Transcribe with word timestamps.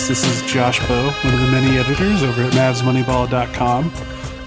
podcast. 0.00 0.08
This 0.08 0.26
is 0.26 0.52
Josh 0.52 0.86
Bowe, 0.86 1.10
one 1.10 1.34
of 1.34 1.40
the 1.40 1.48
many 1.50 1.78
editors 1.78 2.22
over 2.22 2.42
at 2.42 2.52
MavsMoneyball.com. 2.52 3.92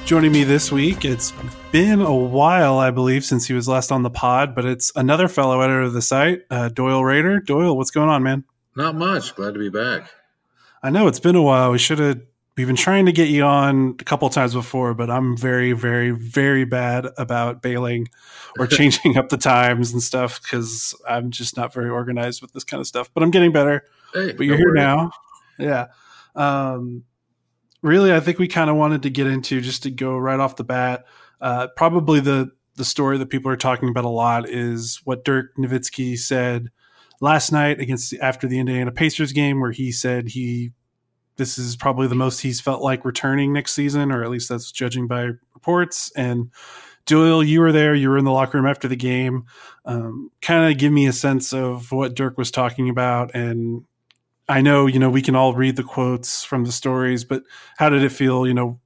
Joining 0.05 0.31
me 0.31 0.43
this 0.43 0.71
week, 0.71 1.05
it's 1.05 1.34
been 1.71 2.02
a 2.02 2.13
while, 2.13 2.77
I 2.77 2.91
believe, 2.91 3.23
since 3.23 3.48
he 3.48 3.53
was 3.53 3.67
last 3.67 3.91
on 3.91 4.03
the 4.03 4.09
pod, 4.09 4.53
but 4.53 4.66
it's 4.66 4.91
another 4.95 5.27
fellow 5.27 5.62
editor 5.62 5.81
of 5.81 5.93
the 5.93 6.02
site, 6.02 6.41
uh, 6.49 6.70
Doyle 6.70 7.03
Rader. 7.03 7.39
Doyle, 7.39 7.77
what's 7.77 7.91
going 7.91 8.09
on, 8.09 8.23
man? 8.23 8.43
Not 8.76 8.95
much. 8.95 9.35
Glad 9.35 9.53
to 9.53 9.59
be 9.59 9.70
back. 9.70 10.09
I 10.81 10.89
know 10.89 11.07
it's 11.07 11.20
been 11.20 11.35
a 11.35 11.41
while. 11.41 11.71
We 11.71 11.77
should 11.77 11.99
have 11.99 12.21
we've 12.57 12.67
been 12.67 12.76
trying 12.76 13.05
to 13.05 13.12
get 13.12 13.29
you 13.29 13.43
on 13.43 13.95
a 13.99 14.04
couple 14.04 14.29
times 14.29 14.54
before, 14.54 14.93
but 14.93 15.09
I'm 15.09 15.37
very, 15.37 15.71
very, 15.71 16.12
very 16.12 16.65
bad 16.65 17.07
about 17.18 17.62
bailing 17.62 18.09
or 18.59 18.68
changing 18.68 19.18
up 19.18 19.29
the 19.29 19.37
times 19.37 19.93
and 19.93 20.04
stuff 20.04 20.41
because 20.41 20.93
I'm 21.07 21.31
just 21.31 21.55
not 21.55 21.74
very 21.74 21.90
organized 21.90 22.41
with 22.41 22.51
this 22.51 22.63
kind 22.63 22.81
of 22.81 22.87
stuff. 22.87 23.09
But 23.13 23.24
I'm 23.24 23.31
getting 23.31 23.54
better. 23.54 23.85
Hey, 24.13 24.34
but 24.34 24.46
you're 24.46 24.57
here 24.57 24.74
now. 24.74 25.12
Yeah. 25.57 25.87
Um, 26.35 27.04
really, 27.82 28.13
I 28.13 28.20
think 28.20 28.40
we 28.40 28.48
kind 28.48 28.70
of 28.70 28.76
wanted 28.76 29.04
to 29.04 29.09
get 29.09 29.27
into 29.27 29.62
just 29.62 29.84
to 29.84 29.91
go 29.91 30.18
right 30.18 30.40
off 30.40 30.55
the 30.55 30.63
bat. 30.63 31.05
Uh, 31.41 31.68
probably 31.76 32.20
the 32.20 32.51
the 32.76 32.85
story 32.85 33.20
that 33.20 33.29
people 33.29 33.51
are 33.51 33.57
talking 33.57 33.90
about 33.90 34.05
a 34.05 34.09
lot 34.09 34.49
is 34.49 34.99
what 35.04 35.24
Dirk 35.24 35.55
Nowitzki 35.57 36.18
said 36.18 36.71
last 37.21 37.51
night 37.51 37.79
against 37.79 38.15
after 38.15 38.48
the 38.48 38.59
Indiana 38.59 38.91
Pacers 38.91 39.31
game, 39.31 39.59
where 39.59 39.71
he 39.71 39.91
said 39.91 40.29
he 40.29 40.71
this 41.35 41.57
is 41.57 41.76
probably 41.76 42.07
the 42.07 42.15
most 42.15 42.40
he's 42.40 42.62
felt 42.62 42.81
like 42.81 43.05
returning 43.05 43.54
next 43.54 43.74
season, 43.74 44.12
or 44.12 44.24
at 44.24 44.29
least 44.29 44.49
that's 44.49 44.71
judging 44.71 45.07
by 45.07 45.29
reports. 45.54 46.12
And 46.15 46.51
Doyle, 47.05 47.43
you 47.43 47.59
were 47.59 47.71
there. 47.71 47.96
You 47.96 48.09
were 48.09 48.18
in 48.18 48.26
the 48.26 48.31
locker 48.31 48.57
room 48.57 48.68
after 48.68 48.87
the 48.87 48.96
game. 48.96 49.46
Um, 49.85 50.31
kind 50.41 50.71
of 50.71 50.77
give 50.77 50.93
me 50.93 51.07
a 51.07 51.13
sense 51.13 51.54
of 51.54 51.91
what 51.91 52.15
Dirk 52.15 52.37
was 52.37 52.51
talking 52.51 52.90
about. 52.90 53.34
And 53.34 53.84
I 54.48 54.62
know, 54.62 54.88
you 54.88 54.99
know, 54.99 55.10
we 55.10 55.22
can 55.22 55.36
all 55.36 55.54
read 55.54 55.76
the 55.76 55.84
quotes 55.84 56.44
from 56.44 56.66
the 56.66 56.72
stories, 56.72 57.24
but 57.24 57.44
how 57.77 57.90
did 57.90 58.04
it 58.04 58.10
feel, 58.10 58.46
you 58.46 58.54
know, 58.54 58.80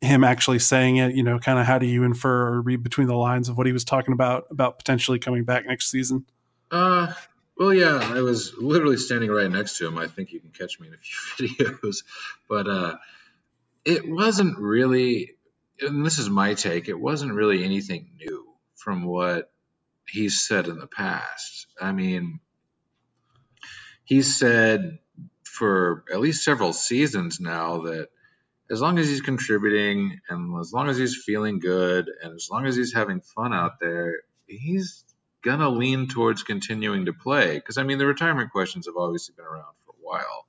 him 0.00 0.22
actually 0.22 0.58
saying 0.58 0.96
it? 0.96 1.14
You 1.14 1.22
know, 1.22 1.38
kind 1.38 1.58
of 1.58 1.66
how 1.66 1.78
do 1.78 1.86
you 1.86 2.04
infer 2.04 2.48
or 2.48 2.60
read 2.60 2.82
between 2.82 3.06
the 3.06 3.16
lines 3.16 3.48
of 3.48 3.56
what 3.56 3.66
he 3.66 3.72
was 3.72 3.84
talking 3.84 4.12
about, 4.12 4.44
about 4.50 4.78
potentially 4.78 5.18
coming 5.18 5.44
back 5.44 5.66
next 5.66 5.90
season? 5.90 6.26
Uh, 6.70 7.12
well, 7.56 7.72
yeah, 7.72 7.98
I 8.00 8.20
was 8.20 8.54
literally 8.56 8.98
standing 8.98 9.30
right 9.30 9.50
next 9.50 9.78
to 9.78 9.86
him. 9.86 9.98
I 9.98 10.06
think 10.06 10.32
you 10.32 10.40
can 10.40 10.50
catch 10.50 10.78
me 10.78 10.88
in 10.88 10.94
a 10.94 10.98
few 10.98 11.48
videos, 11.48 12.04
but 12.48 12.68
uh, 12.68 12.96
it 13.84 14.08
wasn't 14.08 14.58
really. 14.58 15.34
And 15.80 16.04
this 16.04 16.18
is 16.18 16.28
my 16.28 16.54
take. 16.54 16.88
It 16.88 16.98
wasn't 16.98 17.32
really 17.32 17.64
anything 17.64 18.10
new 18.18 18.44
from 18.76 19.04
what 19.04 19.50
he's 20.08 20.40
said 20.40 20.66
in 20.66 20.78
the 20.78 20.86
past. 20.86 21.66
I 21.80 21.92
mean, 21.92 22.40
he 24.08 24.22
said 24.22 24.98
for 25.44 26.02
at 26.10 26.18
least 26.18 26.42
several 26.42 26.72
seasons 26.72 27.40
now 27.40 27.82
that 27.82 28.08
as 28.70 28.80
long 28.80 28.98
as 28.98 29.06
he's 29.06 29.20
contributing 29.20 30.20
and 30.30 30.58
as 30.58 30.72
long 30.72 30.88
as 30.88 30.96
he's 30.96 31.14
feeling 31.14 31.58
good 31.58 32.10
and 32.22 32.34
as 32.34 32.48
long 32.50 32.64
as 32.64 32.74
he's 32.74 32.94
having 32.94 33.20
fun 33.20 33.52
out 33.52 33.80
there, 33.80 34.22
he's 34.46 35.04
gonna 35.44 35.68
lean 35.68 36.08
towards 36.08 36.42
continuing 36.42 37.04
to 37.04 37.12
play 37.12 37.56
because 37.56 37.76
I 37.76 37.82
mean 37.82 37.98
the 37.98 38.06
retirement 38.06 38.50
questions 38.50 38.86
have 38.86 38.96
obviously 38.96 39.34
been 39.36 39.44
around 39.44 39.74
for 39.84 39.90
a 39.90 40.00
while. 40.00 40.46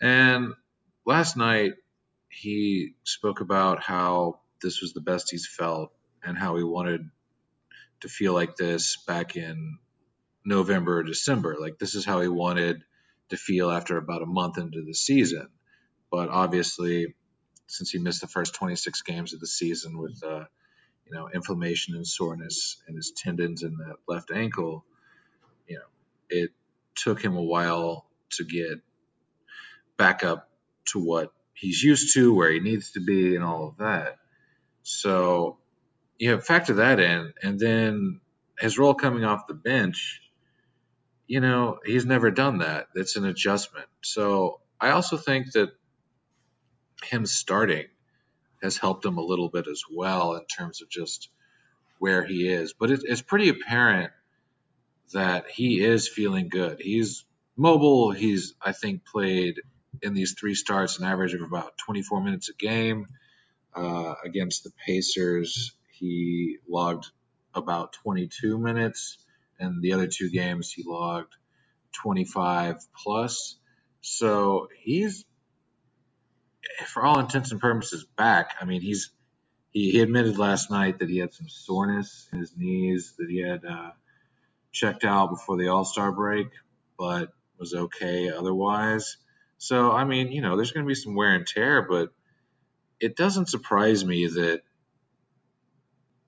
And 0.00 0.54
last 1.04 1.36
night 1.36 1.72
he 2.28 2.94
spoke 3.02 3.40
about 3.40 3.82
how 3.82 4.38
this 4.62 4.82
was 4.82 4.92
the 4.92 5.00
best 5.00 5.32
he's 5.32 5.48
felt 5.48 5.90
and 6.22 6.38
how 6.38 6.56
he 6.56 6.62
wanted 6.62 7.10
to 8.02 8.08
feel 8.08 8.34
like 8.34 8.54
this 8.54 8.98
back 9.04 9.34
in 9.34 9.78
November 10.44 10.98
or 10.98 11.02
December. 11.02 11.56
Like 11.58 11.78
this 11.78 11.94
is 11.94 12.04
how 12.04 12.20
he 12.20 12.28
wanted 12.28 12.82
to 13.30 13.36
feel 13.36 13.70
after 13.70 13.98
about 13.98 14.22
a 14.22 14.26
month 14.26 14.58
into 14.58 14.82
the 14.84 14.94
season. 14.94 15.48
But 16.10 16.30
obviously, 16.30 17.14
since 17.66 17.90
he 17.90 17.98
missed 17.98 18.22
the 18.22 18.28
first 18.28 18.54
26 18.54 19.02
games 19.02 19.34
of 19.34 19.40
the 19.40 19.46
season 19.46 19.98
with 19.98 20.22
uh, 20.24 20.44
you 21.06 21.16
know, 21.16 21.28
inflammation 21.32 21.94
and 21.94 22.06
soreness 22.06 22.82
in 22.88 22.96
his 22.96 23.12
tendons 23.12 23.62
in 23.62 23.76
the 23.76 23.94
left 24.06 24.30
ankle, 24.30 24.84
you 25.66 25.76
know, 25.76 25.84
it 26.28 26.50
took 26.94 27.22
him 27.22 27.36
a 27.36 27.42
while 27.42 28.06
to 28.30 28.44
get 28.44 28.80
back 29.96 30.24
up 30.24 30.48
to 30.86 30.98
what 30.98 31.32
he's 31.54 31.82
used 31.82 32.14
to, 32.14 32.34
where 32.34 32.50
he 32.50 32.60
needs 32.60 32.92
to 32.92 33.00
be, 33.00 33.34
and 33.34 33.44
all 33.44 33.68
of 33.68 33.78
that. 33.78 34.16
So, 34.82 35.58
you 36.18 36.30
know, 36.30 36.40
factor 36.40 36.74
that 36.74 37.00
in, 37.00 37.32
and 37.42 37.58
then 37.58 38.20
his 38.58 38.78
role 38.78 38.94
coming 38.94 39.24
off 39.24 39.46
the 39.46 39.54
bench, 39.54 40.20
you 41.28 41.40
know, 41.40 41.78
he's 41.86 42.06
never 42.06 42.32
done 42.32 42.58
that. 42.58 42.88
It's 42.96 43.16
an 43.16 43.26
adjustment. 43.26 43.86
So, 44.02 44.60
I 44.80 44.90
also 44.90 45.16
think 45.16 45.52
that 45.52 45.70
him 47.04 47.26
starting 47.26 47.86
has 48.62 48.76
helped 48.76 49.04
him 49.04 49.18
a 49.18 49.22
little 49.22 49.48
bit 49.48 49.66
as 49.68 49.82
well 49.90 50.34
in 50.34 50.44
terms 50.46 50.82
of 50.82 50.90
just 50.90 51.28
where 51.98 52.24
he 52.24 52.48
is. 52.48 52.72
But 52.72 52.90
it, 52.90 53.00
it's 53.04 53.22
pretty 53.22 53.48
apparent 53.48 54.12
that 55.12 55.50
he 55.50 55.84
is 55.84 56.08
feeling 56.08 56.48
good. 56.48 56.80
He's 56.80 57.24
mobile. 57.56 58.12
He's, 58.12 58.54
I 58.62 58.72
think, 58.72 59.04
played 59.04 59.60
in 60.02 60.14
these 60.14 60.34
three 60.38 60.54
starts 60.54 60.98
an 60.98 61.06
average 61.06 61.34
of 61.34 61.42
about 61.42 61.78
24 61.78 62.22
minutes 62.22 62.50
a 62.50 62.54
game. 62.54 63.06
Uh, 63.74 64.14
against 64.24 64.64
the 64.64 64.72
Pacers, 64.86 65.72
he 65.92 66.58
logged 66.68 67.06
about 67.54 67.92
22 67.92 68.58
minutes, 68.58 69.18
and 69.58 69.82
the 69.82 69.92
other 69.94 70.06
two 70.08 70.30
games 70.30 70.72
he 70.72 70.84
logged 70.86 71.34
25 72.02 72.76
plus. 73.04 73.58
So 74.00 74.68
he's 74.78 75.24
for 76.86 77.04
all 77.04 77.20
intents 77.20 77.52
and 77.52 77.60
purposes, 77.60 78.04
back. 78.16 78.52
I 78.60 78.64
mean, 78.64 78.80
he's 78.80 79.10
he, 79.70 79.90
he 79.92 80.00
admitted 80.00 80.38
last 80.38 80.70
night 80.70 81.00
that 81.00 81.08
he 81.08 81.18
had 81.18 81.32
some 81.34 81.48
soreness 81.48 82.28
in 82.32 82.40
his 82.40 82.56
knees 82.56 83.14
that 83.18 83.28
he 83.28 83.42
had 83.42 83.64
uh, 83.64 83.90
checked 84.72 85.04
out 85.04 85.30
before 85.30 85.58
the 85.58 85.68
All 85.68 85.84
Star 85.84 86.12
break, 86.12 86.48
but 86.98 87.30
was 87.58 87.74
okay 87.74 88.30
otherwise. 88.30 89.16
So, 89.58 89.90
I 89.90 90.04
mean, 90.04 90.30
you 90.32 90.42
know, 90.42 90.56
there's 90.56 90.72
going 90.72 90.84
to 90.84 90.88
be 90.88 90.94
some 90.94 91.16
wear 91.16 91.34
and 91.34 91.46
tear, 91.46 91.82
but 91.82 92.10
it 93.00 93.16
doesn't 93.16 93.48
surprise 93.48 94.04
me 94.04 94.26
that 94.26 94.62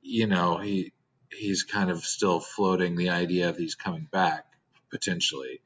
you 0.03 0.27
know 0.27 0.59
he 0.59 0.93
he's 1.33 1.63
kind 1.63 1.91
of 1.91 2.05
still 2.05 2.41
floating 2.41 2.97
the 2.97 3.11
idea 3.11 3.49
of 3.49 3.57
he's 3.57 3.75
coming 3.75 4.07
back 4.11 4.45
potentially. 4.91 5.61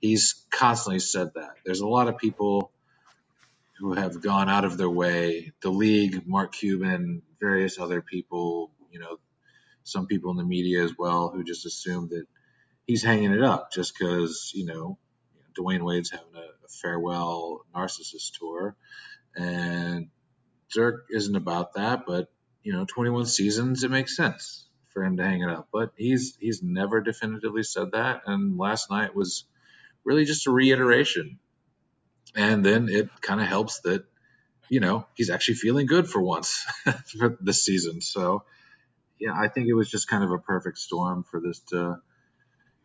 He's 0.00 0.44
constantly 0.50 1.00
said 1.00 1.32
that. 1.34 1.56
There's 1.64 1.80
a 1.80 1.88
lot 1.88 2.08
of 2.08 2.18
people 2.18 2.70
who 3.78 3.94
have 3.94 4.22
gone 4.22 4.48
out 4.48 4.64
of 4.64 4.76
their 4.76 4.90
way, 4.90 5.52
the 5.60 5.70
league, 5.70 6.26
Mark 6.26 6.52
Cuban, 6.52 7.22
various 7.40 7.78
other 7.78 8.02
people, 8.02 8.70
you 8.90 9.00
know, 9.00 9.18
some 9.84 10.06
people 10.06 10.30
in 10.30 10.36
the 10.36 10.44
media 10.44 10.82
as 10.84 10.92
well, 10.98 11.30
who 11.30 11.44
just 11.44 11.66
assume 11.66 12.08
that 12.08 12.26
he's 12.86 13.02
hanging 13.02 13.32
it 13.32 13.42
up 13.42 13.72
just 13.72 13.94
because, 13.98 14.52
you 14.54 14.66
know, 14.66 14.98
Dwyane 15.58 15.82
Wade's 15.82 16.10
having 16.10 16.34
a, 16.34 16.40
a 16.40 16.68
farewell 16.82 17.62
narcissist 17.74 18.38
tour. 18.38 18.76
And 19.36 20.08
Dirk 20.72 21.06
isn't 21.10 21.36
about 21.36 21.74
that, 21.74 22.04
but, 22.06 22.28
you 22.62 22.72
know, 22.72 22.84
21 22.84 23.26
seasons, 23.26 23.84
it 23.84 23.90
makes 23.90 24.16
sense 24.16 24.67
for 24.88 25.04
him 25.04 25.16
to 25.16 25.24
hang 25.24 25.42
it 25.42 25.50
up. 25.50 25.68
But 25.72 25.92
he's 25.96 26.36
he's 26.40 26.62
never 26.62 27.00
definitively 27.00 27.62
said 27.62 27.92
that. 27.92 28.22
And 28.26 28.58
last 28.58 28.90
night 28.90 29.14
was 29.14 29.44
really 30.04 30.24
just 30.24 30.46
a 30.46 30.50
reiteration 30.50 31.38
and 32.34 32.64
then 32.64 32.88
it 32.88 33.08
kind 33.20 33.40
of 33.40 33.46
helps 33.46 33.80
that 33.80 34.04
you 34.68 34.80
know 34.80 35.06
he's 35.14 35.30
actually 35.30 35.54
feeling 35.54 35.86
good 35.86 36.08
for 36.08 36.20
once 36.20 36.66
this 37.40 37.64
season. 37.64 38.00
So 38.00 38.44
yeah, 39.18 39.32
I 39.34 39.48
think 39.48 39.68
it 39.68 39.74
was 39.74 39.90
just 39.90 40.08
kind 40.08 40.24
of 40.24 40.30
a 40.30 40.38
perfect 40.38 40.78
storm 40.78 41.24
for 41.24 41.40
this 41.40 41.60
to 41.70 42.00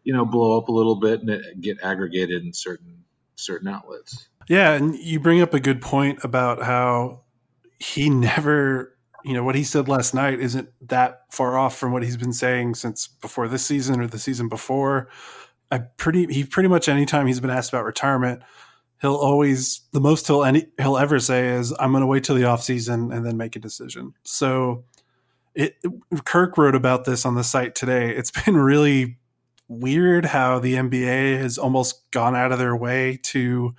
you 0.03 0.13
know 0.13 0.25
blow 0.25 0.57
up 0.57 0.69
a 0.69 0.71
little 0.71 0.95
bit 0.95 1.21
and 1.21 1.61
get 1.61 1.81
aggregated 1.83 2.43
in 2.43 2.53
certain 2.53 3.03
certain 3.35 3.67
outlets. 3.67 4.27
Yeah, 4.47 4.73
and 4.73 4.95
you 4.95 5.19
bring 5.19 5.41
up 5.41 5.53
a 5.53 5.59
good 5.59 5.81
point 5.81 6.19
about 6.23 6.61
how 6.61 7.21
he 7.79 8.09
never, 8.09 8.97
you 9.23 9.33
know, 9.33 9.43
what 9.43 9.55
he 9.55 9.63
said 9.63 9.87
last 9.87 10.13
night 10.13 10.39
isn't 10.39 10.69
that 10.89 11.21
far 11.31 11.57
off 11.57 11.77
from 11.77 11.91
what 11.91 12.03
he's 12.03 12.17
been 12.17 12.33
saying 12.33 12.75
since 12.75 13.07
before 13.07 13.47
this 13.47 13.65
season 13.65 14.01
or 14.01 14.07
the 14.07 14.19
season 14.19 14.49
before. 14.49 15.09
I 15.71 15.79
pretty 15.79 16.25
he 16.27 16.43
pretty 16.43 16.69
much 16.69 16.87
anytime 16.87 17.27
he's 17.27 17.39
been 17.39 17.49
asked 17.49 17.71
about 17.71 17.85
retirement, 17.85 18.41
he'll 19.01 19.15
always 19.15 19.81
the 19.91 20.01
most 20.01 20.27
he'll 20.27 20.43
any 20.43 20.67
he'll 20.79 20.97
ever 20.97 21.19
say 21.19 21.49
is 21.49 21.73
I'm 21.79 21.91
going 21.91 22.01
to 22.01 22.07
wait 22.07 22.23
till 22.23 22.35
the 22.35 22.45
off 22.45 22.63
season 22.63 23.11
and 23.11 23.25
then 23.25 23.37
make 23.37 23.55
a 23.55 23.59
decision. 23.59 24.13
So 24.23 24.83
it 25.55 25.77
Kirk 26.25 26.57
wrote 26.57 26.75
about 26.75 27.05
this 27.05 27.25
on 27.25 27.35
the 27.35 27.43
site 27.43 27.75
today. 27.75 28.15
It's 28.15 28.31
been 28.45 28.57
really 28.57 29.17
weird 29.67 30.25
how 30.25 30.59
the 30.59 30.75
NBA 30.75 31.39
has 31.39 31.57
almost 31.57 32.09
gone 32.11 32.35
out 32.35 32.51
of 32.51 32.59
their 32.59 32.75
way 32.75 33.19
to 33.23 33.73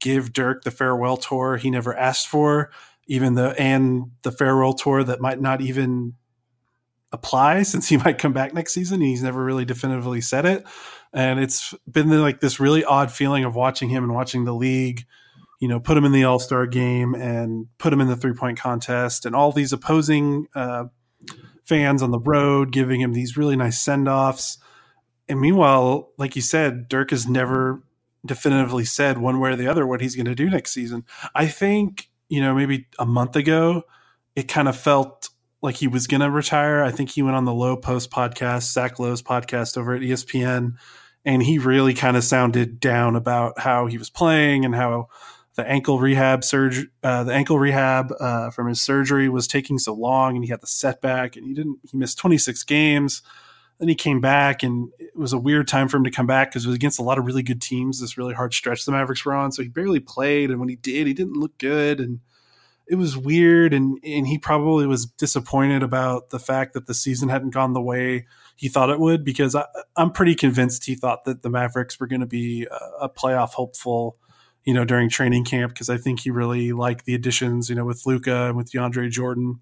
give 0.00 0.32
Dirk 0.32 0.64
the 0.64 0.70
farewell 0.70 1.16
tour 1.16 1.56
he 1.56 1.70
never 1.70 1.96
asked 1.96 2.26
for, 2.26 2.70
even 3.10 3.34
the 3.34 3.60
and 3.60 4.12
the 4.22 4.30
farewell 4.30 4.72
tour 4.72 5.02
that 5.02 5.20
might 5.20 5.40
not 5.40 5.60
even 5.60 6.14
apply 7.10 7.62
since 7.64 7.88
he 7.88 7.96
might 7.96 8.18
come 8.18 8.32
back 8.32 8.54
next 8.54 8.72
season. 8.72 9.00
He's 9.00 9.22
never 9.22 9.44
really 9.44 9.64
definitively 9.64 10.20
said 10.20 10.46
it. 10.46 10.64
And 11.12 11.40
it's 11.40 11.74
been 11.90 12.08
like 12.22 12.40
this 12.40 12.60
really 12.60 12.84
odd 12.84 13.10
feeling 13.10 13.44
of 13.44 13.56
watching 13.56 13.88
him 13.88 14.04
and 14.04 14.14
watching 14.14 14.44
the 14.44 14.54
league, 14.54 15.04
you 15.58 15.66
know, 15.66 15.80
put 15.80 15.96
him 15.96 16.04
in 16.04 16.12
the 16.12 16.22
All 16.22 16.38
Star 16.38 16.68
game 16.68 17.16
and 17.16 17.66
put 17.78 17.92
him 17.92 18.00
in 18.00 18.06
the 18.06 18.14
three 18.14 18.32
point 18.32 18.60
contest 18.60 19.26
and 19.26 19.34
all 19.34 19.50
these 19.50 19.72
opposing 19.72 20.46
uh, 20.54 20.84
fans 21.64 22.02
on 22.02 22.12
the 22.12 22.20
road 22.20 22.70
giving 22.70 23.00
him 23.00 23.12
these 23.12 23.36
really 23.36 23.56
nice 23.56 23.80
send 23.80 24.08
offs. 24.08 24.58
And 25.28 25.40
meanwhile, 25.40 26.12
like 26.16 26.36
you 26.36 26.42
said, 26.42 26.88
Dirk 26.88 27.10
has 27.10 27.26
never 27.26 27.82
definitively 28.24 28.84
said 28.84 29.18
one 29.18 29.40
way 29.40 29.50
or 29.50 29.56
the 29.56 29.66
other 29.66 29.84
what 29.84 30.00
he's 30.00 30.14
going 30.14 30.26
to 30.26 30.34
do 30.34 30.48
next 30.48 30.72
season. 30.72 31.04
I 31.34 31.48
think, 31.48 32.09
you 32.30 32.40
know, 32.40 32.54
maybe 32.54 32.86
a 32.98 33.04
month 33.04 33.36
ago, 33.36 33.82
it 34.34 34.44
kind 34.44 34.68
of 34.68 34.76
felt 34.76 35.28
like 35.60 35.76
he 35.76 35.88
was 35.88 36.06
going 36.06 36.22
to 36.22 36.30
retire. 36.30 36.82
I 36.82 36.92
think 36.92 37.10
he 37.10 37.22
went 37.22 37.36
on 37.36 37.44
the 37.44 37.52
Lowe 37.52 37.76
Post 37.76 38.10
podcast, 38.10 38.72
Zach 38.72 38.98
Lowe's 38.98 39.20
podcast 39.20 39.76
over 39.76 39.94
at 39.94 40.00
ESPN, 40.00 40.76
and 41.24 41.42
he 41.42 41.58
really 41.58 41.92
kind 41.92 42.16
of 42.16 42.24
sounded 42.24 42.80
down 42.80 43.16
about 43.16 43.58
how 43.58 43.86
he 43.86 43.98
was 43.98 44.08
playing 44.08 44.64
and 44.64 44.74
how 44.74 45.08
the 45.56 45.66
ankle 45.66 45.98
rehab 45.98 46.44
surgery, 46.44 46.86
uh, 47.02 47.24
the 47.24 47.34
ankle 47.34 47.58
rehab 47.58 48.14
uh, 48.20 48.50
from 48.50 48.68
his 48.68 48.80
surgery 48.80 49.28
was 49.28 49.48
taking 49.48 49.78
so 49.78 49.92
long, 49.92 50.36
and 50.36 50.44
he 50.44 50.50
had 50.50 50.60
the 50.60 50.66
setback, 50.68 51.36
and 51.36 51.44
he 51.44 51.52
didn't. 51.52 51.80
He 51.90 51.98
missed 51.98 52.16
26 52.18 52.62
games. 52.62 53.22
Then 53.80 53.88
he 53.88 53.96
came 53.96 54.20
back, 54.20 54.62
and 54.62 54.90
it 54.98 55.16
was 55.16 55.32
a 55.32 55.38
weird 55.38 55.66
time 55.66 55.88
for 55.88 55.96
him 55.96 56.04
to 56.04 56.10
come 56.10 56.26
back 56.26 56.50
because 56.50 56.64
it 56.64 56.68
was 56.68 56.76
against 56.76 57.00
a 57.00 57.02
lot 57.02 57.18
of 57.18 57.26
really 57.26 57.42
good 57.42 57.60
teams. 57.60 58.00
This 58.00 58.16
really 58.16 58.34
hard 58.34 58.54
stretch 58.54 58.84
the 58.84 58.92
Mavericks 58.92 59.24
were 59.24 59.34
on, 59.34 59.50
so 59.50 59.62
he 59.62 59.68
barely 59.68 60.00
played, 60.00 60.50
and 60.50 60.60
when 60.60 60.68
he 60.68 60.76
did, 60.76 61.08
he 61.08 61.14
didn't 61.14 61.36
look 61.36 61.58
good, 61.58 61.98
and 61.98 62.20
it 62.90 62.96
was 62.96 63.16
weird 63.16 63.72
and 63.72 63.98
and 64.02 64.26
he 64.26 64.36
probably 64.36 64.84
was 64.84 65.06
disappointed 65.06 65.82
about 65.82 66.30
the 66.30 66.40
fact 66.40 66.74
that 66.74 66.86
the 66.86 66.92
season 66.92 67.28
hadn't 67.28 67.54
gone 67.54 67.72
the 67.72 67.80
way 67.80 68.26
he 68.56 68.68
thought 68.68 68.90
it 68.90 68.98
would 68.98 69.24
because 69.24 69.54
I, 69.54 69.64
am 69.96 70.10
pretty 70.10 70.34
convinced 70.34 70.84
he 70.84 70.96
thought 70.96 71.24
that 71.24 71.42
the 71.42 71.48
Mavericks 71.48 72.00
were 72.00 72.08
going 72.08 72.20
to 72.20 72.26
be 72.26 72.66
a, 72.70 73.04
a, 73.04 73.08
playoff 73.08 73.50
hopeful, 73.50 74.18
you 74.64 74.74
know, 74.74 74.84
during 74.84 75.08
training 75.08 75.44
camp 75.44 75.72
because 75.72 75.88
I 75.88 75.96
think 75.96 76.20
he 76.20 76.30
really 76.30 76.72
liked 76.72 77.06
the 77.06 77.14
additions, 77.14 77.70
you 77.70 77.76
know, 77.76 77.84
with 77.84 78.04
Luka 78.04 78.48
and 78.48 78.56
with 78.56 78.72
DeAndre 78.72 79.08
Jordan. 79.08 79.60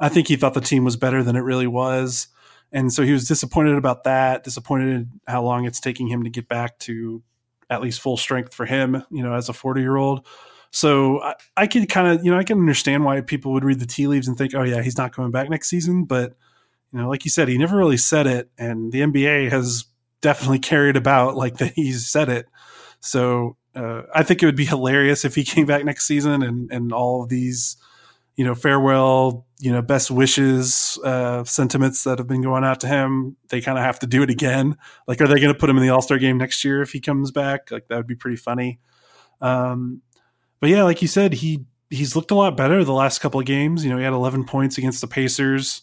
I 0.00 0.08
think 0.08 0.26
he 0.26 0.36
thought 0.36 0.54
the 0.54 0.60
team 0.60 0.84
was 0.84 0.96
better 0.96 1.22
than 1.22 1.36
it 1.36 1.40
really 1.40 1.68
was. 1.68 2.28
And 2.74 2.92
so 2.92 3.04
he 3.04 3.12
was 3.12 3.28
disappointed 3.28 3.76
about 3.76 4.02
that, 4.02 4.42
disappointed 4.42 4.88
in 4.88 5.20
how 5.28 5.44
long 5.44 5.64
it's 5.64 5.78
taking 5.78 6.08
him 6.08 6.24
to 6.24 6.30
get 6.30 6.48
back 6.48 6.76
to 6.80 7.22
at 7.70 7.80
least 7.80 8.00
full 8.00 8.16
strength 8.16 8.52
for 8.52 8.66
him, 8.66 9.04
you 9.10 9.22
know, 9.22 9.32
as 9.32 9.48
a 9.48 9.52
40 9.52 9.80
year 9.80 9.96
old. 9.96 10.26
So 10.72 11.22
I, 11.22 11.34
I 11.56 11.66
can 11.68 11.86
kind 11.86 12.08
of, 12.08 12.24
you 12.24 12.32
know, 12.32 12.36
I 12.36 12.42
can 12.42 12.58
understand 12.58 13.04
why 13.04 13.20
people 13.20 13.52
would 13.52 13.62
read 13.62 13.78
the 13.78 13.86
tea 13.86 14.08
leaves 14.08 14.26
and 14.26 14.36
think, 14.36 14.56
oh, 14.56 14.64
yeah, 14.64 14.82
he's 14.82 14.98
not 14.98 15.14
coming 15.14 15.30
back 15.30 15.48
next 15.48 15.68
season. 15.68 16.04
But, 16.04 16.34
you 16.92 16.98
know, 16.98 17.08
like 17.08 17.24
you 17.24 17.30
said, 17.30 17.46
he 17.46 17.56
never 17.56 17.76
really 17.76 17.96
said 17.96 18.26
it. 18.26 18.50
And 18.58 18.90
the 18.90 19.02
NBA 19.02 19.50
has 19.50 19.84
definitely 20.20 20.58
carried 20.58 20.96
about 20.96 21.36
like 21.36 21.58
that 21.58 21.74
he's 21.74 22.08
said 22.08 22.28
it. 22.28 22.46
So 22.98 23.56
uh, 23.76 24.02
I 24.12 24.24
think 24.24 24.42
it 24.42 24.46
would 24.46 24.56
be 24.56 24.64
hilarious 24.64 25.24
if 25.24 25.36
he 25.36 25.44
came 25.44 25.66
back 25.66 25.84
next 25.84 26.06
season 26.06 26.42
and, 26.42 26.72
and 26.72 26.92
all 26.92 27.22
of 27.22 27.28
these, 27.28 27.76
you 28.36 28.44
know, 28.44 28.54
farewell, 28.54 29.46
you 29.60 29.70
know, 29.70 29.80
best 29.80 30.10
wishes 30.10 30.98
uh, 31.04 31.44
sentiments 31.44 32.04
that 32.04 32.18
have 32.18 32.26
been 32.26 32.42
going 32.42 32.64
out 32.64 32.80
to 32.80 32.88
him. 32.88 33.36
They 33.48 33.60
kind 33.60 33.78
of 33.78 33.84
have 33.84 34.00
to 34.00 34.06
do 34.06 34.22
it 34.22 34.30
again. 34.30 34.76
Like, 35.06 35.20
are 35.20 35.28
they 35.28 35.40
going 35.40 35.52
to 35.52 35.58
put 35.58 35.70
him 35.70 35.76
in 35.76 35.82
the 35.82 35.90
All 35.90 36.02
Star 36.02 36.18
game 36.18 36.38
next 36.38 36.64
year 36.64 36.82
if 36.82 36.92
he 36.92 37.00
comes 37.00 37.30
back? 37.30 37.70
Like, 37.70 37.88
that 37.88 37.96
would 37.96 38.06
be 38.06 38.16
pretty 38.16 38.36
funny. 38.36 38.80
Um, 39.40 40.02
but 40.60 40.70
yeah, 40.70 40.82
like 40.82 41.02
you 41.02 41.08
said, 41.08 41.34
he 41.34 41.64
he's 41.90 42.16
looked 42.16 42.30
a 42.30 42.34
lot 42.34 42.56
better 42.56 42.82
the 42.84 42.92
last 42.92 43.20
couple 43.20 43.38
of 43.38 43.46
games. 43.46 43.84
You 43.84 43.90
know, 43.90 43.98
he 43.98 44.04
had 44.04 44.12
11 44.12 44.44
points 44.44 44.78
against 44.78 45.00
the 45.00 45.06
Pacers 45.06 45.82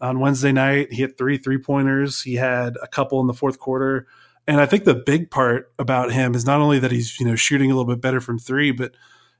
on 0.00 0.20
Wednesday 0.20 0.52
night. 0.52 0.92
He 0.92 0.98
hit 0.98 1.18
three 1.18 1.38
three 1.38 1.58
pointers. 1.58 2.22
He 2.22 2.34
had 2.34 2.76
a 2.82 2.86
couple 2.86 3.20
in 3.20 3.26
the 3.26 3.34
fourth 3.34 3.58
quarter. 3.58 4.06
And 4.46 4.60
I 4.60 4.66
think 4.66 4.84
the 4.84 4.94
big 4.94 5.30
part 5.30 5.72
about 5.78 6.12
him 6.12 6.34
is 6.34 6.46
not 6.46 6.60
only 6.60 6.78
that 6.78 6.90
he's 6.90 7.18
you 7.18 7.26
know 7.26 7.34
shooting 7.34 7.70
a 7.70 7.74
little 7.74 7.92
bit 7.92 8.00
better 8.00 8.20
from 8.20 8.38
three, 8.38 8.70
but 8.70 8.92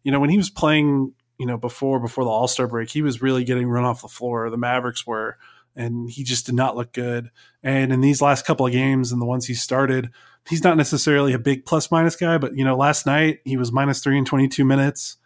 you 0.02 0.12
know 0.12 0.20
when 0.20 0.30
he 0.30 0.36
was 0.36 0.50
playing 0.50 1.12
you 1.38 1.46
know 1.46 1.56
before 1.56 2.00
before 2.00 2.24
the 2.24 2.30
All 2.30 2.48
Star 2.48 2.66
break, 2.66 2.90
he 2.90 3.02
was 3.02 3.22
really 3.22 3.44
getting 3.44 3.68
run 3.68 3.84
off 3.84 4.02
the 4.02 4.08
floor. 4.08 4.50
The 4.50 4.56
Mavericks 4.56 5.06
were, 5.06 5.38
and 5.76 6.10
he 6.10 6.24
just 6.24 6.46
did 6.46 6.54
not 6.54 6.76
look 6.76 6.92
good. 6.92 7.30
And 7.62 7.92
in 7.92 8.00
these 8.00 8.20
last 8.20 8.44
couple 8.44 8.66
of 8.66 8.72
games 8.72 9.12
and 9.12 9.22
the 9.22 9.26
ones 9.26 9.46
he 9.46 9.54
started, 9.54 10.10
he's 10.48 10.64
not 10.64 10.76
necessarily 10.76 11.32
a 11.32 11.38
big 11.38 11.64
plus 11.64 11.90
minus 11.90 12.16
guy, 12.16 12.38
but 12.38 12.56
you 12.56 12.64
know, 12.64 12.76
last 12.76 13.06
night 13.06 13.40
he 13.44 13.56
was 13.56 13.72
minus 13.72 14.02
three 14.02 14.18
in 14.18 14.24
22 14.24 14.64
minutes. 14.64 15.16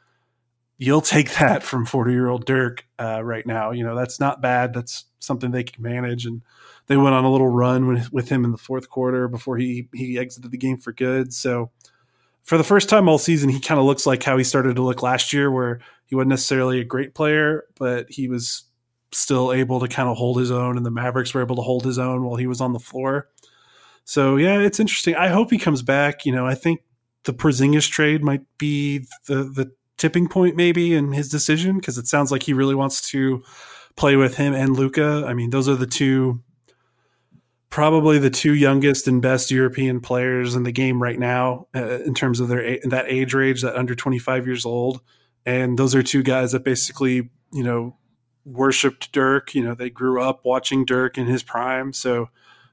You'll 0.79 1.01
take 1.01 1.33
that 1.39 1.63
from 1.63 1.87
40 1.87 2.13
year 2.13 2.29
old 2.29 2.45
Dirk 2.45 2.85
uh, 2.99 3.23
right 3.25 3.47
now. 3.47 3.71
You 3.71 3.85
know, 3.85 3.97
that's 3.97 4.21
not 4.21 4.43
bad. 4.43 4.75
That's 4.75 5.07
something 5.19 5.51
they 5.51 5.65
can 5.65 5.83
manage. 5.83 6.27
And 6.27 6.43
they 6.89 6.97
went 6.97 7.15
on 7.15 7.25
a 7.25 7.31
little 7.31 7.49
run 7.49 7.87
with, 7.87 8.13
with 8.13 8.29
him 8.29 8.45
in 8.45 8.51
the 8.51 8.59
fourth 8.59 8.91
quarter 8.91 9.29
before 9.29 9.57
he, 9.57 9.89
he 9.95 10.19
exited 10.19 10.51
the 10.51 10.59
game 10.59 10.77
for 10.77 10.93
good. 10.93 11.33
So 11.33 11.71
for 12.43 12.59
the 12.59 12.65
first 12.65 12.89
time 12.89 13.09
all 13.09 13.19
season, 13.19 13.49
he 13.49 13.61
kind 13.61 13.79
of 13.79 13.87
looks 13.87 14.07
like 14.07 14.23
how 14.23 14.37
he 14.37 14.45
started 14.45 14.77
to 14.77 14.83
look 14.83 15.03
last 15.03 15.33
year, 15.33 15.51
where 15.51 15.81
he 16.07 16.15
wasn't 16.15 16.31
necessarily 16.31 16.81
a 16.81 16.85
great 16.85 17.15
player, 17.15 17.65
but 17.79 18.07
he 18.11 18.29
was 18.29 18.65
still 19.13 19.53
able 19.53 19.81
to 19.81 19.89
kind 19.89 20.09
of 20.09 20.17
hold 20.17 20.39
his 20.39 20.51
own, 20.51 20.77
and 20.77 20.85
the 20.85 20.91
Mavericks 20.91 21.35
were 21.35 21.43
able 21.43 21.57
to 21.57 21.63
hold 21.63 21.85
his 21.85 21.99
own 21.99 22.25
while 22.25 22.37
he 22.37 22.47
was 22.47 22.61
on 22.61 22.73
the 22.73 22.79
floor. 22.79 23.29
So 24.05 24.37
yeah, 24.37 24.59
it's 24.59 24.81
interesting. 24.81 25.15
I 25.15 25.29
hope 25.29 25.51
he 25.51 25.59
comes 25.59 25.83
back. 25.83 26.27
You 26.27 26.33
know, 26.33 26.47
I 26.47 26.55
think 26.55 26.81
the 27.25 27.33
Porzingis 27.33 27.89
trade 27.89 28.23
might 28.23 28.43
be 28.59 29.07
the 29.27 29.45
the 29.45 29.73
tipping 29.99 30.27
point 30.27 30.57
maybe 30.57 30.95
in 30.95 31.13
his 31.13 31.29
decision 31.29 31.77
because 31.77 31.99
it 31.99 32.09
sounds 32.09 32.33
like 32.33 32.43
he 32.43 32.53
really 32.53 32.75
wants 32.75 33.09
to 33.11 33.43
play 33.95 34.17
with 34.17 34.37
him 34.37 34.55
and 34.55 34.77
Luka. 34.77 35.25
I 35.27 35.35
mean, 35.35 35.51
those 35.51 35.69
are 35.69 35.77
the 35.77 35.87
two 35.87 36.43
probably 37.73 38.19
the 38.19 38.31
two 38.31 38.55
youngest 38.55 39.09
and 39.09 39.23
best 39.23 39.51
European 39.51 39.99
players 39.99 40.55
in 40.55 40.63
the 40.63 40.71
game 40.71 41.03
right 41.03 41.19
now 41.19 41.67
uh, 41.75 42.01
in 42.01 42.13
terms 42.13 42.39
of 42.39 42.49
their 42.49 42.79
that 42.85 43.07
age 43.09 43.33
range, 43.33 43.63
that 43.63 43.75
under 43.75 43.95
25 43.95 44.47
years 44.47 44.67
old. 44.67 45.01
And 45.47 45.79
those 45.79 45.95
are 45.95 46.03
two 46.03 46.23
guys 46.23 46.53
that 46.53 46.65
basically, 46.65 47.31
you 47.51 47.65
know, 47.65 47.97
worshipped 48.45 49.11
Dirk. 49.13 49.55
You 49.55 49.65
know, 49.65 49.75
they 49.75 49.89
grew 49.89 50.23
up 50.23 50.45
watching 50.45 50.85
Dirk 50.85 51.17
in 51.17 51.27
his 51.27 51.43
prime. 51.43 51.95
So 51.95 52.29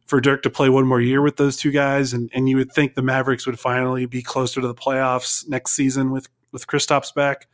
for 0.05 0.19
Dirk 0.19 0.43
to 0.43 0.49
play 0.49 0.67
one 0.67 0.85
more 0.85 0.99
year 0.99 1.21
with 1.21 1.37
those 1.37 1.55
two 1.55 1.71
guys, 1.71 2.11
and, 2.11 2.29
and 2.33 2.49
you 2.49 2.57
would 2.57 2.73
think 2.73 2.95
the 2.95 3.01
Mavericks 3.01 3.47
would 3.47 3.59
finally 3.59 4.05
be 4.05 4.21
closer 4.21 4.59
to 4.59 4.67
the 4.67 4.75
playoffs 4.75 5.47
next 5.47 5.71
season 5.71 6.11
with 6.11 6.27
with 6.51 6.67
Kristaps 6.67 7.15
back. 7.15 7.47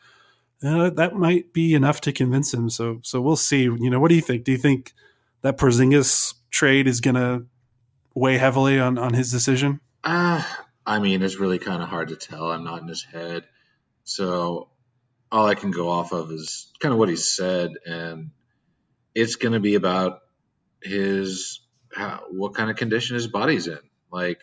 Uh, 0.63 0.89
that 0.89 1.15
might 1.15 1.53
be 1.53 1.75
enough 1.75 2.01
to 2.01 2.11
convince 2.11 2.51
him. 2.51 2.71
So 2.71 3.01
so 3.03 3.21
we'll 3.21 3.35
see. 3.35 3.61
You 3.61 3.91
know, 3.91 3.99
what 3.99 4.09
do 4.09 4.15
you 4.15 4.21
think? 4.21 4.45
Do 4.45 4.51
you 4.51 4.57
think 4.57 4.93
that 5.43 5.59
Porzingis 5.59 6.33
trade 6.55 6.87
is 6.87 7.01
going 7.01 7.15
to 7.15 7.45
weigh 8.15 8.37
heavily 8.37 8.79
on 8.79 8.97
on 8.97 9.13
his 9.13 9.29
decision? 9.31 9.79
Uh, 10.03 10.41
I 10.85 10.99
mean, 10.99 11.21
it's 11.21 11.39
really 11.39 11.59
kind 11.59 11.83
of 11.83 11.89
hard 11.89 12.09
to 12.09 12.15
tell. 12.15 12.49
I'm 12.49 12.63
not 12.63 12.81
in 12.81 12.87
his 12.87 13.03
head, 13.03 13.45
so 14.03 14.69
all 15.31 15.45
I 15.45 15.55
can 15.55 15.71
go 15.71 15.89
off 15.89 16.13
of 16.13 16.31
is 16.31 16.71
kind 16.79 16.93
of 16.93 16.99
what 16.99 17.09
he 17.09 17.15
said, 17.15 17.73
and 17.85 18.31
it's 19.13 19.35
going 19.35 19.53
to 19.53 19.59
be 19.59 19.75
about 19.75 20.21
his 20.81 21.59
how, 21.93 22.23
what 22.31 22.53
kind 22.53 22.69
of 22.69 22.77
condition 22.77 23.15
his 23.15 23.27
body's 23.27 23.67
in. 23.67 23.79
Like, 24.11 24.39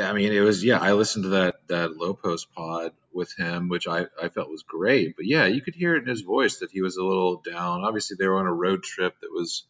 I 0.00 0.12
mean, 0.12 0.32
it 0.32 0.40
was 0.40 0.64
yeah. 0.64 0.78
I 0.78 0.92
listened 0.92 1.24
to 1.24 1.30
that 1.30 1.56
that 1.68 1.96
Lowe 1.96 2.14
Post 2.14 2.48
pod 2.54 2.92
with 3.12 3.32
him, 3.36 3.68
which 3.68 3.86
I 3.86 4.06
I 4.20 4.28
felt 4.28 4.50
was 4.50 4.62
great. 4.62 5.16
But 5.16 5.26
yeah, 5.26 5.46
you 5.46 5.60
could 5.60 5.74
hear 5.74 5.94
it 5.94 6.02
in 6.02 6.08
his 6.08 6.22
voice 6.22 6.58
that 6.58 6.70
he 6.70 6.82
was 6.82 6.96
a 6.96 7.04
little 7.04 7.36
down. 7.36 7.84
Obviously, 7.84 8.16
they 8.18 8.26
were 8.26 8.38
on 8.38 8.46
a 8.46 8.52
road 8.52 8.82
trip 8.82 9.14
that 9.20 9.30
was 9.30 9.64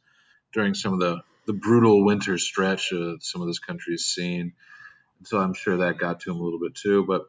during 0.53 0.75
some 0.75 0.93
of 0.93 1.01
the 1.01 1.23
the 1.47 1.53
brutal 1.55 2.05
winter 2.05 2.37
stretch 2.37 2.93
uh, 2.93 3.15
some 3.21 3.41
of 3.41 3.47
this 3.47 3.59
country's 3.59 4.05
seen. 4.05 4.53
So 5.25 5.39
I'm 5.39 5.55
sure 5.55 5.79
that 5.79 5.99
got 5.99 6.21
to 6.21 6.31
him 6.31 6.39
a 6.39 6.43
little 6.43 6.61
bit 6.61 6.75
too. 6.75 7.05
But 7.05 7.23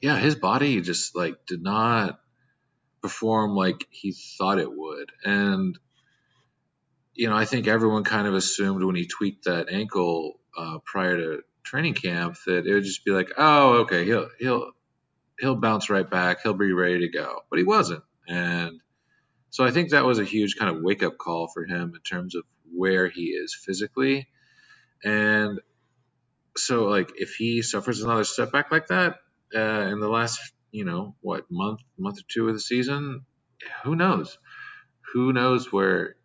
yeah, 0.00 0.18
his 0.18 0.34
body 0.34 0.80
just 0.80 1.14
like 1.14 1.46
did 1.46 1.62
not 1.62 2.18
perform 3.02 3.54
like 3.54 3.86
he 3.90 4.12
thought 4.38 4.58
it 4.58 4.70
would, 4.70 5.12
and 5.24 5.78
you 7.14 7.28
know, 7.28 7.36
I 7.36 7.44
think 7.44 7.68
everyone 7.68 8.04
kind 8.04 8.26
of 8.26 8.34
assumed 8.34 8.82
when 8.82 8.96
he 8.96 9.06
tweaked 9.06 9.44
that 9.44 9.68
ankle 9.70 10.40
uh, 10.56 10.78
prior 10.84 11.16
to 11.16 11.42
training 11.62 11.94
camp 11.94 12.36
that 12.46 12.66
it 12.66 12.74
would 12.74 12.84
just 12.84 13.04
be 13.04 13.12
like, 13.12 13.30
oh, 13.38 13.78
okay, 13.82 14.04
he'll 14.04 14.28
he'll 14.38 14.72
he'll 15.38 15.56
bounce 15.56 15.90
right 15.90 16.08
back, 16.08 16.42
he'll 16.42 16.54
be 16.54 16.72
ready 16.72 17.00
to 17.00 17.08
go, 17.08 17.40
but 17.50 17.58
he 17.58 17.64
wasn't, 17.64 18.02
and 18.28 18.80
so 19.54 19.64
I 19.64 19.70
think 19.70 19.90
that 19.90 20.04
was 20.04 20.18
a 20.18 20.24
huge 20.24 20.56
kind 20.56 20.76
of 20.76 20.82
wake 20.82 21.04
up 21.04 21.16
call 21.16 21.46
for 21.46 21.64
him 21.64 21.92
in 21.94 22.00
terms 22.00 22.34
of 22.34 22.42
where 22.74 23.08
he 23.08 23.26
is 23.26 23.54
physically, 23.54 24.26
and 25.04 25.60
so 26.56 26.86
like 26.86 27.12
if 27.14 27.36
he 27.36 27.62
suffers 27.62 28.02
another 28.02 28.24
setback 28.24 28.72
like 28.72 28.88
that 28.88 29.20
uh, 29.54 29.86
in 29.92 30.00
the 30.00 30.08
last 30.08 30.40
you 30.72 30.84
know 30.84 31.14
what 31.20 31.44
month 31.52 31.78
month 31.96 32.18
or 32.18 32.24
two 32.26 32.48
of 32.48 32.54
the 32.54 32.58
season, 32.58 33.26
who 33.84 33.94
knows, 33.94 34.36
who 35.12 35.32
knows 35.32 35.72
where 35.72 36.16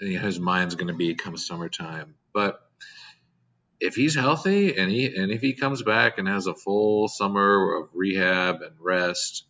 his 0.00 0.40
mind's 0.40 0.74
going 0.74 0.88
to 0.88 0.94
be 0.94 1.14
come 1.14 1.36
summertime. 1.36 2.16
But 2.34 2.58
if 3.78 3.94
he's 3.94 4.16
healthy 4.16 4.76
and 4.76 4.90
he 4.90 5.14
and 5.14 5.30
if 5.30 5.40
he 5.42 5.52
comes 5.52 5.84
back 5.84 6.18
and 6.18 6.26
has 6.26 6.48
a 6.48 6.56
full 6.56 7.06
summer 7.06 7.76
of 7.76 7.90
rehab 7.94 8.62
and 8.62 8.74
rest, 8.80 9.46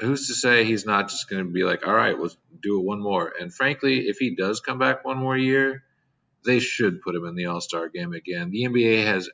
who's 0.00 0.28
to 0.28 0.34
say 0.34 0.64
he's 0.64 0.86
not 0.86 1.08
just 1.08 1.28
going 1.28 1.44
to 1.44 1.50
be 1.50 1.64
like, 1.64 1.86
all 1.86 1.94
right, 1.94 2.18
let's 2.18 2.36
do 2.62 2.78
it 2.78 2.84
one 2.84 3.00
more. 3.00 3.32
And 3.38 3.52
frankly, 3.52 4.08
if 4.08 4.18
he 4.18 4.34
does 4.34 4.60
come 4.60 4.78
back 4.78 5.04
one 5.04 5.18
more 5.18 5.36
year, 5.36 5.84
they 6.44 6.60
should 6.60 7.02
put 7.02 7.14
him 7.14 7.24
in 7.24 7.34
the 7.34 7.46
All 7.46 7.60
Star 7.60 7.88
game 7.88 8.12
again. 8.12 8.50
The 8.50 8.64
NBA 8.64 9.04
has 9.04 9.28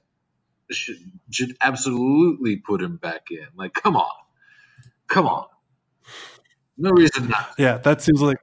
should, 0.71 0.97
should 1.31 1.57
absolutely 1.61 2.57
put 2.57 2.81
him 2.81 2.97
back 2.97 3.31
in. 3.31 3.47
Like, 3.57 3.75
come 3.75 3.97
on, 3.97 4.11
come 5.07 5.27
on. 5.27 5.47
No 6.77 6.91
reason 6.91 7.29
not. 7.29 7.55
Yeah, 7.59 7.79
that 7.79 8.03
seems 8.03 8.21
like 8.21 8.39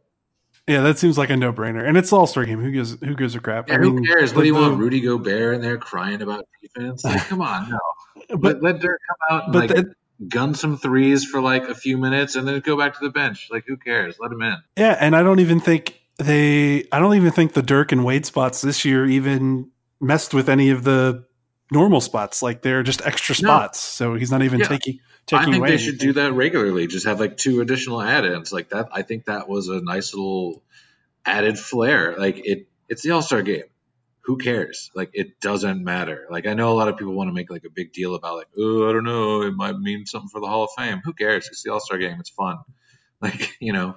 yeah, 0.67 0.81
that 0.81 0.99
seems 0.99 1.17
like 1.17 1.29
a 1.29 1.35
no 1.35 1.51
brainer. 1.51 1.85
And 1.85 1.97
it's 1.97 2.13
All 2.13 2.27
Star 2.27 2.45
game. 2.45 2.61
Who 2.61 2.71
gives 2.71 2.97
who 3.01 3.15
gives 3.15 3.35
a 3.35 3.39
crap? 3.39 3.67
Yeah, 3.67 3.75
I 3.75 3.77
who 3.79 4.01
cares? 4.03 4.33
What 4.33 4.41
do 4.41 4.47
you 4.47 4.55
want? 4.55 4.77
Rudy 4.77 5.01
Gobert 5.01 5.55
in 5.55 5.61
there 5.61 5.77
crying 5.77 6.21
about 6.21 6.47
defense? 6.61 7.03
Like, 7.03 7.27
come 7.27 7.41
on, 7.41 7.69
no. 7.69 7.79
But 8.29 8.61
let, 8.61 8.63
let 8.63 8.79
Dirk 8.79 8.99
come 9.09 9.37
out 9.37 9.45
and 9.47 9.55
like 9.55 9.69
the, 9.69 9.93
gun 10.27 10.53
some 10.53 10.77
threes 10.77 11.25
for 11.25 11.41
like 11.41 11.63
a 11.69 11.75
few 11.75 11.97
minutes 11.97 12.35
and 12.35 12.47
then 12.47 12.59
go 12.59 12.77
back 12.77 12.93
to 12.93 12.99
the 13.01 13.09
bench. 13.09 13.49
Like, 13.51 13.65
who 13.67 13.77
cares? 13.77 14.17
Let 14.19 14.31
him 14.31 14.41
in. 14.41 14.57
Yeah, 14.77 14.97
and 14.99 15.15
I 15.15 15.23
don't 15.23 15.39
even 15.39 15.59
think 15.59 15.99
they. 16.17 16.87
I 16.91 16.99
don't 16.99 17.15
even 17.15 17.31
think 17.31 17.53
the 17.53 17.63
Dirk 17.63 17.91
and 17.91 18.05
Wade 18.05 18.25
spots 18.25 18.61
this 18.61 18.85
year 18.85 19.05
even 19.05 19.71
messed 19.99 20.33
with 20.33 20.49
any 20.49 20.69
of 20.69 20.83
the 20.83 21.25
normal 21.71 22.01
spots. 22.01 22.41
Like 22.41 22.61
they're 22.61 22.83
just 22.83 23.05
extra 23.05 23.35
spots. 23.35 23.99
No. 23.99 24.07
So 24.11 24.15
he's 24.15 24.31
not 24.31 24.43
even 24.43 24.59
yeah. 24.59 24.67
taking. 24.67 24.99
Taking 25.27 25.39
I 25.39 25.51
think 25.51 25.63
they 25.63 25.73
anything. 25.73 25.85
should 25.85 25.99
do 25.99 26.13
that 26.13 26.33
regularly. 26.33 26.87
Just 26.87 27.05
have 27.05 27.19
like 27.19 27.37
two 27.37 27.61
additional 27.61 28.01
add-ins 28.01 28.51
like 28.51 28.69
that. 28.69 28.89
I 28.91 29.03
think 29.03 29.25
that 29.25 29.47
was 29.47 29.67
a 29.69 29.79
nice 29.79 30.15
little 30.15 30.63
added 31.23 31.59
flair. 31.59 32.17
Like 32.17 32.41
it, 32.43 32.67
it's 32.89 33.03
the 33.03 33.11
All 33.11 33.21
Star 33.21 33.43
game. 33.43 33.65
Who 34.25 34.37
cares? 34.37 34.91
Like 34.93 35.11
it 35.13 35.39
doesn't 35.39 35.83
matter. 35.83 36.27
Like 36.29 36.45
I 36.45 36.53
know 36.53 36.71
a 36.71 36.75
lot 36.75 36.87
of 36.87 36.97
people 36.97 37.13
want 37.13 37.29
to 37.29 37.33
make 37.33 37.49
like 37.49 37.63
a 37.65 37.69
big 37.69 37.91
deal 37.91 38.15
about 38.15 38.35
like, 38.35 38.47
oh, 38.57 38.89
I 38.89 38.93
don't 38.93 39.03
know, 39.03 39.41
it 39.41 39.53
might 39.53 39.77
mean 39.77 40.05
something 40.05 40.29
for 40.29 40.39
the 40.39 40.47
Hall 40.47 40.63
of 40.63 40.69
Fame. 40.77 41.01
Who 41.03 41.13
cares? 41.13 41.47
It's 41.47 41.63
the 41.63 41.71
All 41.71 41.79
Star 41.79 41.97
game. 41.97 42.17
It's 42.19 42.29
fun. 42.29 42.57
Like 43.21 43.55
you 43.59 43.73
know, 43.73 43.95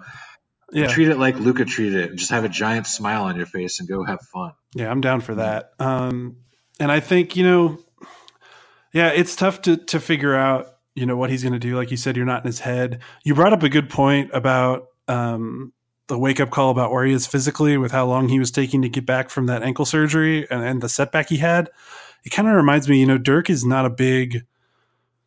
yeah. 0.72 0.88
treat 0.88 1.08
it 1.08 1.18
like 1.18 1.36
Luka 1.36 1.64
treated 1.64 2.10
it. 2.10 2.16
Just 2.16 2.30
have 2.30 2.44
a 2.44 2.48
giant 2.48 2.86
smile 2.86 3.24
on 3.24 3.36
your 3.36 3.46
face 3.46 3.80
and 3.80 3.88
go 3.88 4.04
have 4.04 4.20
fun. 4.32 4.52
Yeah, 4.74 4.90
I'm 4.90 5.00
down 5.00 5.20
for 5.20 5.34
that. 5.36 5.72
Um, 5.78 6.36
and 6.80 6.90
I 6.90 7.00
think 7.00 7.36
you 7.36 7.44
know, 7.44 7.78
yeah, 8.92 9.08
it's 9.08 9.36
tough 9.36 9.62
to 9.62 9.76
to 9.76 10.00
figure 10.00 10.34
out 10.34 10.68
you 10.94 11.06
know 11.06 11.16
what 11.16 11.30
he's 11.30 11.42
going 11.42 11.52
to 11.52 11.58
do. 11.58 11.76
Like 11.76 11.90
you 11.90 11.96
said, 11.96 12.16
you're 12.16 12.26
not 12.26 12.42
in 12.42 12.46
his 12.46 12.60
head. 12.60 13.00
You 13.24 13.34
brought 13.34 13.52
up 13.52 13.62
a 13.62 13.68
good 13.68 13.90
point 13.90 14.30
about 14.32 14.86
um, 15.08 15.72
the 16.06 16.18
wake 16.18 16.40
up 16.40 16.50
call 16.50 16.70
about 16.70 16.90
where 16.90 17.04
he 17.04 17.12
is 17.12 17.26
physically 17.26 17.76
with 17.76 17.92
how 17.92 18.06
long 18.06 18.28
he 18.28 18.38
was 18.38 18.50
taking 18.50 18.82
to 18.82 18.88
get 18.88 19.06
back 19.06 19.30
from 19.30 19.46
that 19.46 19.62
ankle 19.62 19.84
surgery 19.84 20.48
and, 20.50 20.62
and 20.62 20.82
the 20.82 20.88
setback 20.88 21.28
he 21.28 21.38
had. 21.38 21.70
It 22.24 22.30
kind 22.30 22.48
of 22.48 22.54
reminds 22.54 22.88
me, 22.88 23.00
you 23.00 23.06
know, 23.06 23.18
Dirk 23.18 23.50
is 23.50 23.64
not 23.64 23.86
a 23.86 23.90
big 23.90 24.44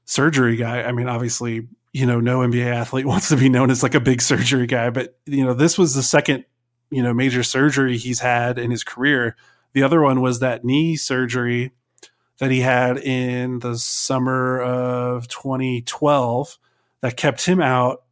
surgery 0.05 0.55
guy. 0.55 0.83
I 0.83 0.91
mean, 0.91 1.07
obviously, 1.07 1.67
you 1.93 2.05
know, 2.05 2.19
no 2.19 2.39
NBA 2.39 2.65
athlete 2.65 3.05
wants 3.07 3.29
to 3.29 3.37
be 3.37 3.49
known 3.49 3.71
as 3.71 3.83
like 3.83 3.95
a 3.95 3.99
big 3.99 4.21
surgery 4.21 4.67
guy, 4.67 4.89
but 4.89 5.17
you 5.25 5.45
know, 5.45 5.53
this 5.53 5.77
was 5.77 5.95
the 5.95 6.03
second, 6.03 6.45
you 6.91 7.01
know, 7.01 7.13
major 7.13 7.43
surgery 7.43 7.97
he's 7.97 8.19
had 8.19 8.59
in 8.59 8.71
his 8.71 8.83
career. 8.83 9.35
The 9.73 9.83
other 9.83 10.01
one 10.01 10.21
was 10.21 10.39
that 10.39 10.63
knee 10.63 10.95
surgery 10.95 11.71
that 12.39 12.51
he 12.51 12.61
had 12.61 12.97
in 12.97 13.59
the 13.59 13.77
summer 13.77 14.61
of 14.61 15.27
2012 15.27 16.57
that 17.01 17.17
kept 17.17 17.45
him 17.45 17.61
out 17.61 18.03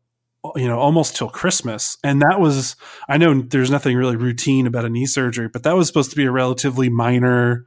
you 0.56 0.68
know 0.68 0.80
almost 0.80 1.16
till 1.16 1.30
christmas. 1.30 1.98
And 2.04 2.22
that 2.22 2.40
was 2.40 2.76
i 3.08 3.18
know 3.18 3.42
there's 3.42 3.72
nothing 3.72 3.98
really 3.98 4.16
routine 4.16 4.68
about 4.68 4.86
a 4.86 4.90
knee 4.90 5.06
surgery 5.06 5.48
but 5.48 5.64
that 5.64 5.76
was 5.76 5.88
supposed 5.88 6.10
to 6.12 6.16
be 6.16 6.26
a 6.26 6.32
relatively 6.32 6.90
minor 6.90 7.66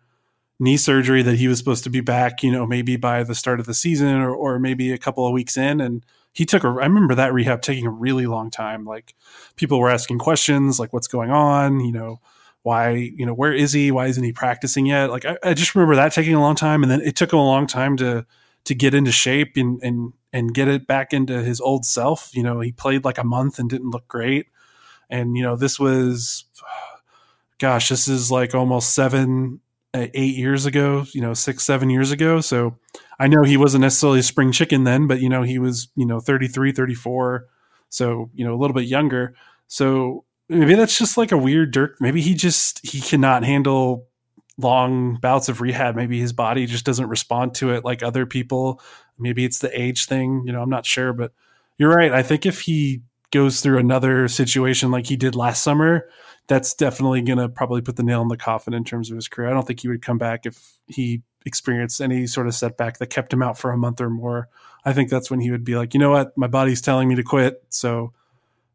knee 0.61 0.77
surgery 0.77 1.23
that 1.23 1.37
he 1.37 1.47
was 1.49 1.59
supposed 1.59 1.85
to 1.85 1.91
be 1.91 2.01
back 2.01 2.43
you 2.43 2.51
know 2.51 2.67
maybe 2.67 2.97
by 2.97 3.23
the 3.23 3.35
start 3.35 3.61
of 3.61 3.67
the 3.67 3.75
season 3.75 4.17
or, 4.17 4.35
or 4.35 4.59
maybe 4.59 4.93
a 4.93 4.99
couple 4.99 5.27
of 5.27 5.33
weeks 5.33 5.57
in. 5.57 5.81
And 5.81 6.05
he 6.33 6.45
took 6.45 6.65
a 6.65 6.69
i 6.69 6.87
remember 6.87 7.15
that 7.15 7.33
rehab 7.33 7.63
taking 7.63 7.87
a 7.87 7.91
really 7.91 8.27
long 8.27 8.51
time. 8.51 8.85
Like 8.85 9.15
people 9.57 9.79
were 9.79 9.91
asking 9.91 10.19
questions 10.19 10.79
like 10.79 10.93
what's 10.93 11.09
going 11.09 11.31
on? 11.31 11.81
You 11.81 11.93
know 11.93 12.21
why 12.63 12.91
you 12.91 13.25
know 13.25 13.35
where 13.35 13.53
is 13.53 13.73
he? 13.73 13.91
Why 13.91 14.07
isn't 14.07 14.23
he 14.23 14.33
practicing 14.33 14.87
yet? 14.87 15.11
Like 15.11 15.25
I, 15.25 15.39
I 15.43 15.55
just 15.55 15.75
remember 15.75 15.97
that 15.97 16.13
taking 16.13 16.35
a 16.35 16.41
long 16.41 16.55
time. 16.55 16.83
And 16.83 16.91
then 16.91 17.01
it 17.01 17.17
took 17.17 17.33
him 17.33 17.39
a 17.39 17.47
long 17.47 17.67
time 17.67 17.97
to 17.99 18.27
to 18.69 18.75
get 18.75 18.93
into 18.93 19.11
shape 19.11 19.57
and 19.57 19.81
and 19.83 20.13
and 20.31 20.53
get 20.53 20.69
it 20.69 20.87
back 20.87 21.15
into 21.15 21.43
his 21.43 21.59
old 21.59 21.87
self. 21.87 22.31
You 22.35 22.43
know, 22.43 22.61
he 22.61 22.71
played 22.71 23.03
like 23.03 23.17
a 23.17 23.25
month 23.25 23.59
and 23.59 23.69
didn't 23.69 23.91
look 23.91 24.07
great. 24.09 24.47
And 25.09 25.39
you 25.39 25.43
know, 25.43 25.57
this 25.57 25.81
was 25.81 26.45
gosh, 27.59 27.89
this 27.89 28.09
is 28.09 28.31
like 28.31 28.55
almost 28.55 28.95
7 28.95 29.59
eh, 29.95 30.09
8 30.13 30.37
years 30.37 30.67
ago, 30.67 31.07
you 31.13 31.23
know, 31.23 31.33
6 31.33 31.65
7 31.65 31.89
years 31.89 32.13
ago. 32.13 32.43
So 32.43 32.77
I 33.19 33.27
know 33.27 33.43
he 33.43 33.57
wasn't 33.57 33.83
necessarily 33.83 34.21
a 34.21 34.23
spring 34.23 34.53
chicken 34.53 34.85
then, 34.85 35.07
but 35.07 35.21
you 35.21 35.31
know, 35.31 35.43
he 35.43 35.59
was, 35.59 35.89
you 35.97 36.05
know, 36.05 36.21
33, 36.21 36.73
34. 36.73 37.47
So, 37.89 38.31
you 38.35 38.45
know, 38.45 38.55
a 38.55 38.59
little 38.59 38.75
bit 38.75 38.85
younger. 38.85 39.35
So 39.67 40.25
maybe 40.51 40.75
that's 40.75 40.99
just 40.99 41.17
like 41.17 41.33
a 41.33 41.39
weird 41.39 41.71
Dirk. 41.71 41.97
Maybe 42.03 42.21
he 42.21 42.35
just 42.35 42.87
he 42.87 43.01
cannot 43.01 43.45
handle 43.45 44.09
long 44.59 45.17
bouts 45.17 45.49
of 45.49 45.61
rehab. 45.61 45.95
Maybe 45.95 46.21
his 46.21 46.33
body 46.33 46.67
just 46.67 46.85
doesn't 46.85 47.09
respond 47.09 47.55
to 47.55 47.71
it 47.71 47.85
like 47.85 48.03
other 48.03 48.27
people. 48.27 48.81
Maybe 49.19 49.45
it's 49.45 49.61
the 49.61 49.81
age 49.81 50.07
thing. 50.07 50.43
You 50.45 50.53
know, 50.53 50.61
I'm 50.61 50.71
not 50.71 50.85
sure, 50.85 51.13
but 51.13 51.33
you're 51.79 51.95
right. 51.95 52.13
I 52.13 52.23
think 52.23 52.45
if 52.45 52.61
he 52.61 53.03
goes 53.31 53.61
through 53.61 53.79
another 53.79 54.27
situation 54.27 54.91
like 54.91 55.07
he 55.07 55.17
did 55.17 55.35
last 55.35 55.63
summer, 55.63 56.09
that's 56.49 56.75
definitely 56.75 57.23
going 57.23 57.39
to 57.39 57.49
probably 57.49 57.83
put 57.83 57.97
the 57.97 58.03
nail 58.03 58.23
in 58.23 58.29
the 58.29 58.37
coffin 58.37 58.75
in 58.75 58.85
terms 58.85 59.11
of 59.11 59.17
his 59.17 59.29
career. 59.29 59.49
I 59.49 59.53
don't 59.53 59.67
think 59.67 59.81
he 59.81 59.89
would 59.89 60.03
come 60.03 60.19
back 60.19 60.47
if 60.47 60.79
he 60.87 61.23
experienced 61.45 62.01
any 62.01 62.27
sort 62.27 62.47
of 62.47 62.55
setback 62.55 62.99
that 62.99 63.09
kept 63.09 63.33
him 63.33 63.43
out 63.43 63.59
for 63.59 63.71
a 63.71 63.77
month 63.77 64.01
or 64.01 64.11
more. 64.11 64.49
I 64.85 64.93
think 64.93 65.11
that's 65.11 65.31
when 65.31 65.41
he 65.41 65.51
would 65.51 65.65
be 65.65 65.77
like, 65.77 65.95
you 65.95 66.01
know 66.01 66.11
what, 66.11 66.37
my 66.37 66.47
body's 66.47 66.81
telling 66.81 67.09
me 67.09 67.15
to 67.17 67.23
quit. 67.23 67.63
So 67.69 68.13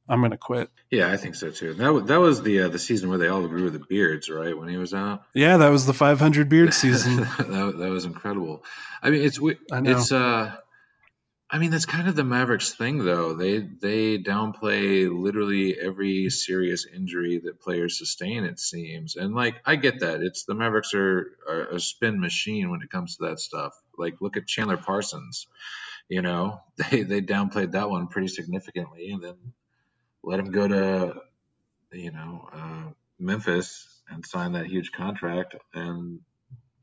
I'm 0.08 0.20
going 0.20 0.32
to 0.32 0.38
quit. 0.38 0.70
Yeah, 0.92 1.10
I 1.12 1.18
think 1.18 1.36
so 1.36 1.50
too. 1.50 1.74
That 1.76 1.94
was, 1.94 2.04
that 2.06 2.20
was 2.20 2.42
the 2.42 2.62
uh, 2.64 2.68
the 2.68 2.80
season 2.80 3.10
where 3.10 3.18
they 3.18 3.30
all 3.30 3.48
grew 3.48 3.70
the 3.70 3.80
beards, 3.80 4.30
right? 4.30 4.58
When 4.58 4.68
he 4.68 4.78
was 4.78 4.94
out. 4.94 5.24
Yeah, 5.34 5.58
that 5.58 5.70
was 5.70 5.86
the 5.86 5.94
500 5.94 6.50
beard 6.50 6.74
season. 6.74 7.18
that, 7.18 7.76
that 7.78 7.90
was 7.90 8.06
incredible. 8.06 8.64
I 9.02 9.10
mean, 9.10 9.22
it's 9.22 9.40
it's 9.42 10.12
uh, 10.12 10.56
I 11.50 11.58
mean 11.58 11.72
that's 11.72 11.86
kind 11.86 12.10
of 12.10 12.16
the 12.16 12.26
Mavericks 12.26 12.74
thing, 12.74 13.06
though. 13.06 13.34
They 13.34 13.60
they 13.60 14.18
downplay 14.18 15.10
literally 15.10 15.80
every 15.80 16.30
serious 16.30 16.86
injury 16.86 17.40
that 17.46 17.62
players 17.62 17.98
sustain. 17.98 18.44
It 18.44 18.60
seems, 18.60 19.16
and 19.16 19.34
like 19.34 19.56
I 19.66 19.78
get 19.78 20.02
that. 20.02 20.22
It's 20.22 20.44
the 20.44 20.56
Mavericks 20.56 20.94
are, 20.94 21.32
are 21.48 21.68
a 21.68 21.80
spin 21.80 22.20
machine 22.20 22.70
when 22.70 22.82
it 22.82 22.90
comes 22.90 23.18
to 23.18 23.28
that 23.28 23.40
stuff. 23.40 23.74
Like 23.98 24.16
look 24.20 24.36
at 24.36 24.48
Chandler 24.48 24.78
Parsons. 24.78 25.48
You 26.10 26.22
know, 26.22 26.60
they 26.92 27.04
they 27.04 27.22
downplayed 27.22 27.72
that 27.72 27.90
one 27.90 28.08
pretty 28.08 28.28
significantly, 28.28 29.12
and 29.12 29.24
then 29.24 29.36
let 30.24 30.40
him 30.40 30.52
go 30.52 30.68
to, 30.68 31.22
you 31.92 32.12
know, 32.12 32.50
uh, 32.54 32.84
Memphis 33.20 34.02
and 34.10 34.26
sign 34.26 34.54
that 34.54 34.68
huge 34.68 34.92
contract. 34.92 35.56
And, 35.74 36.20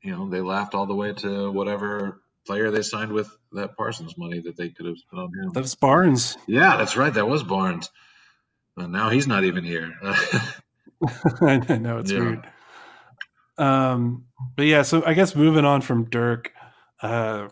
you 0.03 0.13
know, 0.13 0.29
they 0.29 0.41
laughed 0.41 0.75
all 0.75 0.87
the 0.87 0.95
way 0.95 1.13
to 1.15 1.51
whatever 1.51 2.21
player 2.47 2.71
they 2.71 2.83
signed 2.83 3.13
with 3.13 3.29
that 3.53 3.77
Parsons 3.77 4.17
money 4.17 4.41
that 4.41 4.57
they 4.57 4.71
could 4.71 4.87
have 4.87 4.99
spent 4.99 5.23
on 5.23 5.33
him. 5.35 5.51
That 5.53 5.61
was 5.63 5.75
Barnes. 5.75 6.37
Yeah, 6.47 6.77
that's 6.77 6.97
right. 6.97 7.13
That 7.13 7.29
was 7.29 7.43
Barnes. 7.43 7.91
And 8.77 8.93
now 8.93 9.11
he's 9.11 9.27
not 9.27 9.45
even 9.45 9.65
here. 9.65 9.93
I 10.03 11.79
know 11.79 11.99
it's 11.99 12.13
yeah. 12.13 12.19
weird. 12.19 12.49
Um, 13.59 14.27
but 14.57 14.67
yeah, 14.67 14.83
so 14.83 15.05
I 15.05 15.15
guess 15.15 15.35
moving 15.35 15.65
on 15.65 15.83
from 15.83 16.05
Dirk, 16.05 16.53
uh, 17.03 17.49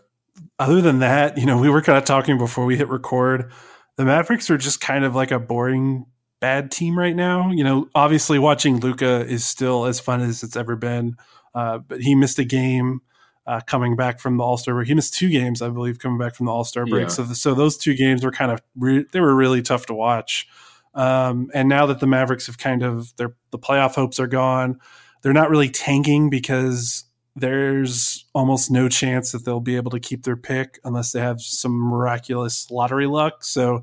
other 0.57 0.81
than 0.81 0.99
that, 0.99 1.37
you 1.37 1.45
know, 1.45 1.59
we 1.59 1.69
were 1.69 1.81
kind 1.81 1.97
of 1.97 2.05
talking 2.05 2.37
before 2.37 2.65
we 2.65 2.77
hit 2.77 2.89
record 2.89 3.51
the 3.99 4.05
Mavericks 4.05 4.49
are 4.49 4.57
just 4.57 4.79
kind 4.79 5.03
of 5.03 5.13
like 5.13 5.29
a 5.29 5.39
boring 5.39 6.05
bad 6.39 6.71
team 6.71 6.97
right 6.97 7.13
now. 7.13 7.51
You 7.51 7.65
know, 7.65 7.89
obviously 7.93 8.39
watching 8.39 8.79
Luka 8.79 9.25
is 9.25 9.43
still 9.43 9.87
as 9.87 9.99
fun 9.99 10.21
as 10.21 10.41
it's 10.41 10.55
ever 10.55 10.77
been, 10.77 11.17
uh, 11.53 11.79
but 11.79 11.99
he 11.99 12.15
missed 12.15 12.39
a 12.39 12.45
game 12.45 13.01
uh, 13.45 13.59
coming 13.67 13.97
back 13.97 14.21
from 14.21 14.37
the 14.37 14.43
All 14.45 14.55
Star 14.55 14.73
break. 14.73 14.87
He 14.87 14.93
missed 14.93 15.15
two 15.15 15.27
games, 15.27 15.61
I 15.61 15.67
believe, 15.67 15.99
coming 15.99 16.17
back 16.17 16.33
from 16.33 16.45
the 16.45 16.53
All 16.53 16.63
Star 16.63 16.85
break. 16.85 17.03
Yeah. 17.03 17.07
So, 17.09 17.23
the, 17.23 17.35
so 17.35 17.53
those 17.53 17.75
two 17.75 17.93
games 17.93 18.23
were 18.23 18.31
kind 18.31 18.53
of 18.53 18.61
re- 18.77 19.05
they 19.11 19.19
were 19.19 19.35
really 19.35 19.61
tough 19.61 19.87
to 19.87 19.93
watch. 19.93 20.47
Um, 20.95 21.51
and 21.53 21.67
now 21.67 21.85
that 21.87 21.99
the 21.99 22.07
Mavericks 22.07 22.45
have 22.45 22.57
kind 22.57 22.83
of 22.83 23.13
their 23.17 23.35
the 23.51 23.59
playoff 23.59 23.95
hopes 23.95 24.17
are 24.17 24.27
gone, 24.27 24.79
they're 25.23 25.33
not 25.33 25.49
really 25.49 25.69
tanking 25.69 26.29
because 26.29 27.03
there's 27.39 28.25
almost 28.33 28.71
no 28.71 28.89
chance 28.89 29.31
that 29.31 29.45
they'll 29.45 29.59
be 29.59 29.75
able 29.75 29.91
to 29.91 29.99
keep 29.99 30.23
their 30.23 30.37
pick 30.37 30.79
unless 30.83 31.11
they 31.11 31.19
have 31.19 31.41
some 31.41 31.71
miraculous 31.71 32.69
lottery 32.71 33.07
luck. 33.07 33.43
So, 33.43 33.81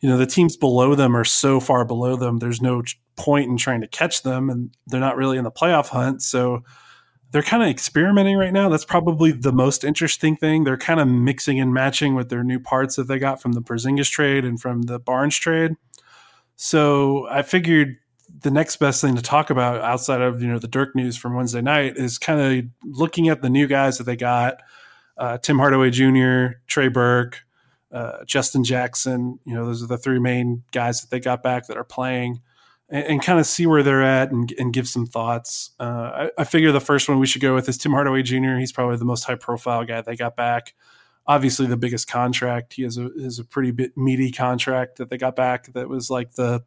you 0.00 0.08
know, 0.08 0.16
the 0.16 0.26
teams 0.26 0.56
below 0.56 0.94
them 0.94 1.16
are 1.16 1.24
so 1.24 1.60
far 1.60 1.84
below 1.84 2.16
them, 2.16 2.38
there's 2.38 2.62
no 2.62 2.82
point 3.16 3.50
in 3.50 3.56
trying 3.56 3.82
to 3.82 3.88
catch 3.88 4.22
them, 4.22 4.48
and 4.50 4.74
they're 4.86 5.00
not 5.00 5.16
really 5.16 5.38
in 5.38 5.44
the 5.44 5.50
playoff 5.50 5.88
hunt. 5.88 6.22
So, 6.22 6.62
they're 7.32 7.42
kind 7.42 7.62
of 7.62 7.68
experimenting 7.68 8.36
right 8.36 8.52
now. 8.52 8.68
That's 8.68 8.84
probably 8.84 9.30
the 9.30 9.52
most 9.52 9.84
interesting 9.84 10.36
thing. 10.36 10.64
They're 10.64 10.76
kind 10.76 10.98
of 10.98 11.06
mixing 11.06 11.60
and 11.60 11.72
matching 11.72 12.14
with 12.14 12.28
their 12.28 12.42
new 12.42 12.58
parts 12.58 12.96
that 12.96 13.06
they 13.06 13.18
got 13.18 13.40
from 13.40 13.52
the 13.52 13.62
Porzingis 13.62 14.10
trade 14.10 14.44
and 14.44 14.60
from 14.60 14.82
the 14.82 14.98
Barnes 14.98 15.36
trade. 15.36 15.76
So 16.56 17.28
I 17.30 17.42
figured 17.42 17.98
the 18.40 18.50
next 18.50 18.76
best 18.76 19.00
thing 19.00 19.16
to 19.16 19.22
talk 19.22 19.50
about 19.50 19.80
outside 19.82 20.20
of 20.20 20.42
you 20.42 20.48
know 20.48 20.58
the 20.58 20.68
Dirk 20.68 20.94
news 20.94 21.16
from 21.16 21.34
Wednesday 21.34 21.60
night 21.60 21.96
is 21.96 22.18
kind 22.18 22.40
of 22.40 22.64
looking 22.84 23.28
at 23.28 23.42
the 23.42 23.50
new 23.50 23.66
guys 23.66 23.98
that 23.98 24.04
they 24.04 24.16
got: 24.16 24.58
uh, 25.16 25.38
Tim 25.38 25.58
Hardaway 25.58 25.90
Jr., 25.90 26.58
Trey 26.66 26.88
Burke, 26.88 27.42
uh, 27.92 28.24
Justin 28.24 28.64
Jackson. 28.64 29.38
You 29.44 29.54
know, 29.54 29.66
those 29.66 29.82
are 29.82 29.86
the 29.86 29.98
three 29.98 30.18
main 30.18 30.62
guys 30.72 31.00
that 31.00 31.10
they 31.10 31.20
got 31.20 31.42
back 31.42 31.66
that 31.66 31.76
are 31.76 31.84
playing, 31.84 32.40
and, 32.88 33.04
and 33.04 33.22
kind 33.22 33.38
of 33.38 33.46
see 33.46 33.66
where 33.66 33.82
they're 33.82 34.02
at 34.02 34.30
and, 34.30 34.52
and 34.58 34.72
give 34.72 34.88
some 34.88 35.06
thoughts. 35.06 35.70
Uh, 35.78 36.28
I, 36.28 36.30
I, 36.38 36.44
figure 36.44 36.72
the 36.72 36.80
first 36.80 37.08
one 37.08 37.18
we 37.18 37.26
should 37.26 37.42
go 37.42 37.54
with 37.54 37.68
is 37.68 37.78
Tim 37.78 37.92
Hardaway 37.92 38.22
Jr. 38.22 38.56
He's 38.56 38.72
probably 38.72 38.96
the 38.96 39.04
most 39.04 39.24
high 39.24 39.34
profile 39.34 39.84
guy 39.84 40.00
they 40.00 40.16
got 40.16 40.36
back. 40.36 40.74
Obviously, 41.26 41.66
the 41.66 41.76
biggest 41.76 42.08
contract. 42.08 42.74
He 42.74 42.82
has 42.82 42.96
a 42.96 43.10
is 43.14 43.38
a 43.38 43.44
pretty 43.44 43.70
bit 43.70 43.96
meaty 43.96 44.32
contract 44.32 44.96
that 44.96 45.10
they 45.10 45.18
got 45.18 45.36
back. 45.36 45.72
That 45.74 45.88
was 45.88 46.10
like 46.10 46.32
the 46.32 46.64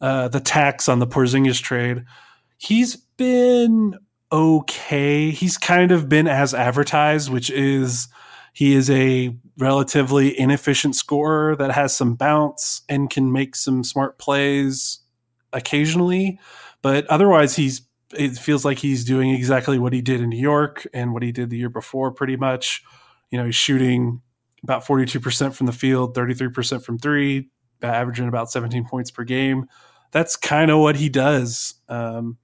uh, 0.00 0.28
the 0.28 0.40
tax 0.40 0.88
on 0.88 0.98
the 0.98 1.06
Porzingis 1.06 1.62
trade. 1.62 2.04
He's 2.56 2.96
been 2.96 3.98
okay. 4.30 5.30
He's 5.30 5.58
kind 5.58 5.92
of 5.92 6.08
been 6.08 6.28
as 6.28 6.54
advertised, 6.54 7.30
which 7.30 7.50
is 7.50 8.08
he 8.52 8.74
is 8.74 8.90
a 8.90 9.36
relatively 9.58 10.38
inefficient 10.38 10.96
scorer 10.96 11.56
that 11.56 11.72
has 11.72 11.96
some 11.96 12.14
bounce 12.14 12.82
and 12.88 13.10
can 13.10 13.32
make 13.32 13.56
some 13.56 13.84
smart 13.84 14.18
plays 14.18 15.00
occasionally, 15.52 16.38
but 16.82 17.06
otherwise 17.06 17.56
he's 17.56 17.82
it 18.14 18.36
feels 18.38 18.64
like 18.64 18.78
he's 18.78 19.04
doing 19.04 19.30
exactly 19.30 19.78
what 19.78 19.92
he 19.92 20.00
did 20.00 20.20
in 20.20 20.30
New 20.30 20.40
York 20.40 20.86
and 20.94 21.12
what 21.12 21.22
he 21.22 21.30
did 21.30 21.50
the 21.50 21.58
year 21.58 21.68
before 21.68 22.10
pretty 22.10 22.36
much. 22.36 22.82
You 23.30 23.38
know, 23.38 23.44
he's 23.44 23.54
shooting 23.54 24.22
about 24.62 24.84
42% 24.84 25.54
from 25.54 25.66
the 25.66 25.72
field, 25.72 26.16
33% 26.16 26.82
from 26.82 26.98
3, 26.98 27.48
averaging 27.82 28.28
about 28.28 28.50
17 28.50 28.86
points 28.86 29.10
per 29.10 29.24
game. 29.24 29.66
That's 30.10 30.36
kind 30.36 30.70
of 30.70 30.78
what 30.78 30.96
he 30.96 31.08
does. 31.08 31.74
Um, 31.88 32.38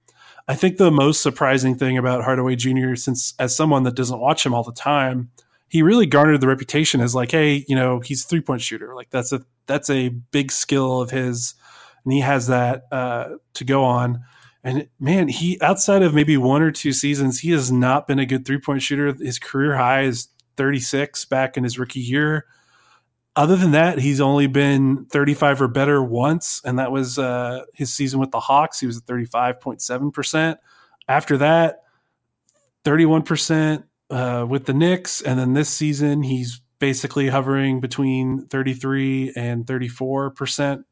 I 0.47 0.55
think 0.55 0.77
the 0.77 0.91
most 0.91 1.21
surprising 1.21 1.75
thing 1.75 1.97
about 1.97 2.23
Hardaway 2.23 2.55
Jr., 2.55 2.95
since 2.95 3.33
as 3.39 3.55
someone 3.55 3.83
that 3.83 3.95
doesn't 3.95 4.19
watch 4.19 4.45
him 4.45 4.53
all 4.53 4.63
the 4.63 4.71
time, 4.71 5.31
he 5.67 5.81
really 5.81 6.05
garnered 6.05 6.41
the 6.41 6.47
reputation 6.47 7.01
as 7.01 7.15
like, 7.15 7.31
hey, 7.31 7.65
you 7.67 7.75
know, 7.75 7.99
he's 7.99 8.23
a 8.23 8.27
three 8.27 8.41
point 8.41 8.61
shooter. 8.61 8.93
Like 8.95 9.09
that's 9.09 9.31
a 9.31 9.43
that's 9.65 9.89
a 9.89 10.09
big 10.09 10.51
skill 10.51 11.01
of 11.01 11.09
his, 11.09 11.55
and 12.03 12.13
he 12.13 12.19
has 12.19 12.47
that 12.47 12.83
uh, 12.91 13.29
to 13.55 13.63
go 13.63 13.83
on. 13.83 14.23
And 14.63 14.87
man, 14.99 15.27
he 15.27 15.59
outside 15.61 16.03
of 16.03 16.13
maybe 16.13 16.37
one 16.37 16.61
or 16.61 16.71
two 16.71 16.93
seasons, 16.93 17.39
he 17.39 17.51
has 17.51 17.71
not 17.71 18.07
been 18.07 18.19
a 18.19 18.25
good 18.25 18.45
three 18.45 18.59
point 18.59 18.83
shooter. 18.83 19.13
His 19.13 19.39
career 19.39 19.75
high 19.75 20.03
is 20.03 20.27
36 20.57 21.25
back 21.25 21.57
in 21.57 21.63
his 21.63 21.79
rookie 21.79 21.99
year. 21.99 22.45
Other 23.35 23.57
than 23.57 23.71
that, 23.71 23.99
he's 23.99 24.21
only 24.21 24.47
been 24.47 25.05
35 25.05 25.61
or 25.61 25.67
better 25.67 26.01
once, 26.01 26.61
and 26.63 26.79
that 26.79 26.91
was 26.91 27.19
uh, 27.19 27.65
his 27.73 27.93
season 27.93 28.19
with 28.19 28.31
the 28.31 28.39
Hawks. 28.39 28.79
He 28.79 28.87
was 28.87 28.97
at 28.97 29.05
35.7%. 29.05 30.57
After 31.09 31.37
that, 31.37 31.83
31% 32.85 33.83
uh, 34.09 34.45
with 34.47 34.65
the 34.65 34.73
Knicks, 34.73 35.21
and 35.21 35.37
then 35.37 35.53
this 35.53 35.69
season 35.69 36.23
he's 36.23 36.61
basically 36.79 37.27
hovering 37.27 37.81
between 37.81 38.47
33 38.47 39.33
and 39.35 39.65
34% 39.65 40.83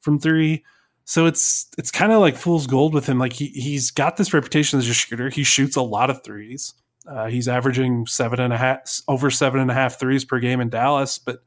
from 0.00 0.18
three. 0.18 0.64
So 1.04 1.26
it's 1.26 1.68
it's 1.78 1.90
kind 1.90 2.12
of 2.12 2.20
like 2.20 2.36
fool's 2.36 2.66
gold 2.66 2.92
with 2.92 3.06
him. 3.06 3.18
Like 3.18 3.32
he 3.32 3.46
he's 3.46 3.90
got 3.90 4.18
this 4.18 4.34
reputation 4.34 4.78
as 4.78 4.88
a 4.88 4.94
shooter. 4.94 5.30
He 5.30 5.42
shoots 5.42 5.74
a 5.74 5.82
lot 5.82 6.10
of 6.10 6.22
threes. 6.22 6.74
Uh, 7.06 7.26
he's 7.26 7.48
averaging 7.48 8.04
seven 8.06 8.40
and 8.40 8.52
a 8.52 8.58
half 8.58 9.00
over 9.08 9.30
seven 9.30 9.60
and 9.60 9.70
a 9.70 9.74
half 9.74 9.98
threes 9.98 10.26
per 10.26 10.38
game 10.38 10.60
in 10.60 10.68
Dallas, 10.68 11.18
but 11.18 11.38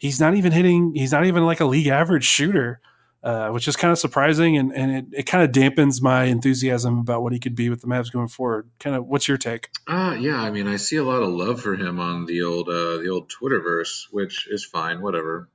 he's 0.00 0.18
not 0.18 0.34
even 0.34 0.50
hitting. 0.50 0.94
He's 0.96 1.12
not 1.12 1.26
even 1.26 1.44
like 1.44 1.60
a 1.60 1.64
league 1.66 1.86
average 1.86 2.24
shooter, 2.24 2.80
uh, 3.22 3.50
which 3.50 3.68
is 3.68 3.76
kind 3.76 3.92
of 3.92 3.98
surprising, 3.98 4.56
and 4.56 4.72
and 4.74 4.90
it, 4.90 5.20
it 5.20 5.22
kind 5.24 5.44
of 5.44 5.52
dampens 5.52 6.02
my 6.02 6.24
enthusiasm 6.24 6.98
about 6.98 7.22
what 7.22 7.32
he 7.32 7.38
could 7.38 7.54
be 7.54 7.68
with 7.68 7.82
the 7.82 7.86
Mavs 7.86 8.10
going 8.10 8.28
forward. 8.28 8.68
Kind 8.80 8.96
of, 8.96 9.06
what's 9.06 9.28
your 9.28 9.36
take? 9.36 9.68
Uh, 9.86 10.16
yeah, 10.18 10.40
I 10.40 10.50
mean, 10.50 10.66
I 10.66 10.76
see 10.76 10.96
a 10.96 11.04
lot 11.04 11.22
of 11.22 11.28
love 11.28 11.60
for 11.60 11.74
him 11.76 12.00
on 12.00 12.26
the 12.26 12.42
old 12.42 12.68
uh, 12.68 12.98
the 12.98 13.10
old 13.10 13.30
Twitterverse, 13.30 14.06
which 14.10 14.48
is 14.50 14.64
fine, 14.64 15.00
whatever. 15.00 15.48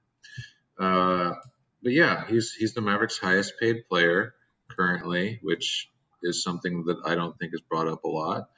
Uh, 0.80 1.34
but 1.82 1.92
yeah, 1.92 2.26
he's 2.28 2.54
he's 2.54 2.74
the 2.74 2.82
Mavericks' 2.82 3.18
highest 3.18 3.54
paid 3.60 3.88
player 3.90 4.34
currently, 4.70 5.40
which 5.42 5.90
is 6.24 6.44
something 6.44 6.86
that 6.86 6.98
I 7.06 7.16
don't 7.16 7.38
think 7.38 7.54
is 7.54 7.62
brought 7.62 7.88
up 7.88 8.04
a 8.04 8.08
lot. 8.08 8.50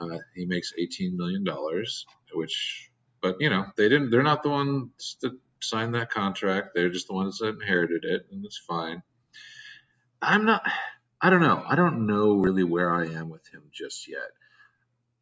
Uh, 0.00 0.18
he 0.34 0.46
makes 0.46 0.72
eighteen 0.78 1.16
million 1.16 1.44
dollars, 1.44 2.06
which 2.32 2.87
but 3.20 3.36
you 3.40 3.50
know, 3.50 3.66
they 3.76 3.88
didn't. 3.88 4.10
They're 4.10 4.22
not 4.22 4.42
the 4.42 4.50
ones 4.50 5.16
that 5.22 5.32
signed 5.60 5.94
that 5.94 6.10
contract. 6.10 6.70
They're 6.74 6.90
just 6.90 7.08
the 7.08 7.14
ones 7.14 7.38
that 7.38 7.60
inherited 7.60 8.04
it, 8.04 8.26
and 8.30 8.44
it's 8.44 8.58
fine. 8.58 9.02
I'm 10.20 10.44
not. 10.44 10.62
I 11.20 11.30
don't 11.30 11.40
know. 11.40 11.62
I 11.66 11.74
don't 11.74 12.06
know 12.06 12.34
really 12.34 12.64
where 12.64 12.92
I 12.94 13.06
am 13.06 13.28
with 13.28 13.46
him 13.48 13.62
just 13.72 14.08
yet. 14.08 14.30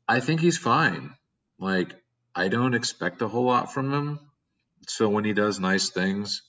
I 0.08 0.20
think 0.20 0.40
he's 0.40 0.58
fine. 0.58 1.14
Like 1.58 1.94
I 2.34 2.48
don't 2.48 2.74
expect 2.74 3.22
a 3.22 3.28
whole 3.28 3.46
lot 3.46 3.72
from 3.72 3.92
him. 3.92 4.20
So 4.88 5.08
when 5.08 5.24
he 5.24 5.32
does 5.32 5.58
nice 5.58 5.90
things, 5.90 6.42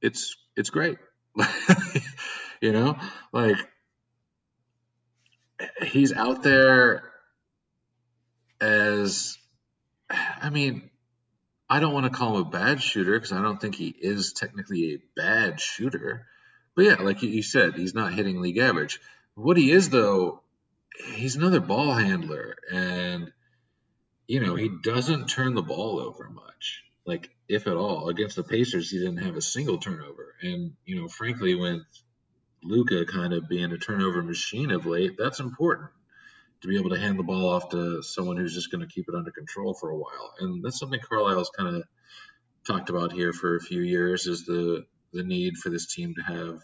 it's 0.00 0.36
it's 0.56 0.70
great. 0.70 0.98
you 2.60 2.72
know, 2.72 2.98
like 3.32 3.56
he's 5.82 6.12
out 6.12 6.42
there 6.42 7.02
as 8.60 9.36
I 10.12 10.50
mean, 10.50 10.90
I 11.68 11.80
don't 11.80 11.94
want 11.94 12.04
to 12.04 12.16
call 12.16 12.36
him 12.36 12.46
a 12.46 12.50
bad 12.50 12.82
shooter 12.82 13.12
because 13.12 13.32
I 13.32 13.42
don't 13.42 13.60
think 13.60 13.74
he 13.74 13.88
is 13.88 14.32
technically 14.32 14.94
a 14.94 15.02
bad 15.16 15.60
shooter. 15.60 16.26
But 16.74 16.84
yeah, 16.84 16.94
like 16.96 17.22
you 17.22 17.42
said, 17.42 17.74
he's 17.74 17.94
not 17.94 18.14
hitting 18.14 18.40
league 18.40 18.58
average. 18.58 19.00
What 19.34 19.56
he 19.56 19.70
is, 19.70 19.88
though, 19.88 20.42
he's 21.14 21.36
another 21.36 21.60
ball 21.60 21.94
handler. 21.94 22.56
And, 22.70 23.32
you 24.26 24.40
know, 24.40 24.54
he 24.54 24.70
doesn't 24.82 25.28
turn 25.28 25.54
the 25.54 25.62
ball 25.62 25.98
over 25.98 26.28
much, 26.28 26.84
like, 27.06 27.30
if 27.48 27.66
at 27.66 27.76
all. 27.76 28.08
Against 28.08 28.36
the 28.36 28.42
Pacers, 28.42 28.90
he 28.90 28.98
didn't 28.98 29.24
have 29.24 29.36
a 29.36 29.42
single 29.42 29.78
turnover. 29.78 30.34
And, 30.42 30.72
you 30.84 30.96
know, 30.96 31.08
frankly, 31.08 31.54
with 31.54 31.82
Luka 32.62 33.06
kind 33.06 33.32
of 33.32 33.48
being 33.48 33.72
a 33.72 33.78
turnover 33.78 34.22
machine 34.22 34.70
of 34.70 34.86
late, 34.86 35.16
that's 35.18 35.40
important 35.40 35.90
to 36.62 36.68
be 36.68 36.78
able 36.78 36.90
to 36.90 36.98
hand 36.98 37.18
the 37.18 37.24
ball 37.24 37.50
off 37.50 37.70
to 37.70 38.02
someone 38.02 38.36
who's 38.36 38.54
just 38.54 38.70
going 38.70 38.86
to 38.86 38.92
keep 38.92 39.08
it 39.08 39.14
under 39.14 39.30
control 39.30 39.74
for 39.74 39.90
a 39.90 39.96
while. 39.96 40.34
And 40.38 40.64
that's 40.64 40.78
something 40.78 41.00
Carlisle's 41.00 41.50
kind 41.50 41.76
of 41.76 41.82
talked 42.66 42.88
about 42.88 43.12
here 43.12 43.32
for 43.32 43.56
a 43.56 43.60
few 43.60 43.82
years 43.82 44.26
is 44.26 44.46
the 44.46 44.86
the 45.12 45.22
need 45.22 45.58
for 45.58 45.68
this 45.68 45.92
team 45.92 46.14
to 46.14 46.22
have 46.22 46.60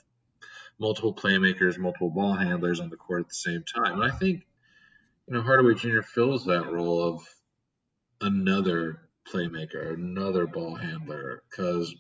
multiple 0.79 1.13
playmakers, 1.13 1.77
multiple 1.77 2.11
ball 2.11 2.35
handlers 2.35 2.81
on 2.81 2.89
the 2.89 2.97
court 2.97 3.23
at 3.23 3.29
the 3.29 3.35
same 3.35 3.65
time. 3.75 4.01
And 4.01 4.11
I 4.11 4.17
think 4.17 4.47
you 5.27 5.35
know 5.35 5.43
Hardaway 5.43 5.75
Jr. 5.75 6.03
fills 6.03 6.47
that 6.47 6.71
role 6.71 7.03
of 7.03 7.29
another 8.21 9.01
playmaker, 9.31 9.95
another 9.95 10.47
ball 10.47 10.77
handler, 10.77 11.43
because 11.51 11.95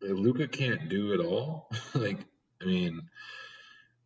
Luka 0.00 0.46
can't 0.46 0.88
do 0.88 1.12
it 1.12 1.20
all. 1.20 1.70
like, 1.94 2.18
I 2.62 2.64
mean, 2.64 3.02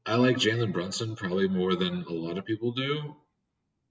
I 0.07 0.15
like 0.17 0.37
Jalen 0.37 0.73
Brunson 0.73 1.15
probably 1.17 1.49
more 1.49 1.75
than 1.77 2.05
a 2.09 2.13
lot 2.13 2.39
of 2.39 2.47
people 2.47 2.73
do, 2.73 3.17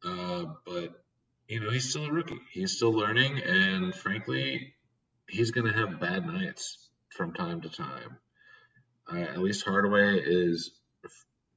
uh, 0.04 0.46
but 0.66 1.04
you 1.48 1.60
know 1.60 1.70
he's 1.70 1.90
still 1.90 2.06
a 2.06 2.12
rookie. 2.12 2.40
He's 2.52 2.76
still 2.76 2.92
learning, 2.92 3.40
and 3.40 3.94
frankly, 3.94 4.74
he's 5.30 5.52
going 5.52 5.72
to 5.72 5.78
have 5.78 6.00
bad 6.00 6.26
nights 6.26 6.90
from 7.10 7.34
time 7.34 7.62
to 7.62 7.70
time. 7.70 8.18
Uh, 9.12 9.20
at 9.20 9.40
least 9.40 9.66
Hardaway 9.66 10.20
is 10.20 10.72
a 11.06 11.10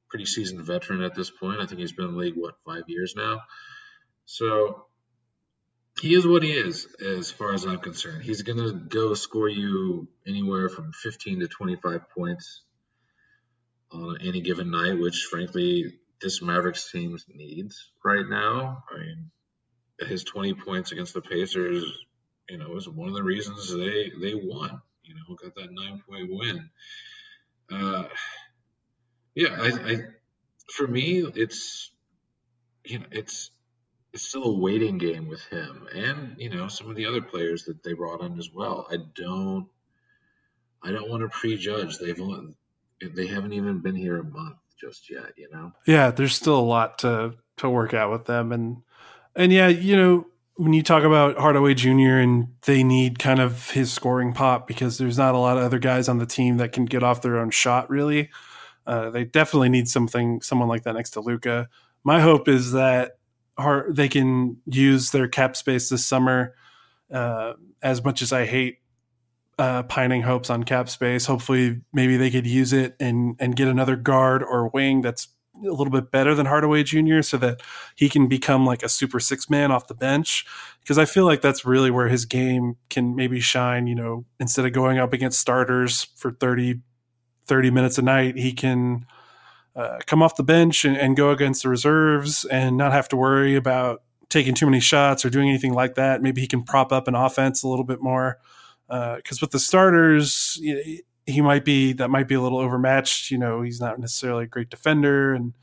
pretty 0.09 0.25
seasoned 0.25 0.61
veteran 0.61 1.01
at 1.01 1.15
this 1.15 1.31
point. 1.31 1.59
I 1.59 1.65
think 1.65 1.79
he's 1.79 1.91
been 1.91 2.09
in 2.09 2.13
the 2.13 2.19
league 2.19 2.37
what 2.37 2.55
five 2.65 2.83
years 2.87 3.15
now, 3.17 3.41
so 4.25 4.85
he 5.99 6.13
is 6.13 6.27
what 6.27 6.43
he 6.43 6.51
is 6.51 6.87
as 7.03 7.31
far 7.31 7.53
as 7.53 7.65
I'm 7.65 7.79
concerned. 7.79 8.23
He's 8.23 8.43
going 8.43 8.59
to 8.59 8.73
go 8.73 9.15
score 9.15 9.49
you 9.49 10.07
anywhere 10.27 10.69
from 10.69 10.91
15 10.91 11.39
to 11.39 11.47
25 11.47 12.09
points 12.15 12.61
on 13.93 14.17
any 14.21 14.41
given 14.41 14.71
night, 14.71 14.99
which 14.99 15.27
frankly 15.29 15.93
this 16.21 16.41
Mavericks 16.41 16.91
team 16.91 17.17
needs 17.33 17.91
right 18.03 18.25
now. 18.27 18.83
I 18.91 18.99
mean, 18.99 19.31
his 19.99 20.23
20 20.23 20.53
points 20.55 20.91
against 20.91 21.13
the 21.13 21.21
Pacers, 21.21 21.85
you 22.49 22.57
know, 22.57 22.69
was 22.69 22.87
one 22.87 23.09
of 23.09 23.15
the 23.15 23.23
reasons 23.23 23.73
they 23.73 24.11
they 24.19 24.33
won. 24.35 24.81
You 25.03 25.15
know, 25.15 25.35
got 25.35 25.55
that 25.55 25.71
nine 25.71 26.01
point 26.07 26.29
win. 26.29 26.69
Uh, 27.71 28.05
yeah, 29.35 29.57
I, 29.59 29.67
I 29.67 29.97
for 30.73 30.87
me, 30.87 31.25
it's 31.35 31.91
you 32.85 32.99
know, 32.99 33.05
it's 33.11 33.51
it's 34.13 34.27
still 34.27 34.43
a 34.43 34.59
waiting 34.59 34.97
game 34.97 35.27
with 35.27 35.43
him, 35.45 35.87
and 35.93 36.35
you 36.37 36.49
know, 36.49 36.67
some 36.67 36.89
of 36.89 36.95
the 36.95 37.07
other 37.07 37.21
players 37.21 37.65
that 37.65 37.83
they 37.83 37.93
brought 37.93 38.21
in 38.21 38.37
as 38.37 38.49
well. 38.53 38.87
I 38.91 38.97
don't, 39.15 39.67
I 40.83 40.91
don't 40.91 41.09
want 41.09 41.23
to 41.23 41.29
prejudge. 41.29 41.97
They've 41.97 42.21
only, 42.21 42.53
they 43.09 43.27
haven't 43.27 43.53
even 43.53 43.79
been 43.79 43.95
here 43.95 44.19
a 44.19 44.23
month 44.23 44.57
just 44.79 45.09
yet, 45.09 45.33
you 45.37 45.49
know. 45.51 45.71
Yeah, 45.85 46.11
there's 46.11 46.35
still 46.35 46.59
a 46.59 46.61
lot 46.61 46.99
to 46.99 47.35
to 47.57 47.69
work 47.69 47.93
out 47.93 48.11
with 48.11 48.25
them, 48.25 48.51
and 48.51 48.77
and 49.35 49.51
yeah, 49.51 49.67
you 49.67 49.95
know, 49.95 50.25
when 50.55 50.73
you 50.73 50.83
talk 50.83 51.03
about 51.03 51.37
Hardaway 51.37 51.73
Jr. 51.73 52.19
and 52.19 52.47
they 52.63 52.83
need 52.83 53.19
kind 53.19 53.39
of 53.39 53.71
his 53.71 53.91
scoring 53.91 54.33
pop 54.33 54.67
because 54.67 54.97
there's 54.97 55.17
not 55.17 55.35
a 55.35 55.39
lot 55.39 55.57
of 55.57 55.63
other 55.63 55.79
guys 55.79 56.07
on 56.09 56.19
the 56.19 56.25
team 56.25 56.57
that 56.57 56.71
can 56.71 56.85
get 56.85 57.03
off 57.03 57.21
their 57.21 57.37
own 57.37 57.49
shot. 57.49 57.89
Really, 57.89 58.29
uh, 58.85 59.09
they 59.09 59.23
definitely 59.23 59.69
need 59.69 59.87
something, 59.87 60.41
someone 60.41 60.67
like 60.67 60.83
that 60.83 60.93
next 60.93 61.11
to 61.11 61.21
Luka. 61.21 61.69
My 62.03 62.19
hope 62.19 62.47
is 62.47 62.73
that 62.73 63.13
hard 63.57 63.95
they 63.95 64.09
can 64.09 64.57
use 64.65 65.11
their 65.11 65.27
cap 65.27 65.55
space 65.55 65.89
this 65.89 66.05
summer 66.05 66.55
uh, 67.11 67.53
as 67.81 68.03
much 68.03 68.21
as 68.21 68.33
I 68.33 68.45
hate 68.45 68.79
uh, 69.59 69.83
pining 69.83 70.23
hopes 70.23 70.49
on 70.49 70.63
cap 70.63 70.89
space, 70.89 71.25
hopefully 71.25 71.81
maybe 71.93 72.17
they 72.17 72.31
could 72.31 72.47
use 72.47 72.73
it 72.73 72.95
and 72.99 73.35
and 73.39 73.55
get 73.55 73.67
another 73.67 73.95
guard 73.95 74.43
or 74.43 74.69
wing 74.69 75.01
that's 75.01 75.27
a 75.55 75.69
little 75.69 75.91
bit 75.91 76.11
better 76.11 76.33
than 76.33 76.47
Hardaway 76.47 76.83
Jr. 76.83 77.21
so 77.21 77.37
that 77.37 77.61
he 77.95 78.09
can 78.09 78.27
become 78.27 78.65
like 78.65 78.81
a 78.81 78.89
super 78.89 79.19
six 79.19 79.49
man 79.49 79.71
off 79.71 79.87
the 79.87 79.93
bench. 79.93 80.45
Because 80.79 80.97
I 80.97 81.05
feel 81.05 81.25
like 81.25 81.41
that's 81.41 81.63
really 81.63 81.91
where 81.91 82.09
his 82.09 82.25
game 82.25 82.77
can 82.89 83.15
maybe 83.15 83.39
shine. 83.39 83.87
You 83.87 83.95
know, 83.95 84.25
instead 84.39 84.65
of 84.65 84.73
going 84.73 84.97
up 84.97 85.13
against 85.13 85.39
starters 85.39 86.07
for 86.15 86.31
30, 86.31 86.81
30 87.45 87.71
minutes 87.71 87.97
a 87.97 88.01
night, 88.01 88.37
he 88.37 88.53
can 88.53 89.05
uh, 89.75 89.99
come 90.07 90.21
off 90.21 90.35
the 90.35 90.43
bench 90.43 90.85
and, 90.85 90.97
and 90.97 91.15
go 91.15 91.29
against 91.29 91.63
the 91.63 91.69
reserves 91.69 92.45
and 92.45 92.75
not 92.77 92.91
have 92.91 93.07
to 93.09 93.15
worry 93.15 93.55
about 93.55 94.01
taking 94.29 94.55
too 94.55 94.65
many 94.65 94.79
shots 94.79 95.23
or 95.23 95.29
doing 95.29 95.49
anything 95.49 95.73
like 95.73 95.95
that. 95.95 96.21
Maybe 96.21 96.41
he 96.41 96.47
can 96.47 96.63
prop 96.63 96.91
up 96.91 97.07
an 97.07 97.15
offense 97.15 97.63
a 97.63 97.67
little 97.67 97.85
bit 97.85 98.01
more. 98.01 98.39
Because 98.87 99.37
uh, 99.37 99.41
with 99.41 99.51
the 99.51 99.59
starters, 99.59 100.59
he 101.25 101.41
might 101.41 101.65
be 101.65 101.93
that 101.93 102.09
might 102.09 102.27
be 102.27 102.35
a 102.35 102.41
little 102.41 102.59
overmatched. 102.59 103.31
You 103.31 103.37
know, 103.37 103.61
he's 103.61 103.79
not 103.79 103.99
necessarily 103.99 104.45
a 104.45 104.47
great 104.47 104.69
defender, 104.69 105.33
and 105.33 105.53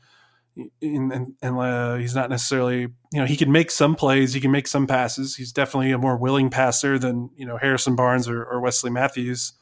and, 0.81 1.35
and 1.41 1.57
uh, 1.57 1.95
he's 1.95 2.15
not 2.15 2.29
necessarily 2.29 2.81
you 2.81 3.19
know 3.19 3.25
he 3.25 3.37
can 3.37 3.51
make 3.51 3.71
some 3.71 3.95
plays, 3.95 4.33
he 4.33 4.41
can 4.41 4.51
make 4.51 4.67
some 4.67 4.87
passes. 4.87 5.35
He's 5.35 5.51
definitely 5.51 5.91
a 5.91 5.97
more 5.97 6.17
willing 6.17 6.49
passer 6.49 6.97
than 6.97 7.29
you 7.35 7.45
know 7.45 7.57
Harrison 7.57 7.95
Barnes 7.95 8.27
or, 8.27 8.43
or 8.43 8.59
Wesley 8.59 8.91
Matthews. 8.91 9.53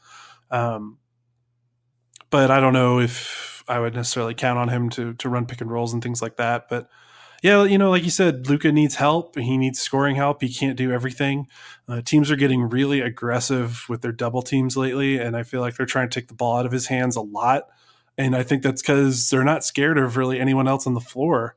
Um, 0.50 0.98
but 2.30 2.50
I 2.50 2.60
don't 2.60 2.72
know 2.72 3.00
if 3.00 3.62
I 3.68 3.78
would 3.78 3.94
necessarily 3.94 4.34
count 4.34 4.58
on 4.58 4.68
him 4.68 4.88
to 4.90 5.14
to 5.14 5.28
run 5.28 5.46
pick 5.46 5.60
and 5.60 5.70
rolls 5.70 5.92
and 5.92 6.02
things 6.02 6.22
like 6.22 6.36
that. 6.36 6.68
But 6.68 6.88
yeah, 7.42 7.64
you 7.64 7.78
know, 7.78 7.90
like 7.90 8.04
you 8.04 8.10
said, 8.10 8.48
Luka 8.48 8.70
needs 8.72 8.96
help. 8.96 9.36
He 9.36 9.56
needs 9.56 9.80
scoring 9.80 10.16
help. 10.16 10.42
He 10.42 10.52
can't 10.52 10.76
do 10.76 10.92
everything. 10.92 11.46
Uh, 11.88 12.02
teams 12.02 12.30
are 12.30 12.36
getting 12.36 12.68
really 12.68 13.00
aggressive 13.00 13.84
with 13.88 14.02
their 14.02 14.12
double 14.12 14.42
teams 14.42 14.76
lately, 14.76 15.18
and 15.18 15.36
I 15.36 15.42
feel 15.42 15.60
like 15.60 15.76
they're 15.76 15.86
trying 15.86 16.08
to 16.08 16.20
take 16.20 16.28
the 16.28 16.34
ball 16.34 16.58
out 16.58 16.66
of 16.66 16.72
his 16.72 16.86
hands 16.86 17.16
a 17.16 17.22
lot. 17.22 17.64
And 18.18 18.36
I 18.36 18.42
think 18.42 18.62
that's 18.62 18.82
because 18.82 19.30
they're 19.30 19.44
not 19.44 19.64
scared 19.64 19.98
of 19.98 20.16
really 20.16 20.38
anyone 20.38 20.68
else 20.68 20.86
on 20.86 20.94
the 20.94 21.00
floor. 21.00 21.56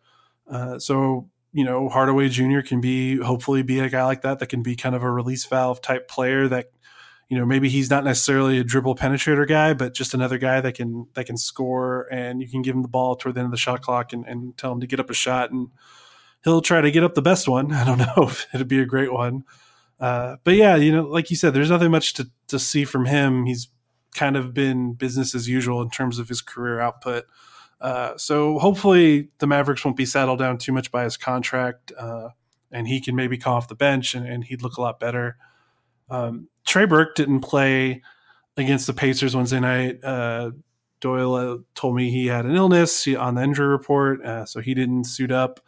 Uh, 0.49 0.79
so 0.79 1.29
you 1.53 1.63
know, 1.63 1.87
Hardaway 1.87 2.29
Jr. 2.29 2.61
can 2.61 2.81
be 2.81 3.17
hopefully 3.17 3.61
be 3.61 3.79
a 3.79 3.89
guy 3.89 4.03
like 4.03 4.23
that 4.23 4.39
that 4.39 4.47
can 4.47 4.63
be 4.63 4.75
kind 4.75 4.95
of 4.95 5.03
a 5.03 5.11
release 5.11 5.45
valve 5.45 5.81
type 5.81 6.07
player 6.07 6.47
that 6.47 6.71
you 7.33 7.39
know 7.39 7.47
maybe 7.47 7.67
he's 7.67 7.89
not 7.89 8.03
necessarily 8.03 8.59
a 8.59 8.63
dribble 8.63 8.95
penetrator 8.95 9.47
guy 9.47 9.73
but 9.73 9.95
just 9.95 10.13
another 10.13 10.37
guy 10.37 10.61
that 10.61 10.75
can 10.75 11.07
that 11.15 11.25
can 11.25 11.35
score 11.35 12.07
and 12.11 12.43
you 12.43 12.47
can 12.47 12.61
give 12.61 12.75
him 12.75 12.83
the 12.83 12.87
ball 12.87 13.15
toward 13.15 13.33
the 13.33 13.39
end 13.39 13.47
of 13.47 13.51
the 13.51 13.57
shot 13.57 13.81
clock 13.81 14.13
and, 14.13 14.23
and 14.27 14.55
tell 14.55 14.71
him 14.71 14.79
to 14.79 14.85
get 14.85 14.99
up 14.99 15.09
a 15.09 15.15
shot 15.15 15.49
and 15.49 15.69
he'll 16.43 16.61
try 16.61 16.79
to 16.79 16.91
get 16.91 17.03
up 17.03 17.15
the 17.15 17.23
best 17.23 17.47
one. 17.47 17.73
I 17.73 17.83
don't 17.83 17.97
know 17.97 18.27
if 18.27 18.45
it'd 18.53 18.67
be 18.67 18.79
a 18.79 18.85
great 18.85 19.11
one. 19.11 19.45
Uh, 19.99 20.35
but 20.43 20.53
yeah 20.53 20.75
you 20.75 20.91
know 20.91 21.01
like 21.01 21.31
you 21.31 21.35
said 21.35 21.55
there's 21.55 21.71
nothing 21.71 21.89
much 21.89 22.13
to, 22.13 22.29
to 22.49 22.59
see 22.59 22.85
from 22.85 23.05
him. 23.05 23.47
He's 23.47 23.69
kind 24.13 24.37
of 24.37 24.53
been 24.53 24.93
business 24.93 25.33
as 25.33 25.49
usual 25.49 25.81
in 25.81 25.89
terms 25.89 26.19
of 26.19 26.29
his 26.29 26.39
career 26.39 26.79
output. 26.79 27.25
Uh, 27.81 28.15
so 28.15 28.59
hopefully 28.59 29.29
the 29.39 29.47
mavericks 29.47 29.83
won't 29.83 29.97
be 29.97 30.05
saddled 30.05 30.37
down 30.37 30.59
too 30.59 30.71
much 30.71 30.91
by 30.91 31.03
his 31.03 31.17
contract 31.17 31.91
uh, 31.97 32.29
and 32.71 32.87
he 32.87 33.01
can 33.01 33.15
maybe 33.15 33.39
come 33.39 33.53
off 33.53 33.67
the 33.67 33.75
bench 33.75 34.13
and, 34.13 34.27
and 34.27 34.43
he'd 34.43 34.61
look 34.61 34.77
a 34.77 34.81
lot 34.81 34.99
better. 34.99 35.35
Um, 36.11 36.47
Trey 36.65 36.85
Burke 36.85 37.15
didn't 37.15 37.41
play 37.41 38.01
against 38.57 38.87
the 38.87 38.93
Pacers 38.93 39.35
Wednesday 39.35 39.59
night. 39.59 40.03
Uh, 40.03 40.51
Doyle 40.99 41.35
uh, 41.35 41.57
told 41.75 41.95
me 41.95 42.09
he 42.09 42.27
had 42.27 42.45
an 42.45 42.55
illness 42.55 43.07
on 43.07 43.35
the 43.35 43.43
injury 43.43 43.67
report, 43.67 44.23
uh, 44.25 44.45
so 44.45 44.61
he 44.61 44.73
didn't 44.73 45.05
suit 45.05 45.31
up. 45.31 45.59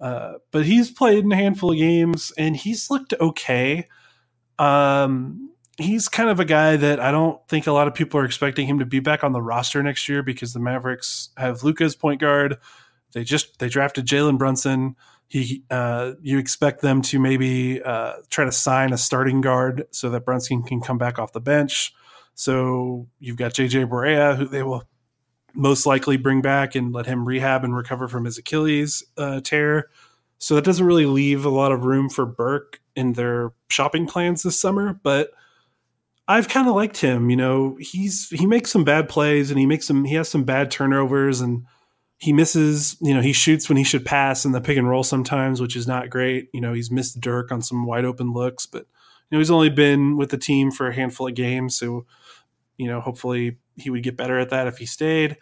Uh, 0.00 0.34
but 0.50 0.64
he's 0.64 0.90
played 0.90 1.24
in 1.24 1.32
a 1.32 1.36
handful 1.36 1.72
of 1.72 1.78
games 1.78 2.32
and 2.36 2.56
he's 2.56 2.90
looked 2.90 3.14
okay. 3.20 3.88
Um, 4.58 5.50
he's 5.78 6.08
kind 6.08 6.28
of 6.28 6.40
a 6.40 6.44
guy 6.44 6.76
that 6.76 7.00
I 7.00 7.10
don't 7.10 7.40
think 7.48 7.66
a 7.66 7.72
lot 7.72 7.88
of 7.88 7.94
people 7.94 8.20
are 8.20 8.24
expecting 8.24 8.66
him 8.66 8.78
to 8.78 8.86
be 8.86 9.00
back 9.00 9.24
on 9.24 9.32
the 9.32 9.42
roster 9.42 9.82
next 9.82 10.08
year 10.08 10.22
because 10.22 10.52
the 10.52 10.60
Mavericks 10.60 11.30
have 11.36 11.62
Luka's 11.64 11.96
point 11.96 12.20
guard. 12.20 12.58
They 13.12 13.24
just 13.24 13.58
they 13.58 13.68
drafted 13.68 14.06
Jalen 14.06 14.38
Brunson 14.38 14.96
he 15.34 15.64
uh, 15.68 16.12
you 16.22 16.38
expect 16.38 16.80
them 16.80 17.02
to 17.02 17.18
maybe 17.18 17.82
uh, 17.82 18.14
try 18.30 18.44
to 18.44 18.52
sign 18.52 18.92
a 18.92 18.98
starting 18.98 19.40
guard 19.40 19.84
so 19.90 20.08
that 20.10 20.24
Brunson 20.24 20.62
can 20.62 20.80
come 20.80 20.96
back 20.96 21.18
off 21.18 21.32
the 21.32 21.40
bench. 21.40 21.92
So 22.34 23.08
you've 23.18 23.36
got 23.36 23.52
JJ 23.52 23.88
Barea, 23.88 24.36
who 24.36 24.46
they 24.46 24.62
will 24.62 24.84
most 25.52 25.86
likely 25.86 26.16
bring 26.16 26.40
back 26.40 26.76
and 26.76 26.92
let 26.92 27.06
him 27.06 27.26
rehab 27.26 27.64
and 27.64 27.74
recover 27.74 28.06
from 28.06 28.24
his 28.24 28.38
Achilles 28.38 29.02
uh, 29.18 29.40
tear. 29.40 29.88
So 30.38 30.54
that 30.54 30.64
doesn't 30.64 30.86
really 30.86 31.06
leave 31.06 31.44
a 31.44 31.50
lot 31.50 31.72
of 31.72 31.84
room 31.84 32.08
for 32.08 32.26
Burke 32.26 32.80
in 32.94 33.14
their 33.14 33.50
shopping 33.68 34.06
plans 34.06 34.44
this 34.44 34.60
summer. 34.60 35.00
But 35.02 35.30
I've 36.28 36.48
kind 36.48 36.68
of 36.68 36.76
liked 36.76 36.98
him. 36.98 37.28
You 37.28 37.36
know, 37.36 37.76
he's 37.80 38.28
he 38.30 38.46
makes 38.46 38.70
some 38.70 38.84
bad 38.84 39.08
plays 39.08 39.50
and 39.50 39.58
he 39.58 39.66
makes 39.66 39.86
some 39.88 40.04
he 40.04 40.14
has 40.14 40.28
some 40.28 40.44
bad 40.44 40.70
turnovers 40.70 41.40
and 41.40 41.66
he 42.18 42.32
misses, 42.32 42.96
you 43.00 43.14
know, 43.14 43.20
he 43.20 43.32
shoots 43.32 43.68
when 43.68 43.76
he 43.76 43.84
should 43.84 44.04
pass 44.04 44.44
in 44.44 44.52
the 44.52 44.60
pick 44.60 44.78
and 44.78 44.88
roll 44.88 45.04
sometimes, 45.04 45.60
which 45.60 45.76
is 45.76 45.86
not 45.86 46.10
great. 46.10 46.48
You 46.52 46.60
know, 46.60 46.72
he's 46.72 46.90
missed 46.90 47.20
Dirk 47.20 47.50
on 47.52 47.62
some 47.62 47.86
wide 47.86 48.04
open 48.04 48.32
looks, 48.32 48.66
but 48.66 48.86
you 49.30 49.36
know, 49.36 49.38
he's 49.38 49.50
only 49.50 49.70
been 49.70 50.16
with 50.16 50.30
the 50.30 50.38
team 50.38 50.70
for 50.70 50.88
a 50.88 50.94
handful 50.94 51.28
of 51.28 51.34
games, 51.34 51.76
so 51.76 52.06
you 52.76 52.88
know, 52.88 53.00
hopefully 53.00 53.58
he 53.76 53.90
would 53.90 54.02
get 54.02 54.16
better 54.16 54.38
at 54.38 54.50
that 54.50 54.66
if 54.66 54.78
he 54.78 54.86
stayed. 54.86 55.36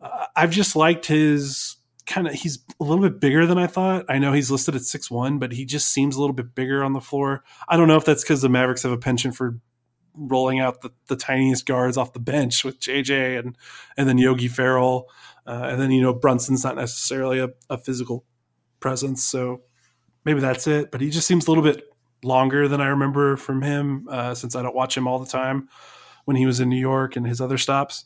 Uh, 0.00 0.26
I've 0.36 0.50
just 0.50 0.76
liked 0.76 1.06
his 1.06 1.76
kind 2.06 2.26
of 2.26 2.34
he's 2.34 2.64
a 2.80 2.84
little 2.84 3.02
bit 3.02 3.20
bigger 3.20 3.46
than 3.46 3.58
I 3.58 3.66
thought. 3.66 4.06
I 4.08 4.18
know 4.18 4.32
he's 4.32 4.50
listed 4.50 4.74
at 4.74 4.82
six 4.82 5.10
one, 5.10 5.38
but 5.38 5.52
he 5.52 5.64
just 5.64 5.88
seems 5.88 6.16
a 6.16 6.20
little 6.20 6.34
bit 6.34 6.54
bigger 6.54 6.82
on 6.82 6.94
the 6.94 7.00
floor. 7.00 7.44
I 7.68 7.76
don't 7.76 7.88
know 7.88 7.96
if 7.96 8.04
that's 8.04 8.22
because 8.22 8.42
the 8.42 8.48
Mavericks 8.48 8.82
have 8.82 8.92
a 8.92 8.98
penchant 8.98 9.36
for 9.36 9.60
rolling 10.14 10.58
out 10.58 10.80
the, 10.80 10.90
the 11.06 11.16
tiniest 11.16 11.64
guards 11.64 11.96
off 11.96 12.12
the 12.12 12.18
bench 12.18 12.64
with 12.64 12.80
JJ 12.80 13.38
and 13.38 13.56
and 13.96 14.08
then 14.08 14.18
Yogi 14.18 14.48
Ferrell. 14.48 15.08
Uh, 15.48 15.68
and 15.70 15.80
then, 15.80 15.90
you 15.90 16.02
know, 16.02 16.12
Brunson's 16.12 16.62
not 16.62 16.76
necessarily 16.76 17.38
a, 17.38 17.48
a, 17.70 17.78
physical 17.78 18.26
presence. 18.80 19.24
So 19.24 19.62
maybe 20.26 20.40
that's 20.40 20.66
it. 20.66 20.90
But 20.90 21.00
he 21.00 21.08
just 21.08 21.26
seems 21.26 21.46
a 21.46 21.50
little 21.50 21.64
bit 21.64 21.84
longer 22.22 22.68
than 22.68 22.82
I 22.82 22.88
remember 22.88 23.36
from 23.38 23.62
him 23.62 24.06
uh, 24.10 24.34
since 24.34 24.54
I 24.54 24.62
don't 24.62 24.74
watch 24.74 24.94
him 24.94 25.08
all 25.08 25.18
the 25.18 25.30
time 25.30 25.70
when 26.26 26.36
he 26.36 26.44
was 26.44 26.60
in 26.60 26.68
New 26.68 26.78
York 26.78 27.16
and 27.16 27.26
his 27.26 27.40
other 27.40 27.56
stops. 27.56 28.04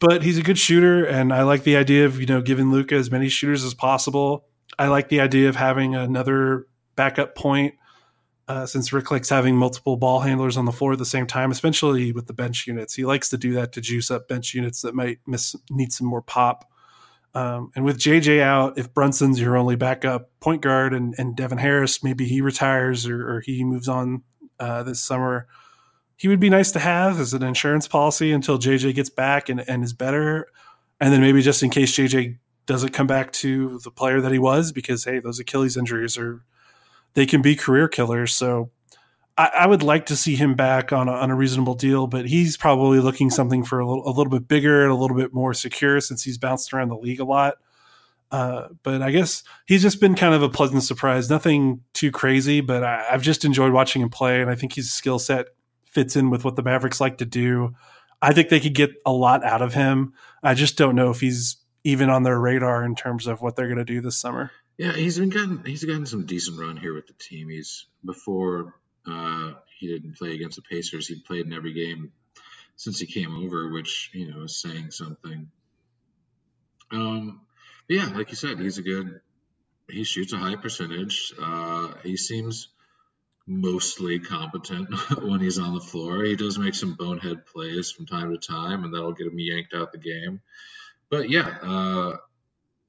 But 0.00 0.24
he's 0.24 0.38
a 0.38 0.42
good 0.42 0.58
shooter. 0.58 1.04
And 1.04 1.32
I 1.32 1.44
like 1.44 1.62
the 1.62 1.76
idea 1.76 2.04
of, 2.04 2.18
you 2.18 2.26
know, 2.26 2.42
giving 2.42 2.72
Luka 2.72 2.96
as 2.96 3.12
many 3.12 3.28
shooters 3.28 3.62
as 3.62 3.72
possible. 3.72 4.46
I 4.76 4.88
like 4.88 5.08
the 5.08 5.20
idea 5.20 5.48
of 5.48 5.54
having 5.54 5.94
another 5.94 6.66
backup 6.96 7.36
point 7.36 7.74
uh, 8.48 8.66
since 8.66 8.92
Rick 8.92 9.10
likes 9.10 9.28
having 9.28 9.56
multiple 9.56 9.96
ball 9.96 10.20
handlers 10.20 10.56
on 10.56 10.66
the 10.66 10.72
floor 10.72 10.92
at 10.92 10.98
the 10.98 11.04
same 11.04 11.26
time, 11.26 11.50
especially 11.50 12.12
with 12.12 12.26
the 12.26 12.32
bench 12.32 12.66
units. 12.66 12.94
He 12.94 13.04
likes 13.04 13.28
to 13.30 13.36
do 13.36 13.54
that 13.54 13.72
to 13.72 13.80
juice 13.80 14.10
up 14.10 14.28
bench 14.28 14.54
units 14.54 14.82
that 14.82 14.94
might 14.94 15.18
miss 15.26 15.56
need 15.70 15.92
some 15.92 16.06
more 16.06 16.22
pop. 16.22 16.70
Um, 17.34 17.70
and 17.74 17.84
with 17.84 17.98
JJ 17.98 18.40
out, 18.40 18.78
if 18.78 18.94
Brunson's 18.94 19.40
your 19.40 19.56
only 19.56 19.76
backup 19.76 20.30
point 20.40 20.62
guard 20.62 20.94
and, 20.94 21.14
and 21.18 21.36
Devin 21.36 21.58
Harris, 21.58 22.02
maybe 22.02 22.24
he 22.26 22.40
retires 22.40 23.06
or, 23.06 23.28
or 23.28 23.40
he 23.40 23.62
moves 23.64 23.88
on 23.88 24.22
uh, 24.58 24.82
this 24.84 25.02
summer, 25.02 25.46
he 26.16 26.28
would 26.28 26.40
be 26.40 26.48
nice 26.48 26.72
to 26.72 26.78
have 26.78 27.20
as 27.20 27.34
an 27.34 27.42
insurance 27.42 27.86
policy 27.86 28.32
until 28.32 28.58
JJ 28.58 28.94
gets 28.94 29.10
back 29.10 29.48
and, 29.48 29.62
and 29.68 29.84
is 29.84 29.92
better. 29.92 30.48
And 30.98 31.12
then 31.12 31.20
maybe 31.20 31.42
just 31.42 31.62
in 31.62 31.68
case 31.68 31.92
JJ 31.92 32.38
doesn't 32.64 32.94
come 32.94 33.06
back 33.06 33.32
to 33.32 33.80
the 33.80 33.90
player 33.90 34.20
that 34.20 34.32
he 34.32 34.38
was, 34.38 34.72
because 34.72 35.04
hey, 35.04 35.18
those 35.18 35.38
Achilles 35.38 35.76
injuries 35.76 36.16
are 36.16 36.42
they 37.16 37.26
can 37.26 37.40
be 37.40 37.56
career 37.56 37.88
killers. 37.88 38.34
So 38.34 38.70
I, 39.38 39.50
I 39.60 39.66
would 39.66 39.82
like 39.82 40.06
to 40.06 40.16
see 40.16 40.36
him 40.36 40.54
back 40.54 40.92
on 40.92 41.08
a, 41.08 41.12
on 41.12 41.30
a 41.30 41.34
reasonable 41.34 41.74
deal, 41.74 42.06
but 42.06 42.26
he's 42.26 42.58
probably 42.58 43.00
looking 43.00 43.30
something 43.30 43.64
for 43.64 43.80
a 43.80 43.88
little, 43.88 44.06
a 44.06 44.12
little 44.12 44.30
bit 44.30 44.46
bigger 44.46 44.82
and 44.82 44.92
a 44.92 44.94
little 44.94 45.16
bit 45.16 45.32
more 45.32 45.54
secure 45.54 45.98
since 46.00 46.22
he's 46.22 46.36
bounced 46.36 46.74
around 46.74 46.90
the 46.90 46.96
league 46.96 47.18
a 47.18 47.24
lot. 47.24 47.54
Uh, 48.30 48.68
but 48.82 49.00
I 49.00 49.12
guess 49.12 49.44
he's 49.66 49.80
just 49.80 49.98
been 49.98 50.14
kind 50.14 50.34
of 50.34 50.42
a 50.42 50.50
pleasant 50.50 50.82
surprise. 50.82 51.30
Nothing 51.30 51.80
too 51.94 52.10
crazy, 52.10 52.60
but 52.60 52.84
I, 52.84 53.04
have 53.08 53.22
just 53.22 53.46
enjoyed 53.46 53.72
watching 53.72 54.02
him 54.02 54.10
play, 54.10 54.42
and 54.42 54.50
I 54.50 54.54
think 54.54 54.74
his 54.74 54.92
skill 54.92 55.18
set 55.18 55.46
fits 55.86 56.16
in 56.16 56.28
with 56.28 56.44
what 56.44 56.56
the 56.56 56.62
Mavericks 56.62 57.00
like 57.00 57.18
to 57.18 57.24
do. 57.24 57.74
I 58.20 58.34
think 58.34 58.50
they 58.50 58.60
could 58.60 58.74
get 58.74 58.90
a 59.06 59.12
lot 59.12 59.42
out 59.42 59.62
of 59.62 59.72
him. 59.72 60.12
I 60.42 60.52
just 60.52 60.76
don't 60.76 60.96
know 60.96 61.10
if 61.10 61.20
he's 61.20 61.56
even 61.84 62.10
on 62.10 62.24
their 62.24 62.38
radar 62.38 62.84
in 62.84 62.94
terms 62.94 63.26
of 63.26 63.40
what 63.40 63.56
they're 63.56 63.68
going 63.68 63.78
to 63.78 63.84
do 63.84 64.02
this 64.02 64.18
summer. 64.18 64.50
Yeah, 64.78 64.92
he's 64.92 65.18
been 65.18 65.30
gotten 65.30 65.64
he's 65.64 65.84
gotten 65.84 66.06
some 66.06 66.26
decent 66.26 66.58
run 66.58 66.76
here 66.76 66.94
with 66.94 67.06
the 67.06 67.14
team. 67.14 67.48
He's 67.48 67.86
before 68.04 68.74
uh, 69.06 69.52
he 69.78 69.86
didn't 69.86 70.18
play 70.18 70.34
against 70.34 70.56
the 70.56 70.62
Pacers. 70.62 71.08
He'd 71.08 71.24
played 71.24 71.46
in 71.46 71.52
every 71.52 71.72
game 71.72 72.12
since 72.76 72.98
he 72.98 73.06
came 73.06 73.34
over, 73.36 73.72
which 73.72 74.10
you 74.12 74.30
know 74.30 74.42
is 74.42 74.60
saying 74.60 74.90
something. 74.90 75.50
Um, 76.92 77.40
yeah, 77.88 78.06
like 78.06 78.30
you 78.30 78.36
said, 78.36 78.58
he's 78.58 78.78
a 78.78 78.82
good. 78.82 79.20
He 79.88 80.04
shoots 80.04 80.32
a 80.32 80.38
high 80.38 80.56
percentage. 80.56 81.32
Uh, 81.40 81.92
he 82.02 82.16
seems 82.16 82.68
mostly 83.46 84.18
competent 84.18 84.88
when 85.22 85.40
he's 85.40 85.58
on 85.58 85.74
the 85.74 85.80
floor. 85.80 86.24
He 86.24 86.36
does 86.36 86.58
make 86.58 86.74
some 86.74 86.94
bonehead 86.94 87.46
plays 87.46 87.90
from 87.90 88.06
time 88.06 88.32
to 88.32 88.38
time, 88.38 88.84
and 88.84 88.92
that'll 88.92 89.12
get 89.12 89.28
him 89.28 89.38
yanked 89.38 89.74
out 89.74 89.92
the 89.92 89.98
game. 89.98 90.40
But 91.08 91.30
yeah, 91.30 91.56
uh, 91.62 92.16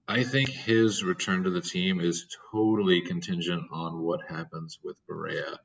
I 0.08 0.24
think 0.24 0.50
his 0.50 1.04
return 1.04 1.44
to 1.44 1.52
the 1.52 1.62
team 1.62 2.00
is 2.02 2.28
totally 2.52 3.02
contingent 3.02 3.64
on 3.72 4.00
what 4.02 4.22
happens 4.30 4.80
with 4.84 4.98
Barea. 5.10 5.56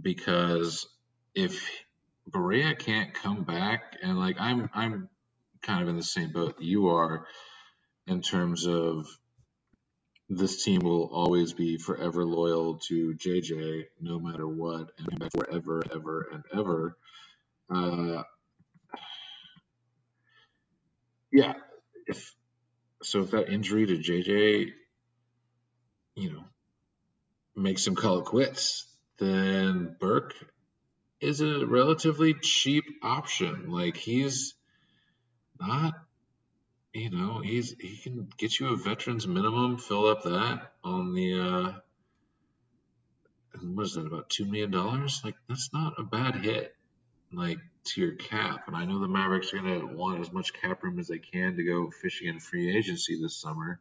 because 0.00 0.86
if 1.34 1.68
Barea 2.30 2.78
can't 2.78 3.14
come 3.14 3.44
back, 3.44 3.96
and 4.02 4.18
like 4.18 4.36
I'm, 4.40 4.70
I'm 4.74 5.08
kind 5.62 5.82
of 5.82 5.88
in 5.88 5.96
the 5.96 6.02
same 6.02 6.32
boat 6.32 6.56
you 6.60 6.88
are 6.88 7.26
in 8.06 8.22
terms 8.22 8.66
of 8.66 9.06
this 10.28 10.64
team 10.64 10.80
will 10.82 11.10
always 11.12 11.52
be 11.52 11.78
forever 11.78 12.24
loyal 12.24 12.78
to 12.88 13.14
JJ 13.14 13.84
no 14.00 14.18
matter 14.20 14.48
what, 14.48 14.90
and 14.98 15.30
forever, 15.32 15.82
ever, 15.92 16.28
and 16.32 16.44
ever. 16.54 16.96
Uh, 17.74 18.22
yeah, 21.32 21.54
if 22.06 22.34
so, 23.02 23.22
if 23.22 23.30
that 23.32 23.48
injury 23.48 23.86
to 23.86 23.98
JJ, 23.98 24.72
you 26.14 26.32
know, 26.32 26.44
makes 27.56 27.86
him 27.86 27.94
call 27.94 28.18
it 28.18 28.24
quits, 28.26 28.86
then 29.18 29.96
Burke 29.98 30.34
is 31.20 31.40
a 31.40 31.66
relatively 31.66 32.34
cheap 32.34 32.84
option. 33.02 33.70
Like 33.70 33.96
he's 33.96 34.54
not 35.60 35.94
you 36.92 37.10
know, 37.10 37.40
he's 37.40 37.74
he 37.80 37.96
can 37.96 38.28
get 38.36 38.58
you 38.60 38.68
a 38.68 38.76
veterans 38.76 39.26
minimum, 39.26 39.78
fill 39.78 40.06
up 40.06 40.24
that 40.24 40.72
on 40.84 41.14
the 41.14 41.40
uh 41.40 41.72
what 43.62 43.86
is 43.86 43.94
that, 43.94 44.06
about 44.06 44.28
two 44.28 44.44
million 44.44 44.70
dollars? 44.70 45.22
Like 45.24 45.36
that's 45.48 45.72
not 45.72 45.98
a 45.98 46.02
bad 46.02 46.36
hit, 46.36 46.74
like 47.32 47.58
to 47.84 48.00
your 48.00 48.14
cap. 48.14 48.64
And 48.66 48.76
I 48.76 48.84
know 48.84 48.98
the 48.98 49.08
Mavericks 49.08 49.52
are 49.52 49.58
gonna 49.58 49.86
want 49.86 50.20
as 50.20 50.32
much 50.32 50.52
cap 50.54 50.82
room 50.82 50.98
as 50.98 51.08
they 51.08 51.18
can 51.18 51.56
to 51.56 51.64
go 51.64 51.90
fishing 51.90 52.28
in 52.28 52.40
free 52.40 52.76
agency 52.76 53.20
this 53.20 53.36
summer, 53.36 53.80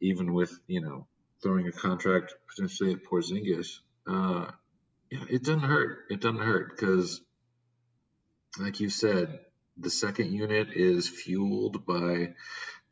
even 0.00 0.32
with, 0.32 0.58
you 0.66 0.80
know, 0.80 1.06
throwing 1.42 1.66
a 1.66 1.72
contract 1.72 2.34
potentially 2.48 2.92
at 2.92 3.04
Porzingis. 3.04 3.80
Uh 4.06 4.50
yeah, 5.10 5.24
it 5.28 5.42
doesn't 5.42 5.60
hurt. 5.60 6.06
It 6.08 6.20
doesn't 6.20 6.40
hurt 6.40 6.70
because 6.70 7.20
like 8.58 8.80
you 8.80 8.90
said, 8.90 9.40
the 9.76 9.90
second 9.90 10.32
unit 10.32 10.68
is 10.74 11.08
fueled 11.08 11.86
by 11.86 12.34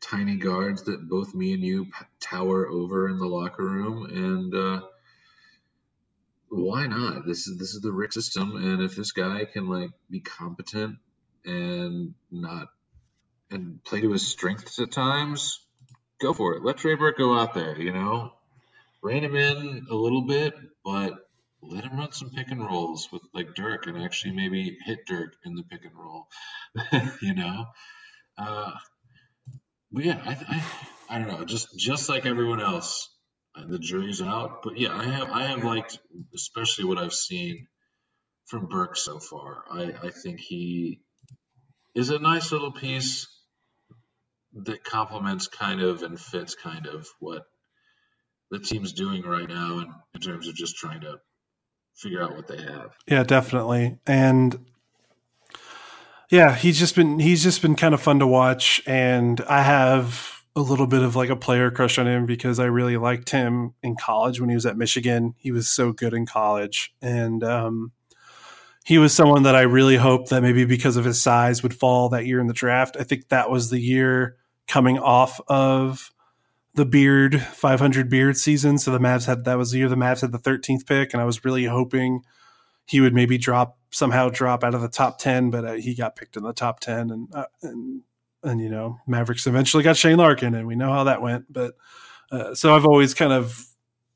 tiny 0.01 0.37
guards 0.37 0.83
that 0.83 1.09
both 1.09 1.35
me 1.35 1.53
and 1.53 1.63
you 1.63 1.87
tower 2.19 2.67
over 2.67 3.09
in 3.09 3.19
the 3.19 3.27
locker 3.27 3.63
room 3.63 4.05
and 4.05 4.55
uh, 4.55 4.81
why 6.49 6.87
not? 6.87 7.25
This 7.25 7.47
is 7.47 7.57
this 7.57 7.73
is 7.73 7.81
the 7.81 7.91
Rick 7.91 8.13
system 8.13 8.55
and 8.55 8.81
if 8.81 8.95
this 8.95 9.11
guy 9.11 9.45
can 9.45 9.67
like 9.67 9.91
be 10.09 10.19
competent 10.19 10.97
and 11.45 12.13
not 12.31 12.69
and 13.51 13.83
play 13.83 14.01
to 14.01 14.11
his 14.11 14.27
strengths 14.27 14.79
at 14.79 14.91
times 14.91 15.59
go 16.21 16.33
for 16.33 16.55
it. 16.55 16.63
Let 16.63 16.77
Trey 16.77 16.95
Burke 16.95 17.17
go 17.17 17.37
out 17.37 17.53
there 17.53 17.79
you 17.79 17.93
know? 17.93 18.33
Rein 19.01 19.23
him 19.23 19.35
in 19.35 19.87
a 19.89 19.95
little 19.95 20.23
bit 20.23 20.53
but 20.83 21.13
let 21.61 21.83
him 21.83 21.97
run 21.97 22.11
some 22.11 22.29
pick 22.29 22.51
and 22.51 22.65
rolls 22.65 23.09
with 23.11 23.21
like 23.33 23.55
Dirk 23.55 23.87
and 23.87 24.01
actually 24.01 24.33
maybe 24.33 24.77
hit 24.85 25.05
Dirk 25.05 25.33
in 25.45 25.55
the 25.55 25.63
pick 25.63 25.83
and 25.83 25.93
roll, 25.95 26.27
you 27.21 27.33
know. 27.33 27.65
Uh, 28.37 28.71
but 29.91 30.05
yeah, 30.05 30.21
I, 30.25 30.31
I, 30.47 31.15
I 31.15 31.19
don't 31.19 31.27
know, 31.27 31.45
just 31.45 31.77
just 31.77 32.09
like 32.09 32.25
everyone 32.25 32.61
else, 32.61 33.09
Uh, 33.55 33.65
the 33.67 33.79
jury's 33.79 34.21
out. 34.21 34.61
But 34.63 34.77
yeah, 34.77 34.95
I 34.95 35.03
have 35.03 35.31
I 35.31 35.43
have 35.47 35.63
liked 35.63 35.99
especially 36.33 36.85
what 36.85 36.97
I've 36.97 37.13
seen 37.13 37.67
from 38.45 38.67
Burke 38.67 38.97
so 38.97 39.19
far. 39.19 39.63
I 39.71 39.93
I 40.03 40.09
think 40.09 40.39
he 40.39 41.01
is 41.95 42.09
a 42.09 42.19
nice 42.19 42.51
little 42.51 42.71
piece 42.71 43.27
that 44.53 44.83
complements 44.83 45.47
kind 45.47 45.81
of 45.81 46.03
and 46.03 46.19
fits 46.19 46.55
kind 46.55 46.87
of 46.87 47.07
what 47.19 47.43
the 48.51 48.59
team's 48.59 48.93
doing 48.93 49.21
right 49.23 49.47
now 49.47 49.79
in, 49.79 49.93
in 50.15 50.21
terms 50.21 50.47
of 50.47 50.55
just 50.55 50.75
trying 50.75 51.01
to 51.01 51.19
figure 51.95 52.23
out 52.23 52.35
what 52.35 52.47
they 52.47 52.61
have. 52.61 52.95
Yeah, 53.07 53.23
definitely. 53.23 53.97
And 54.07 54.65
yeah, 56.29 56.55
he's 56.55 56.79
just 56.79 56.95
been 56.95 57.19
he's 57.19 57.43
just 57.43 57.61
been 57.61 57.75
kind 57.75 57.93
of 57.93 58.01
fun 58.01 58.19
to 58.19 58.27
watch 58.27 58.81
and 58.85 59.41
I 59.41 59.61
have 59.61 60.38
a 60.55 60.61
little 60.61 60.87
bit 60.87 61.01
of 61.03 61.15
like 61.15 61.29
a 61.29 61.35
player 61.35 61.71
crush 61.71 61.97
on 61.97 62.07
him 62.07 62.25
because 62.25 62.59
I 62.59 62.65
really 62.65 62.97
liked 62.97 63.29
him 63.29 63.73
in 63.83 63.95
college 63.95 64.39
when 64.39 64.49
he 64.49 64.55
was 64.55 64.65
at 64.65 64.77
Michigan. 64.77 65.35
He 65.37 65.51
was 65.51 65.67
so 65.67 65.93
good 65.93 66.13
in 66.13 66.25
college 66.25 66.93
and 67.01 67.43
um 67.43 67.91
he 68.85 68.97
was 68.97 69.13
someone 69.13 69.43
that 69.43 69.55
I 69.55 69.61
really 69.61 69.97
hoped 69.97 70.29
that 70.29 70.41
maybe 70.41 70.65
because 70.65 70.97
of 70.97 71.05
his 71.05 71.21
size 71.21 71.61
would 71.61 71.75
fall 71.75 72.09
that 72.09 72.25
year 72.25 72.39
in 72.39 72.47
the 72.47 72.53
draft. 72.53 72.97
I 72.99 73.03
think 73.03 73.29
that 73.29 73.51
was 73.51 73.69
the 73.69 73.79
year 73.79 74.37
coming 74.67 74.97
off 74.97 75.39
of 75.47 76.11
the 76.73 76.85
beard 76.85 77.41
500 77.41 78.09
beard 78.09 78.37
season. 78.37 78.77
So 78.77 78.91
the 78.91 78.99
Mavs 78.99 79.25
had 79.25 79.45
that 79.45 79.57
was 79.57 79.71
the 79.71 79.79
year 79.79 79.89
the 79.89 79.95
Mavs 79.95 80.21
had 80.21 80.31
the 80.31 80.39
13th 80.39 80.87
pick, 80.87 81.13
and 81.13 81.21
I 81.21 81.25
was 81.25 81.45
really 81.45 81.65
hoping 81.65 82.21
he 82.85 83.01
would 83.01 83.13
maybe 83.13 83.37
drop 83.37 83.77
somehow 83.91 84.29
drop 84.29 84.63
out 84.63 84.73
of 84.73 84.81
the 84.81 84.89
top 84.89 85.19
10, 85.19 85.49
but 85.51 85.65
uh, 85.65 85.73
he 85.73 85.93
got 85.93 86.15
picked 86.15 86.37
in 86.37 86.43
the 86.43 86.53
top 86.53 86.79
10, 86.79 87.11
and 87.11 87.27
uh, 87.33 87.45
and 87.61 88.01
and 88.43 88.61
you 88.61 88.69
know 88.69 88.99
Mavericks 89.07 89.47
eventually 89.47 89.83
got 89.83 89.97
Shane 89.97 90.17
Larkin, 90.17 90.55
and 90.55 90.67
we 90.67 90.75
know 90.75 90.91
how 90.91 91.05
that 91.05 91.21
went. 91.21 91.51
But 91.51 91.75
uh, 92.31 92.55
so 92.55 92.75
I've 92.75 92.85
always 92.85 93.13
kind 93.13 93.33
of 93.33 93.65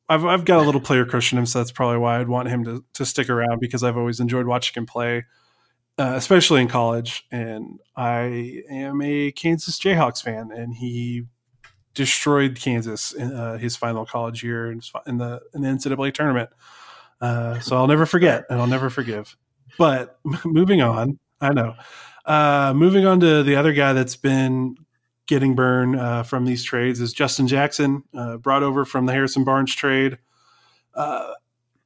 I've 0.09 0.25
I've 0.25 0.45
got 0.45 0.59
a 0.59 0.63
little 0.63 0.81
player 0.81 1.05
crush 1.05 1.33
on 1.33 1.39
him, 1.39 1.45
so 1.45 1.59
that's 1.59 1.71
probably 1.71 1.97
why 1.97 2.19
I'd 2.19 2.27
want 2.29 2.49
him 2.49 2.63
to 2.65 2.83
to 2.93 3.05
stick 3.05 3.29
around 3.29 3.59
because 3.59 3.83
I've 3.83 3.97
always 3.97 4.19
enjoyed 4.19 4.47
watching 4.47 4.81
him 4.81 4.85
play. 4.85 5.25
Uh, 5.95 6.13
especially 6.15 6.59
in 6.59 6.67
college, 6.67 7.23
and 7.31 7.79
I 7.95 8.63
am 8.67 8.99
a 9.03 9.31
Kansas 9.31 9.79
Jayhawks 9.79 10.23
fan, 10.23 10.49
and 10.51 10.73
he 10.73 11.25
destroyed 11.93 12.59
Kansas 12.59 13.11
in 13.11 13.31
uh, 13.31 13.57
his 13.57 13.75
final 13.75 14.05
college 14.05 14.43
year 14.43 14.71
in, 14.71 14.79
the 14.79 15.41
in 15.53 15.61
the 15.61 15.67
NCAA 15.67 16.13
tournament. 16.13 16.49
Uh, 17.21 17.59
so 17.59 17.77
I'll 17.77 17.87
never 17.87 18.05
forget 18.05 18.45
and 18.49 18.59
I'll 18.59 18.67
never 18.67 18.89
forgive. 18.89 19.37
But 19.77 20.19
moving 20.45 20.81
on, 20.81 21.19
I 21.39 21.53
know. 21.53 21.75
Uh, 22.25 22.73
moving 22.75 23.05
on 23.05 23.19
to 23.19 23.43
the 23.43 23.55
other 23.55 23.73
guy 23.73 23.93
that's 23.93 24.15
been 24.15 24.75
getting 25.27 25.55
burned 25.55 25.99
uh, 25.99 26.23
from 26.23 26.45
these 26.45 26.63
trades 26.63 26.99
is 26.99 27.13
Justin 27.13 27.47
Jackson, 27.47 28.03
uh, 28.13 28.37
brought 28.37 28.63
over 28.63 28.85
from 28.85 29.05
the 29.05 29.13
Harrison 29.13 29.43
Barnes 29.43 29.73
trade. 29.73 30.17
Uh, 30.93 31.33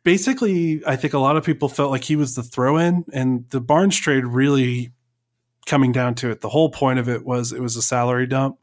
basically, 0.04 0.82
I 0.86 0.96
think 0.96 1.14
a 1.14 1.20
lot 1.20 1.38
of 1.38 1.46
people 1.46 1.70
felt 1.70 1.92
like 1.92 2.04
he 2.04 2.16
was 2.16 2.36
the 2.36 2.44
throw 2.44 2.78
in, 2.78 3.06
and 3.14 3.50
the 3.50 3.62
Barnes 3.62 3.98
trade 3.98 4.26
really 4.26 4.92
coming 5.66 5.92
down 5.92 6.16
to 6.16 6.32
it. 6.32 6.42
The 6.42 6.50
whole 6.50 6.70
point 6.70 7.00
of 7.00 7.10
it 7.10 7.26
was 7.26 7.52
it 7.52 7.62
was 7.62 7.76
a 7.76 7.82
salary 7.82 8.26
dump 8.26 8.58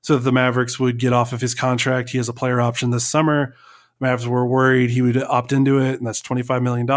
so 0.00 0.14
that 0.16 0.22
the 0.22 0.32
Mavericks 0.32 0.78
would 0.78 0.98
get 0.98 1.12
off 1.12 1.32
of 1.32 1.40
his 1.40 1.54
contract. 1.54 2.10
He 2.10 2.18
has 2.18 2.28
a 2.28 2.32
player 2.32 2.60
option 2.60 2.90
this 2.90 3.08
summer. 3.08 3.54
Mavs 4.00 4.26
were 4.26 4.46
worried 4.46 4.90
he 4.90 5.02
would 5.02 5.16
opt 5.16 5.52
into 5.52 5.78
it, 5.80 5.98
and 5.98 6.06
that's 6.06 6.22
$25 6.22 6.62
million. 6.62 6.88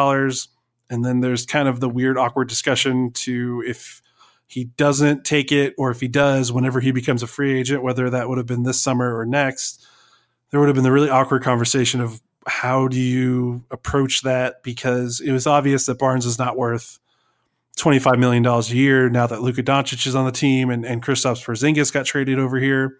And 0.90 1.04
then 1.04 1.20
there's 1.20 1.46
kind 1.46 1.68
of 1.68 1.80
the 1.80 1.90
weird, 1.90 2.18
awkward 2.18 2.48
discussion 2.48 3.12
to 3.12 3.64
if 3.66 4.02
he 4.52 4.66
doesn't 4.66 5.24
take 5.24 5.52
it 5.52 5.74
or 5.78 5.92
if 5.92 6.02
he 6.02 6.08
does, 6.08 6.52
whenever 6.52 6.82
he 6.82 6.92
becomes 6.92 7.24
a 7.24 7.28
free 7.28 7.58
agent, 7.58 7.84
whether 7.84 8.10
that 8.10 8.28
would 8.28 8.38
have 8.38 8.48
been 8.48 8.64
this 8.64 8.82
summer 8.82 9.18
or 9.18 9.26
next, 9.26 9.86
there 10.50 10.60
would 10.60 10.68
have 10.68 10.76
been 10.76 10.84
the 10.84 10.92
really 10.92 11.10
awkward 11.10 11.42
conversation 11.42 12.02
of 12.02 12.22
how 12.46 12.88
do 12.88 13.00
you 13.00 13.64
approach 13.72 14.24
that? 14.24 14.62
Because 14.64 15.22
it 15.22 15.32
was 15.32 15.48
obvious 15.48 15.86
that 15.86 16.00
Barnes 16.00 16.26
is 16.26 16.38
not 16.38 16.58
worth 16.58 17.00
$25 17.78 18.20
million 18.20 18.46
a 18.46 18.62
year 18.64 19.10
now 19.10 19.26
that 19.26 19.42
Luka 19.42 19.64
Doncic 19.64 20.06
is 20.06 20.16
on 20.16 20.26
the 20.26 20.32
team 20.32 20.70
and, 20.70 20.86
and 20.86 21.02
Kristaps 21.02 21.46
Porzingis 21.46 21.94
got 21.94 22.06
traded 22.06 22.38
over 22.38 22.58
here. 22.58 22.98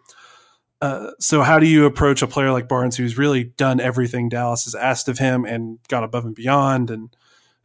Uh, 0.82 1.12
so 1.20 1.42
how 1.42 1.60
do 1.60 1.68
you 1.68 1.86
approach 1.86 2.22
a 2.22 2.28
player 2.28 2.52
like 2.52 2.70
Barnes 2.70 2.96
who's 2.96 3.18
really 3.18 3.44
done 3.44 3.80
everything 3.80 4.30
Dallas 4.30 4.64
has 4.64 4.74
asked 4.74 5.10
of 5.10 5.18
him 5.18 5.46
and 5.46 5.80
gone 5.90 6.04
above 6.04 6.26
and 6.26 6.34
beyond 6.34 6.90
and 6.90 7.16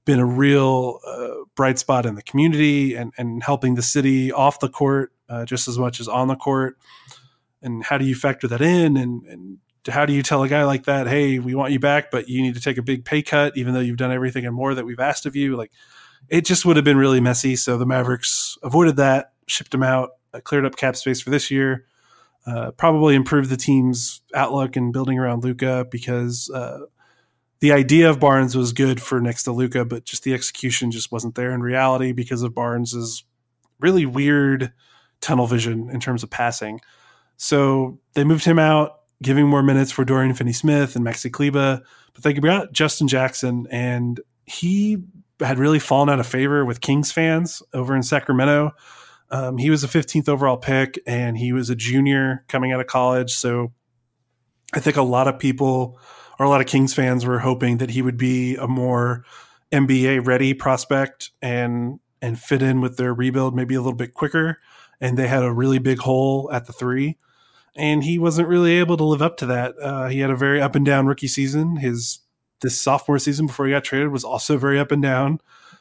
been 0.06 0.18
a 0.18 0.24
real 0.24 1.00
uh, 1.06 1.44
bright 1.54 1.78
spot 1.78 2.06
in 2.06 2.14
the 2.14 2.22
community 2.22 2.94
and, 2.94 3.12
and 3.18 3.42
helping 3.42 3.74
the 3.74 3.82
city 3.82 4.32
off 4.32 4.60
the 4.60 4.70
court 4.70 5.12
uh, 5.28 5.44
just 5.44 5.68
as 5.68 5.78
much 5.78 6.00
as 6.00 6.08
on 6.08 6.28
the 6.28 6.36
court? 6.36 6.78
And 7.60 7.84
how 7.84 7.98
do 7.98 8.06
you 8.06 8.14
factor 8.14 8.48
that 8.48 8.62
in? 8.62 8.96
And, 8.96 9.26
and 9.26 9.58
how 9.86 10.06
do 10.06 10.12
you 10.12 10.22
tell 10.22 10.42
a 10.42 10.48
guy 10.48 10.64
like 10.64 10.84
that, 10.84 11.06
hey, 11.06 11.38
we 11.38 11.54
want 11.54 11.72
you 11.72 11.78
back, 11.78 12.10
but 12.10 12.28
you 12.28 12.40
need 12.40 12.54
to 12.54 12.60
take 12.60 12.78
a 12.78 12.82
big 12.82 13.04
pay 13.04 13.22
cut, 13.22 13.56
even 13.56 13.74
though 13.74 13.80
you've 13.80 13.96
done 13.96 14.12
everything 14.12 14.46
and 14.46 14.54
more 14.54 14.74
that 14.74 14.86
we've 14.86 15.00
asked 15.00 15.26
of 15.26 15.36
you? 15.36 15.56
Like, 15.56 15.70
it 16.28 16.44
just 16.44 16.64
would 16.64 16.76
have 16.76 16.84
been 16.84 16.96
really 16.96 17.20
messy. 17.20 17.56
So 17.56 17.76
the 17.76 17.86
Mavericks 17.86 18.56
avoided 18.62 18.96
that, 18.96 19.32
shipped 19.46 19.74
him 19.74 19.82
out, 19.82 20.10
uh, 20.32 20.40
cleared 20.40 20.64
up 20.64 20.76
cap 20.76 20.96
space 20.96 21.20
for 21.20 21.30
this 21.30 21.50
year. 21.50 21.86
Uh, 22.46 22.70
probably 22.72 23.16
improved 23.16 23.50
the 23.50 23.56
team's 23.56 24.22
outlook 24.32 24.76
and 24.76 24.92
building 24.92 25.18
around 25.18 25.42
Luka 25.42 25.84
because 25.90 26.48
uh, 26.54 26.78
the 27.60 27.72
idea 27.72 28.10
of 28.10 28.20
Barnes 28.20 28.56
was 28.56 28.72
good 28.72 29.00
for 29.00 29.20
next 29.20 29.44
to 29.44 29.52
Luka, 29.52 29.84
but 29.84 30.04
just 30.04 30.24
the 30.24 30.34
execution 30.34 30.90
just 30.90 31.10
wasn't 31.10 31.34
there 31.34 31.52
in 31.52 31.62
reality 31.62 32.12
because 32.12 32.42
of 32.42 32.54
Barnes's 32.54 33.24
really 33.80 34.06
weird 34.06 34.72
tunnel 35.20 35.46
vision 35.46 35.88
in 35.90 36.00
terms 36.00 36.22
of 36.22 36.30
passing. 36.30 36.80
So 37.36 37.98
they 38.14 38.24
moved 38.24 38.44
him 38.44 38.58
out, 38.58 39.00
giving 39.22 39.46
more 39.46 39.62
minutes 39.62 39.90
for 39.90 40.04
Dorian 40.04 40.34
Finney-Smith 40.34 40.96
and 40.96 41.04
Maxi 41.04 41.32
Kleber, 41.32 41.82
but 42.12 42.22
they 42.22 42.32
got 42.34 42.72
Justin 42.72 43.08
Jackson, 43.08 43.66
and 43.70 44.20
he 44.44 44.98
had 45.40 45.58
really 45.58 45.78
fallen 45.78 46.08
out 46.08 46.20
of 46.20 46.26
favor 46.26 46.64
with 46.64 46.80
Kings 46.80 47.12
fans 47.12 47.62
over 47.72 47.94
in 47.94 48.02
Sacramento. 48.02 48.72
Um, 49.30 49.58
he 49.58 49.70
was 49.70 49.84
a 49.84 49.88
15th 49.88 50.28
overall 50.28 50.56
pick 50.56 50.98
and 51.06 51.36
he 51.36 51.52
was 51.52 51.68
a 51.68 51.74
junior 51.74 52.44
coming 52.48 52.72
out 52.72 52.80
of 52.80 52.86
college. 52.86 53.32
So 53.32 53.72
I 54.72 54.80
think 54.80 54.96
a 54.96 55.02
lot 55.02 55.28
of 55.28 55.38
people 55.38 55.98
or 56.38 56.46
a 56.46 56.48
lot 56.48 56.60
of 56.60 56.66
Kings 56.66 56.94
fans 56.94 57.24
were 57.24 57.40
hoping 57.40 57.78
that 57.78 57.90
he 57.90 58.02
would 58.02 58.16
be 58.16 58.56
a 58.56 58.66
more 58.66 59.24
NBA 59.72 60.26
ready 60.26 60.54
prospect 60.54 61.30
and 61.42 62.00
and 62.22 62.38
fit 62.38 62.62
in 62.62 62.80
with 62.80 62.96
their 62.96 63.12
rebuild 63.12 63.54
maybe 63.54 63.74
a 63.74 63.80
little 63.80 63.96
bit 63.96 64.14
quicker. 64.14 64.58
And 65.00 65.18
they 65.18 65.28
had 65.28 65.42
a 65.42 65.52
really 65.52 65.78
big 65.78 65.98
hole 65.98 66.50
at 66.52 66.66
the 66.66 66.72
three, 66.72 67.18
and 67.76 68.02
he 68.02 68.18
wasn't 68.18 68.48
really 68.48 68.78
able 68.78 68.96
to 68.96 69.04
live 69.04 69.20
up 69.20 69.36
to 69.38 69.46
that. 69.46 69.74
Uh, 69.80 70.08
he 70.08 70.20
had 70.20 70.30
a 70.30 70.36
very 70.36 70.60
up 70.60 70.74
and 70.74 70.86
down 70.86 71.06
rookie 71.06 71.26
season. 71.26 71.76
His 71.76 72.20
this 72.62 72.80
sophomore 72.80 73.18
season 73.18 73.46
before 73.46 73.66
he 73.66 73.72
got 73.72 73.84
traded 73.84 74.10
was 74.10 74.24
also 74.24 74.56
very 74.56 74.78
up 74.78 74.90
and 74.90 75.02
down. 75.02 75.40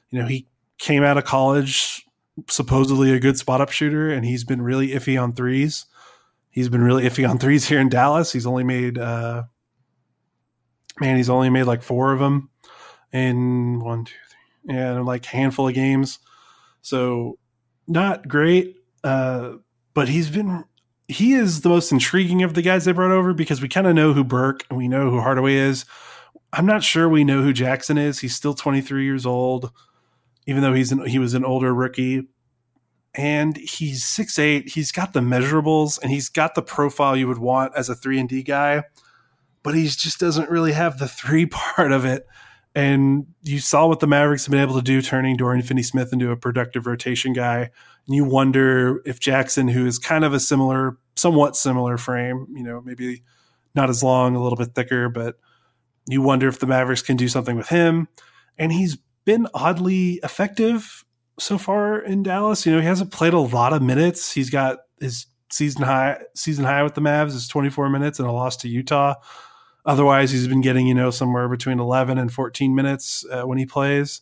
You 0.10 0.20
know, 0.20 0.28
he 0.28 0.48
came 0.78 1.04
out 1.04 1.18
of 1.18 1.24
college 1.24 2.06
supposedly 2.50 3.12
a 3.12 3.20
good 3.20 3.38
spot 3.38 3.62
up 3.62 3.72
shooter, 3.72 4.10
and 4.10 4.26
he's 4.26 4.44
been 4.44 4.62
really 4.62 4.90
iffy 4.90 5.22
on 5.22 5.34
threes. 5.34 5.86
He's 6.50 6.70
been 6.70 6.84
really 6.84 7.04
iffy 7.04 7.28
on 7.28 7.38
threes 7.38 7.68
here 7.68 7.80
in 7.80 7.90
Dallas. 7.90 8.32
He's 8.32 8.46
only 8.46 8.64
made, 8.64 8.98
uh, 8.98 9.44
man, 11.00 11.18
he's 11.18 11.30
only 11.30 11.50
made 11.50 11.64
like 11.64 11.82
four 11.82 12.14
of 12.14 12.20
them 12.20 12.50
in 13.12 13.80
one, 13.80 14.06
two, 14.06 14.14
three, 14.30 14.76
yeah, 14.76 15.00
like 15.00 15.26
handful 15.26 15.68
of 15.68 15.74
games. 15.74 16.20
So 16.82 17.38
not 17.88 18.28
great, 18.28 18.78
uh, 19.04 19.54
but 19.94 20.10
he's 20.10 20.30
been 20.30 20.64
he 21.08 21.34
is 21.34 21.62
the 21.62 21.70
most 21.70 21.92
intriguing 21.92 22.42
of 22.42 22.56
the 22.56 22.64
guys 22.64 22.86
they 22.86 22.92
brought 22.92 23.12
over 23.12 23.34
because 23.34 23.62
we 23.62 23.70
kind 23.70 23.86
of 23.86 23.94
know 23.94 24.14
who 24.14 24.24
Burke 24.24 24.66
and 24.70 24.78
we 24.78 24.88
know 24.88 25.12
who 25.12 25.22
Hardaway 25.22 25.54
is. 25.54 25.86
I'm 26.52 26.66
not 26.66 26.84
sure 26.84 27.08
we 27.08 27.24
know 27.24 27.44
who 27.44 27.54
Jackson 27.54 27.98
is. 27.98 28.20
He's 28.20 28.36
still 28.36 28.56
23 28.56 29.04
years 29.04 29.26
old 29.26 29.72
even 30.48 30.62
though 30.62 30.74
he's 30.74 30.92
an, 30.92 31.06
he 31.06 31.20
was 31.20 31.34
an 31.34 31.46
older 31.46 31.74
rookie. 31.74 32.28
And 33.14 33.56
he's 33.56 34.04
six 34.04 34.38
eight. 34.38 34.70
He's 34.70 34.92
got 34.92 35.14
the 35.14 35.22
measurables 35.22 36.02
and 36.02 36.12
he's 36.12 36.28
got 36.28 36.54
the 36.54 36.62
profile 36.62 37.16
you 37.16 37.30
would 37.30 37.38
want 37.38 37.74
as 37.76 37.88
a 37.88 37.96
three 37.96 38.20
and 38.20 38.28
D 38.28 38.44
guy, 38.44 38.84
but 39.66 39.74
he 39.74 39.84
just 39.88 40.20
doesn't 40.20 40.50
really 40.50 40.72
have 40.72 41.00
the 41.00 41.08
three 41.08 41.46
part 41.48 41.92
of 41.92 42.06
it. 42.06 42.26
And 42.76 43.26
you 43.42 43.60
saw 43.60 43.88
what 43.88 44.00
the 44.00 44.08
Mavericks 44.08 44.46
have 44.46 44.52
been 44.52 44.62
able 44.62 44.76
to 44.76 44.82
do, 44.82 45.02
turning 45.02 45.38
Dorian 45.38 45.64
Finney-Smith 45.64 46.14
into 46.14 46.30
a 46.30 46.38
productive 46.38 46.86
rotation 46.86 47.34
guy. 47.34 47.72
And 48.06 48.16
you 48.16 48.26
wonder 48.26 49.02
if 49.06 49.20
Jackson, 49.20 49.68
who 49.70 49.86
is 49.86 49.98
kind 49.98 50.24
of 50.24 50.34
a 50.34 50.40
similar, 50.40 50.98
somewhat 51.16 51.56
similar 51.56 51.98
frame, 51.98 52.48
you 52.54 52.64
know, 52.64 52.82
maybe 52.82 53.24
not 53.74 53.90
as 53.90 54.04
long, 54.04 54.36
a 54.36 54.44
little 54.44 54.58
bit 54.58 54.76
thicker, 54.76 55.10
but 55.10 55.40
you 56.08 56.22
wonder 56.22 56.48
if 56.48 56.60
the 56.60 56.68
Mavericks 56.68 57.02
can 57.02 57.18
do 57.18 57.28
something 57.28 57.56
with 57.56 57.70
him. 57.70 58.08
And 58.58 58.72
he's 58.72 58.98
been 59.24 59.48
oddly 59.54 60.20
effective 60.22 61.06
so 61.40 61.58
far 61.58 61.98
in 61.98 62.24
Dallas. 62.24 62.66
You 62.66 62.74
know, 62.74 62.82
he 62.82 62.88
hasn't 62.88 63.12
played 63.12 63.34
a 63.34 63.40
lot 63.40 63.74
of 63.74 63.82
minutes. 63.82 64.34
He's 64.34 64.50
got 64.50 64.80
his 65.00 65.28
season 65.50 65.84
high 65.84 66.18
season 66.36 66.66
high 66.66 66.84
with 66.84 66.96
the 66.96 67.02
Mavs 67.02 67.30
is 67.30 67.48
24 67.48 67.90
minutes 67.90 68.20
and 68.20 68.28
a 68.28 68.32
loss 68.32 68.58
to 68.58 68.68
Utah. 68.68 69.16
Otherwise, 69.86 70.32
he's 70.32 70.48
been 70.48 70.62
getting 70.62 70.88
you 70.88 70.94
know 70.94 71.12
somewhere 71.12 71.48
between 71.48 71.80
11 71.80 72.18
and 72.18 72.32
14 72.32 72.74
minutes 72.74 73.26
uh, 73.32 73.44
when 73.44 73.58
he 73.58 73.66
plays, 73.66 74.22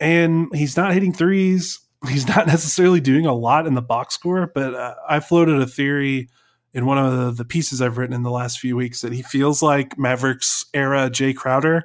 and 0.00 0.48
he's 0.54 0.76
not 0.76 0.92
hitting 0.92 1.12
threes. 1.12 1.80
He's 2.08 2.28
not 2.28 2.46
necessarily 2.46 3.00
doing 3.00 3.26
a 3.26 3.34
lot 3.34 3.66
in 3.66 3.74
the 3.74 3.82
box 3.82 4.14
score, 4.14 4.52
but 4.54 4.72
uh, 4.72 4.94
I 5.08 5.18
floated 5.18 5.60
a 5.60 5.66
theory 5.66 6.28
in 6.72 6.86
one 6.86 6.96
of 6.96 7.12
the, 7.12 7.42
the 7.42 7.44
pieces 7.44 7.82
I've 7.82 7.98
written 7.98 8.14
in 8.14 8.22
the 8.22 8.30
last 8.30 8.60
few 8.60 8.76
weeks 8.76 9.00
that 9.00 9.12
he 9.12 9.20
feels 9.20 9.64
like 9.64 9.98
Mavericks 9.98 10.66
era 10.72 11.10
Jay 11.10 11.32
Crowder, 11.32 11.82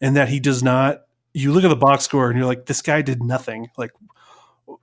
and 0.00 0.14
that 0.14 0.28
he 0.28 0.38
does 0.38 0.62
not 0.62 1.00
you 1.38 1.52
look 1.52 1.64
at 1.64 1.68
the 1.68 1.76
box 1.76 2.04
score 2.04 2.28
and 2.28 2.38
you're 2.38 2.46
like, 2.46 2.66
this 2.66 2.82
guy 2.82 3.02
did 3.02 3.22
nothing. 3.22 3.70
Like 3.76 3.92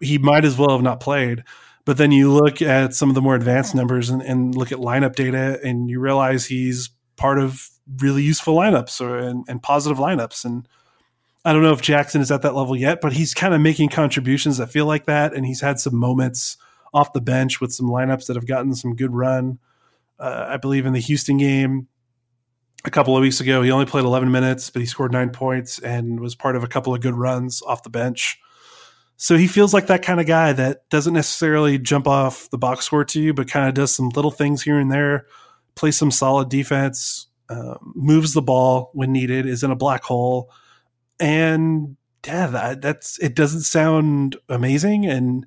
he 0.01 0.17
might 0.17 0.45
as 0.45 0.57
well 0.57 0.71
have 0.71 0.81
not 0.81 0.99
played. 0.99 1.43
But 1.85 1.97
then 1.97 2.11
you 2.11 2.31
look 2.31 2.61
at 2.61 2.95
some 2.95 3.09
of 3.09 3.15
the 3.15 3.21
more 3.21 3.35
advanced 3.35 3.75
numbers 3.75 4.09
and, 4.09 4.21
and 4.21 4.55
look 4.55 4.71
at 4.71 4.79
lineup 4.79 5.15
data, 5.15 5.59
and 5.63 5.87
you 5.87 5.99
realize 5.99 6.47
he's 6.47 6.89
part 7.15 7.39
of 7.39 7.69
really 7.99 8.23
useful 8.23 8.55
lineups 8.55 9.01
or 9.01 9.17
and, 9.17 9.45
and 9.47 9.61
positive 9.61 9.97
lineups. 9.97 10.45
And 10.45 10.67
I 11.43 11.53
don't 11.53 11.61
know 11.61 11.73
if 11.73 11.81
Jackson 11.81 12.21
is 12.21 12.31
at 12.31 12.41
that 12.41 12.55
level 12.55 12.75
yet, 12.75 13.01
but 13.01 13.13
he's 13.13 13.33
kind 13.33 13.53
of 13.53 13.61
making 13.61 13.89
contributions 13.89 14.57
that 14.57 14.71
feel 14.71 14.85
like 14.85 15.05
that, 15.05 15.33
and 15.33 15.45
he's 15.45 15.61
had 15.61 15.79
some 15.79 15.95
moments 15.95 16.57
off 16.93 17.13
the 17.13 17.21
bench 17.21 17.59
with 17.59 17.73
some 17.73 17.87
lineups 17.87 18.27
that 18.27 18.35
have 18.35 18.47
gotten 18.47 18.73
some 18.73 18.95
good 18.95 19.13
run. 19.13 19.59
Uh, 20.17 20.45
I 20.49 20.57
believe 20.57 20.85
in 20.85 20.93
the 20.93 20.99
Houston 20.99 21.37
game, 21.37 21.87
a 22.85 22.91
couple 22.91 23.15
of 23.15 23.21
weeks 23.21 23.41
ago. 23.41 23.61
He 23.61 23.71
only 23.71 23.85
played 23.85 24.05
11 24.05 24.31
minutes, 24.31 24.69
but 24.69 24.79
he 24.79 24.85
scored 24.85 25.11
nine 25.11 25.31
points 25.31 25.79
and 25.79 26.19
was 26.19 26.35
part 26.35 26.55
of 26.55 26.63
a 26.63 26.67
couple 26.67 26.93
of 26.93 27.01
good 27.01 27.15
runs 27.15 27.61
off 27.63 27.83
the 27.83 27.89
bench. 27.89 28.39
So 29.17 29.37
he 29.37 29.47
feels 29.47 29.73
like 29.73 29.87
that 29.87 30.03
kind 30.03 30.19
of 30.19 30.25
guy 30.25 30.53
that 30.53 30.89
doesn't 30.89 31.13
necessarily 31.13 31.77
jump 31.77 32.07
off 32.07 32.49
the 32.49 32.57
box 32.57 32.85
score 32.85 33.05
to 33.05 33.21
you, 33.21 33.33
but 33.33 33.49
kind 33.49 33.67
of 33.67 33.73
does 33.73 33.95
some 33.95 34.09
little 34.09 34.31
things 34.31 34.61
here 34.61 34.77
and 34.77 34.91
there, 34.91 35.25
plays 35.75 35.97
some 35.97 36.11
solid 36.11 36.49
defense, 36.49 37.27
uh, 37.49 37.75
moves 37.83 38.33
the 38.33 38.41
ball 38.41 38.91
when 38.93 39.11
needed, 39.11 39.45
is 39.45 39.63
in 39.63 39.71
a 39.71 39.75
black 39.75 40.03
hole, 40.03 40.51
and 41.19 41.97
yeah, 42.25 42.47
that, 42.47 42.81
that's 42.81 43.19
it. 43.19 43.35
Doesn't 43.35 43.61
sound 43.61 44.37
amazing, 44.49 45.05
and 45.05 45.45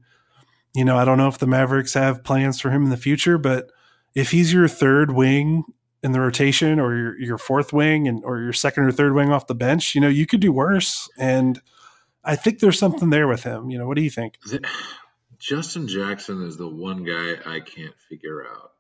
you 0.75 0.85
know 0.85 0.97
I 0.97 1.05
don't 1.05 1.19
know 1.19 1.29
if 1.29 1.39
the 1.39 1.47
Mavericks 1.47 1.95
have 1.95 2.25
plans 2.25 2.61
for 2.61 2.71
him 2.71 2.85
in 2.85 2.91
the 2.91 2.97
future, 2.97 3.39
but 3.39 3.71
if 4.15 4.31
he's 4.31 4.53
your 4.53 4.69
third 4.69 5.13
wing 5.13 5.65
in 6.03 6.13
the 6.13 6.21
rotation 6.21 6.79
or 6.79 6.97
your, 6.97 7.21
your 7.21 7.39
fourth 7.39 7.73
wing 7.73 8.07
and 8.07 8.25
or 8.25 8.41
your 8.41 8.53
second 8.53 8.85
or 8.85 8.93
third 8.93 9.15
wing 9.15 9.33
off 9.33 9.47
the 9.47 9.55
bench, 9.55 9.95
you 9.95 10.01
know, 10.01 10.09
you 10.09 10.27
could 10.27 10.41
do 10.41 10.53
worse. 10.53 11.09
And 11.19 11.61
I 12.25 12.37
think 12.37 12.61
there's 12.61 12.79
something 12.79 13.11
there 13.11 13.29
with 13.29 13.43
him. 13.43 13.71
You 13.71 13.79
know, 13.79 13.87
what 13.87 13.97
do 13.97 14.03
you 14.03 14.11
think? 14.11 14.39
Justin 15.39 15.89
Jackson 15.89 16.43
is 16.43 16.57
the 16.57 16.69
one 16.69 17.05
guy 17.05 17.37
I 17.47 17.61
can't 17.61 17.95
figure 18.09 18.45
out. 18.47 18.73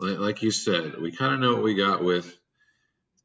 Like, 0.00 0.42
you 0.42 0.50
said, 0.50 1.00
we 1.00 1.12
kind 1.12 1.34
of 1.34 1.40
know 1.40 1.54
what 1.54 1.64
we 1.64 1.74
got 1.74 2.04
with 2.04 2.38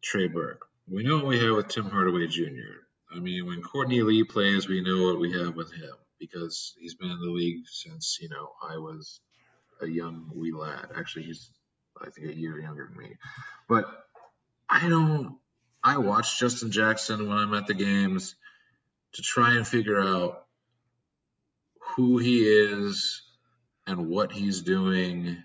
Trey 0.03 0.27
Burke. 0.27 0.65
We 0.89 1.03
know 1.03 1.17
what 1.17 1.27
we 1.27 1.39
have 1.39 1.55
with 1.55 1.67
Tim 1.67 1.89
Hardaway 1.89 2.27
Jr. 2.27 2.81
I 3.15 3.19
mean, 3.19 3.45
when 3.45 3.61
Courtney 3.61 4.01
Lee 4.01 4.23
plays, 4.23 4.67
we 4.67 4.81
know 4.81 5.03
what 5.03 5.19
we 5.19 5.33
have 5.33 5.55
with 5.55 5.71
him 5.71 5.93
because 6.19 6.73
he's 6.79 6.95
been 6.95 7.11
in 7.11 7.19
the 7.19 7.29
league 7.31 7.63
since 7.67 8.17
you 8.21 8.29
know 8.29 8.51
I 8.61 8.77
was 8.77 9.19
a 9.81 9.87
young 9.87 10.31
wee 10.33 10.53
lad. 10.53 10.87
Actually, 10.95 11.23
he's 11.23 11.49
I 12.01 12.09
think 12.09 12.27
a 12.27 12.35
year 12.35 12.59
younger 12.59 12.89
than 12.89 12.97
me. 12.97 13.15
But 13.67 13.85
I 14.69 14.89
don't. 14.89 15.37
I 15.83 15.97
watch 15.97 16.39
Justin 16.39 16.71
Jackson 16.71 17.27
when 17.27 17.37
I'm 17.37 17.53
at 17.53 17.67
the 17.67 17.73
games 17.73 18.35
to 19.13 19.21
try 19.21 19.55
and 19.55 19.67
figure 19.67 19.99
out 19.99 20.45
who 21.95 22.17
he 22.17 22.47
is 22.47 23.21
and 23.85 24.07
what 24.07 24.31
he's 24.31 24.61
doing. 24.61 25.37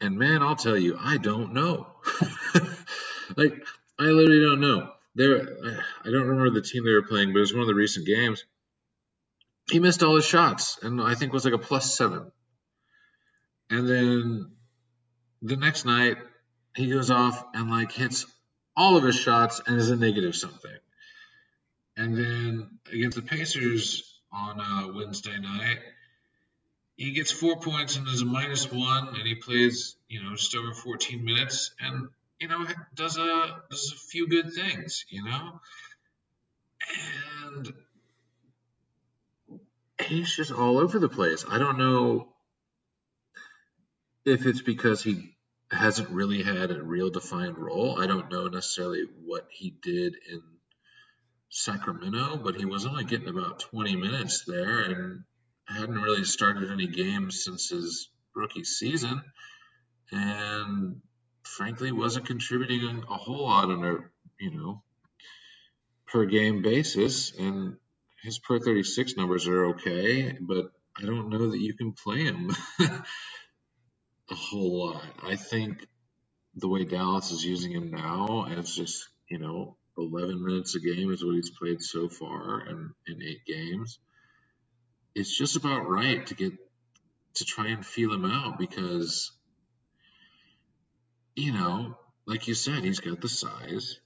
And 0.00 0.18
man, 0.18 0.42
I'll 0.42 0.56
tell 0.56 0.76
you, 0.76 0.96
I 1.00 1.18
don't 1.18 1.54
know. 1.54 1.88
like, 3.36 3.54
I 3.98 4.04
literally 4.04 4.42
don't 4.42 4.60
know. 4.60 4.92
There, 5.14 5.40
I 6.04 6.10
don't 6.10 6.28
remember 6.28 6.50
the 6.50 6.62
team 6.62 6.84
they 6.84 6.92
were 6.92 7.02
playing, 7.02 7.32
but 7.32 7.38
it 7.38 7.40
was 7.40 7.52
one 7.52 7.62
of 7.62 7.68
the 7.68 7.74
recent 7.74 8.06
games. 8.06 8.44
He 9.70 9.80
missed 9.80 10.02
all 10.02 10.16
his 10.16 10.24
shots, 10.24 10.78
and 10.82 11.00
I 11.00 11.14
think 11.14 11.32
was 11.32 11.44
like 11.44 11.54
a 11.54 11.58
plus 11.58 11.96
seven. 11.96 12.30
And 13.70 13.88
then 13.88 14.52
the 15.42 15.56
next 15.56 15.84
night, 15.84 16.16
he 16.76 16.90
goes 16.90 17.10
off 17.10 17.44
and 17.54 17.70
like 17.70 17.92
hits 17.92 18.26
all 18.76 18.96
of 18.96 19.02
his 19.04 19.16
shots 19.16 19.60
and 19.66 19.76
is 19.76 19.90
a 19.90 19.96
negative 19.96 20.36
something. 20.36 20.70
And 21.96 22.16
then 22.16 22.78
against 22.92 23.16
the 23.16 23.22
Pacers 23.22 24.20
on 24.32 24.60
uh, 24.60 24.92
Wednesday 24.94 25.38
night, 25.38 25.78
he 26.98 27.12
gets 27.12 27.30
four 27.30 27.60
points 27.60 27.96
and 27.96 28.06
is 28.08 28.22
a 28.22 28.26
minus 28.26 28.70
one, 28.70 29.08
and 29.08 29.26
he 29.26 29.36
plays 29.36 29.96
you 30.08 30.22
know 30.22 30.34
just 30.34 30.54
over 30.54 30.74
14 30.74 31.24
minutes, 31.24 31.70
and 31.80 32.08
you 32.40 32.48
know 32.48 32.66
does 32.94 33.16
a 33.16 33.62
does 33.70 33.92
a 33.92 33.96
few 33.96 34.28
good 34.28 34.52
things, 34.52 35.06
you 35.08 35.24
know, 35.24 35.60
and 37.46 37.72
he's 40.02 40.34
just 40.34 40.50
all 40.50 40.78
over 40.78 40.98
the 40.98 41.08
place. 41.08 41.44
I 41.48 41.58
don't 41.58 41.78
know 41.78 42.28
if 44.24 44.44
it's 44.44 44.62
because 44.62 45.00
he 45.00 45.36
hasn't 45.70 46.10
really 46.10 46.42
had 46.42 46.72
a 46.72 46.82
real 46.82 47.10
defined 47.10 47.58
role. 47.58 47.96
I 47.96 48.08
don't 48.08 48.30
know 48.30 48.48
necessarily 48.48 49.04
what 49.24 49.46
he 49.50 49.70
did 49.70 50.16
in 50.28 50.42
Sacramento, 51.48 52.40
but 52.42 52.56
he 52.56 52.64
was 52.64 52.86
only 52.86 53.04
getting 53.04 53.28
about 53.28 53.60
20 53.60 53.94
minutes 53.94 54.44
there 54.44 54.80
and 54.80 55.24
hadn't 55.68 56.00
really 56.00 56.24
started 56.24 56.70
any 56.70 56.86
games 56.86 57.44
since 57.44 57.70
his 57.70 58.08
rookie 58.34 58.64
season. 58.64 59.22
And 60.10 61.00
frankly, 61.42 61.92
wasn't 61.92 62.26
contributing 62.26 63.04
a 63.08 63.14
whole 63.14 63.44
lot 63.44 63.70
on 63.70 63.84
a, 63.84 63.96
you 64.40 64.50
know, 64.50 64.82
per 66.06 66.24
game 66.24 66.62
basis. 66.62 67.32
And 67.38 67.76
his 68.22 68.38
per 68.38 68.58
36 68.58 69.16
numbers 69.16 69.46
are 69.46 69.66
okay, 69.70 70.36
but 70.40 70.72
I 70.96 71.02
don't 71.02 71.28
know 71.28 71.50
that 71.50 71.60
you 71.60 71.74
can 71.74 71.92
play 71.92 72.24
him. 72.24 72.50
a 74.30 74.34
whole 74.34 74.86
lot. 74.86 75.04
I 75.22 75.36
think 75.36 75.86
the 76.56 76.68
way 76.68 76.84
Dallas 76.84 77.30
is 77.30 77.44
using 77.44 77.72
him 77.72 77.90
now, 77.90 78.46
as 78.50 78.74
just 78.74 79.08
you 79.28 79.38
know 79.38 79.76
11 79.96 80.44
minutes 80.44 80.74
a 80.74 80.80
game 80.80 81.12
is 81.12 81.24
what 81.24 81.34
he's 81.34 81.50
played 81.50 81.80
so 81.82 82.08
far 82.08 82.66
in, 82.66 82.90
in 83.06 83.22
eight 83.22 83.44
games. 83.46 83.98
It's 85.14 85.36
just 85.36 85.56
about 85.56 85.88
right 85.88 86.26
to 86.26 86.34
get 86.34 86.52
to 87.34 87.44
try 87.44 87.68
and 87.68 87.84
feel 87.84 88.12
him 88.12 88.24
out 88.24 88.58
because 88.58 89.32
you 91.34 91.52
know 91.52 91.96
like 92.28 92.46
you 92.46 92.54
said, 92.54 92.84
he's 92.84 93.00
got 93.00 93.22
the 93.22 93.28
size. 93.28 93.98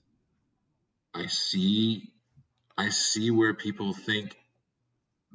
I 1.12 1.26
see, 1.26 2.12
I 2.78 2.90
see 2.90 3.32
where 3.32 3.52
people 3.52 3.92
think 3.92 4.36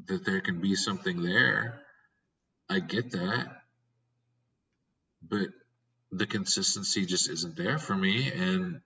that 0.05 0.23
there 0.23 0.39
can 0.39 0.61
be 0.61 0.75
something 0.75 1.21
there. 1.21 1.81
I 2.69 2.79
get 2.79 3.11
that, 3.11 3.47
but 5.21 5.49
the 6.13 6.25
consistency 6.25 7.05
just 7.05 7.29
isn't 7.29 7.57
there 7.57 7.77
for 7.77 7.93
me, 7.93 8.31
and 8.31 8.79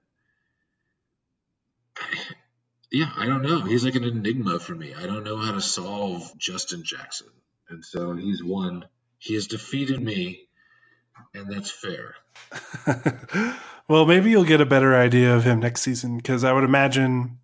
yeah, 2.91 3.09
I 3.15 3.25
don't 3.25 3.41
know. 3.41 3.61
He's 3.61 3.85
like 3.85 3.95
an 3.95 4.03
enigma 4.03 4.59
for 4.59 4.75
me. 4.75 4.93
I 4.93 5.05
don't 5.05 5.23
know 5.23 5.37
how 5.37 5.53
to 5.53 5.61
solve 5.61 6.37
Justin 6.37 6.83
Jackson, 6.83 7.29
and 7.69 7.85
so 7.85 8.13
he's 8.13 8.43
won. 8.43 8.85
He 9.17 9.35
has 9.35 9.47
defeated 9.47 10.01
me, 10.01 10.47
and 11.33 11.49
that's 11.49 11.71
fair. 11.71 12.15
well, 13.87 14.05
maybe 14.05 14.31
you'll 14.31 14.43
get 14.43 14.61
a 14.61 14.65
better 14.65 14.95
idea 14.95 15.35
of 15.35 15.43
him 15.43 15.59
next 15.59 15.81
season 15.81 16.17
because 16.17 16.43
I 16.43 16.51
would 16.51 16.63
imagine 16.63 17.39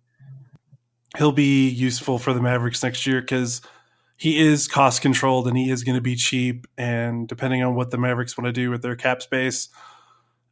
he'll 1.16 1.32
be 1.32 1.68
useful 1.68 2.18
for 2.18 2.34
the 2.34 2.42
Mavericks 2.42 2.82
next 2.82 3.06
year 3.06 3.20
because 3.20 3.62
he 4.16 4.38
is 4.38 4.68
cost 4.68 5.00
controlled 5.00 5.48
and 5.48 5.56
he 5.56 5.70
is 5.70 5.84
going 5.84 5.94
to 5.94 6.02
be 6.02 6.16
cheap. 6.16 6.66
And 6.76 7.26
depending 7.26 7.62
on 7.62 7.74
what 7.74 7.90
the 7.90 7.98
Mavericks 7.98 8.36
want 8.36 8.46
to 8.46 8.52
do 8.52 8.70
with 8.70 8.82
their 8.82 8.96
cap 8.96 9.22
space, 9.22 9.68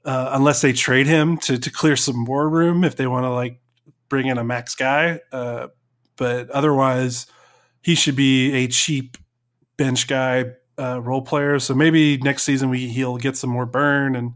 uh, 0.05 0.31
unless 0.33 0.63
they 0.63 0.73
trade 0.73 1.07
him 1.07 1.37
to 1.39 1.59
to 1.59 1.71
clear 1.71 1.97
some 1.97 2.17
more 2.17 2.49
room, 2.49 2.85
if 2.85 2.97
they 2.97 3.07
want 3.07 3.25
to 3.25 3.31
like 3.31 3.61
bring 4.09 4.27
in 4.27 4.39
a 4.39 4.45
max 4.45 4.75
guy, 4.75 5.21
uh, 5.33 5.69
but 6.17 6.51
otherwise 6.51 7.27
he 7.83 7.95
should 7.95 8.17
be 8.17 8.53
a 8.53 8.69
cheap 8.69 9.17
bench 9.77 10.09
guy 10.09 10.47
uh, 10.79 11.01
role 11.01 11.23
player. 11.23 11.59
So 11.59 11.75
maybe 11.75 12.17
next 12.19 12.43
season 12.43 12.71
we 12.71 12.89
he'll 12.89 13.17
get 13.17 13.37
some 13.37 13.51
more 13.51 13.67
burn 13.67 14.17
and 14.17 14.33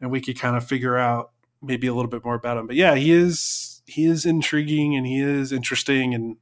and 0.00 0.10
we 0.10 0.20
could 0.20 0.38
kind 0.38 0.56
of 0.56 0.66
figure 0.66 0.96
out 0.96 1.30
maybe 1.62 1.86
a 1.86 1.94
little 1.94 2.10
bit 2.10 2.24
more 2.24 2.34
about 2.34 2.58
him. 2.58 2.66
But 2.66 2.76
yeah, 2.76 2.94
he 2.94 3.12
is 3.12 3.82
he 3.86 4.06
is 4.06 4.24
intriguing 4.24 4.96
and 4.96 5.06
he 5.06 5.20
is 5.20 5.52
interesting 5.52 6.14
and 6.14 6.36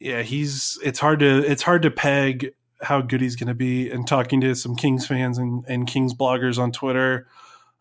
yeah, 0.00 0.22
he's 0.22 0.78
it's 0.84 0.98
hard 0.98 1.20
to 1.20 1.38
it's 1.38 1.62
hard 1.62 1.82
to 1.82 1.90
peg 1.90 2.50
how 2.82 3.00
good 3.00 3.20
he's 3.20 3.36
going 3.36 3.48
to 3.48 3.54
be. 3.54 3.90
And 3.90 4.06
talking 4.06 4.40
to 4.42 4.54
some 4.54 4.76
Kings 4.76 5.06
fans 5.06 5.38
and, 5.38 5.64
and 5.66 5.86
Kings 5.86 6.14
bloggers 6.14 6.58
on 6.58 6.72
Twitter, 6.72 7.26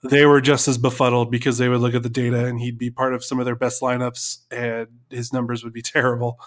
they 0.03 0.25
were 0.25 0.41
just 0.41 0.67
as 0.67 0.77
befuddled 0.77 1.31
because 1.31 1.57
they 1.57 1.69
would 1.69 1.81
look 1.81 1.95
at 1.95 2.03
the 2.03 2.09
data 2.09 2.45
and 2.45 2.59
he'd 2.59 2.77
be 2.77 2.91
part 2.91 3.13
of 3.13 3.23
some 3.23 3.39
of 3.39 3.45
their 3.45 3.55
best 3.55 3.81
lineups 3.81 4.39
and 4.51 4.87
his 5.09 5.31
numbers 5.31 5.63
would 5.63 5.73
be 5.73 5.81
terrible. 5.83 6.39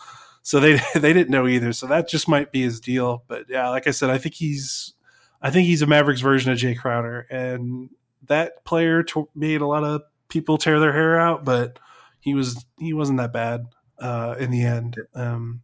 So 0.43 0.61
they 0.61 0.81
they 0.95 1.13
didn't 1.13 1.31
know 1.31 1.47
either. 1.47 1.73
So 1.73 1.87
that 1.87 2.09
just 2.09 2.29
might 2.29 2.53
be 2.53 2.63
his 2.63 2.81
deal. 2.81 3.25
But 3.29 3.47
yeah, 3.49 3.69
like 3.71 3.87
I 3.87 3.91
said, 3.91 4.11
I 4.11 4.19
think 4.19 4.35
he's 4.35 4.95
I 5.43 5.51
think 5.51 5.67
he's 5.67 5.83
a 5.83 5.87
Mavericks 5.87 6.21
version 6.21 6.53
of 6.53 6.59
Jay 6.59 6.75
Crowder, 6.75 7.27
and 7.31 7.91
that 8.27 8.65
player 8.65 9.03
t- 9.03 9.25
made 9.35 9.61
a 9.61 9.67
lot 9.67 9.85
of 9.85 10.03
people 10.29 10.59
tear 10.59 10.81
their 10.81 10.93
hair 10.93 11.19
out, 11.19 11.45
but 11.45 11.79
he 12.21 12.35
was 12.35 12.65
he 12.79 12.93
wasn't 12.93 13.19
that 13.19 13.33
bad 13.33 13.67
uh, 13.99 14.35
in 14.39 14.51
the 14.51 14.63
end. 14.63 14.97
Um, 15.15 15.63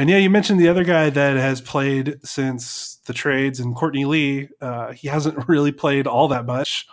and 0.00 0.08
yeah, 0.08 0.16
you 0.16 0.30
mentioned 0.30 0.58
the 0.58 0.68
other 0.68 0.82
guy 0.82 1.10
that 1.10 1.36
has 1.36 1.60
played 1.60 2.20
since 2.24 2.96
the 3.04 3.12
trades, 3.12 3.60
and 3.60 3.76
Courtney 3.76 4.06
Lee. 4.06 4.48
Uh, 4.58 4.92
he 4.92 5.08
hasn't 5.08 5.46
really 5.48 5.72
played 5.72 6.06
all 6.06 6.26
that 6.28 6.46
much. 6.46 6.86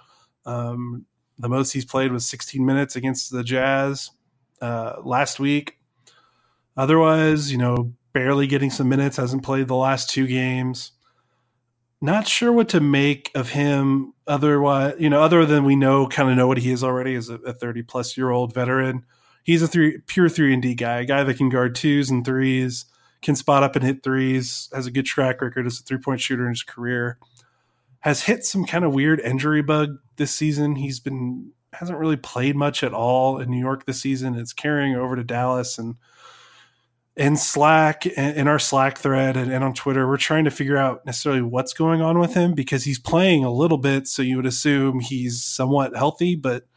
Um, 0.46 1.06
the 1.40 1.48
most 1.48 1.72
he's 1.72 1.86
played 1.86 2.12
was 2.12 2.28
16 2.28 2.66
minutes 2.66 2.98
against 2.98 3.32
the 3.32 3.46
Jazz 3.46 4.10
uh, 4.62 4.96
last 5.04 5.40
week. 5.40 5.78
Otherwise, 6.76 7.50
you 7.50 7.58
know, 7.58 7.94
barely 8.12 8.46
getting 8.46 8.70
some 8.70 8.90
minutes, 8.90 9.16
hasn't 9.16 9.44
played 9.44 9.70
the 9.70 9.76
last 9.76 10.10
two 10.10 10.28
games. 10.28 10.92
Not 12.02 12.28
sure 12.28 12.52
what 12.52 12.68
to 12.70 12.82
make 12.82 13.32
of 13.34 13.52
him 13.52 14.16
otherwise, 14.28 14.96
you 15.00 15.10
know, 15.10 15.22
other 15.22 15.46
than 15.46 15.64
we 15.64 15.78
know 15.78 16.08
kind 16.08 16.30
of 16.30 16.36
know 16.36 16.48
what 16.48 16.58
he 16.58 16.72
is 16.72 16.84
already 16.84 17.16
as 17.16 17.30
a 17.30 17.54
30 17.54 17.84
plus 17.84 18.18
year 18.18 18.32
old 18.32 18.54
veteran. 18.54 19.06
He's 19.44 19.62
a 19.62 19.68
three 19.68 20.00
pure 20.08 20.28
three 20.28 20.54
and 20.54 20.62
D 20.62 20.76
guy, 20.76 21.00
a 21.00 21.06
guy 21.06 21.24
that 21.24 21.38
can 21.38 21.48
guard 21.48 21.74
twos 21.74 22.10
and 22.10 22.26
threes, 22.26 22.84
can 23.22 23.36
spot 23.36 23.64
up 23.64 23.76
and 23.76 23.84
hit 23.84 24.04
threes, 24.04 24.70
has 24.74 24.86
a 24.86 24.92
good 24.92 25.06
track 25.06 25.42
record 25.42 25.66
as 25.66 25.80
a 25.80 25.84
three 25.84 25.98
point 25.98 26.22
shooter 26.22 26.44
in 26.44 26.50
his 26.50 26.64
career. 26.64 27.18
Has 28.00 28.24
hit 28.24 28.46
some 28.46 28.66
kind 28.66 28.86
of 28.86 28.94
weird 28.94 29.20
injury 29.20 29.62
bug 29.62 29.98
this 30.18 30.32
season. 30.32 30.76
He's 30.76 31.00
been 31.00 31.52
hasn't 31.74 32.00
really 32.00 32.16
played 32.16 32.56
much 32.56 32.84
at 32.84 32.94
all 32.94 33.40
in 33.40 33.52
New 33.52 33.60
York 33.60 33.86
this 33.86 34.02
season. 34.02 34.36
It's 34.36 34.54
carrying 34.54 34.96
over 34.96 35.16
to 35.16 35.24
Dallas 35.24 35.78
and 35.78 35.96
in 37.18 37.36
Slack, 37.36 38.06
in 38.06 38.48
our 38.48 38.60
Slack 38.60 39.00
thread, 39.00 39.36
and, 39.36 39.52
and, 39.52 39.64
on 39.64 39.74
Twitter, 39.74 40.08
we're 40.08 40.18
trying 40.18 40.46
to 40.46 40.52
figure 40.52 40.78
out 40.78 41.04
necessarily 41.04 41.42
what's 41.42 41.74
going 41.74 42.00
on 42.00 42.20
with 42.20 42.36
him 42.36 42.54
because 42.54 42.84
he's 42.84 43.00
playing 43.00 43.44
a 43.44 43.52
little 43.52 43.80
bit. 43.80 44.08
So 44.08 44.22
you 44.22 44.36
would 44.36 44.46
assume 44.46 45.00
he's 45.00 45.44
somewhat 45.44 45.96
healthy, 45.96 46.36
but 46.36 46.68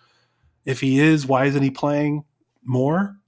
if 0.65 0.81
he 0.81 0.99
is, 0.99 1.27
why 1.27 1.45
isn't 1.45 1.63
he 1.63 1.71
playing 1.71 2.25
more? 2.65 3.20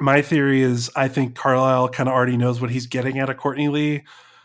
My 0.00 0.22
theory 0.22 0.62
is 0.62 0.90
I 0.96 1.08
think 1.08 1.34
Carlisle 1.34 1.90
kind 1.90 2.08
of 2.08 2.14
already 2.14 2.36
knows 2.36 2.60
what 2.60 2.70
he's 2.70 2.86
getting 2.86 3.18
out 3.18 3.30
of 3.30 3.36
Courtney 3.36 3.68
Lee, 3.68 4.02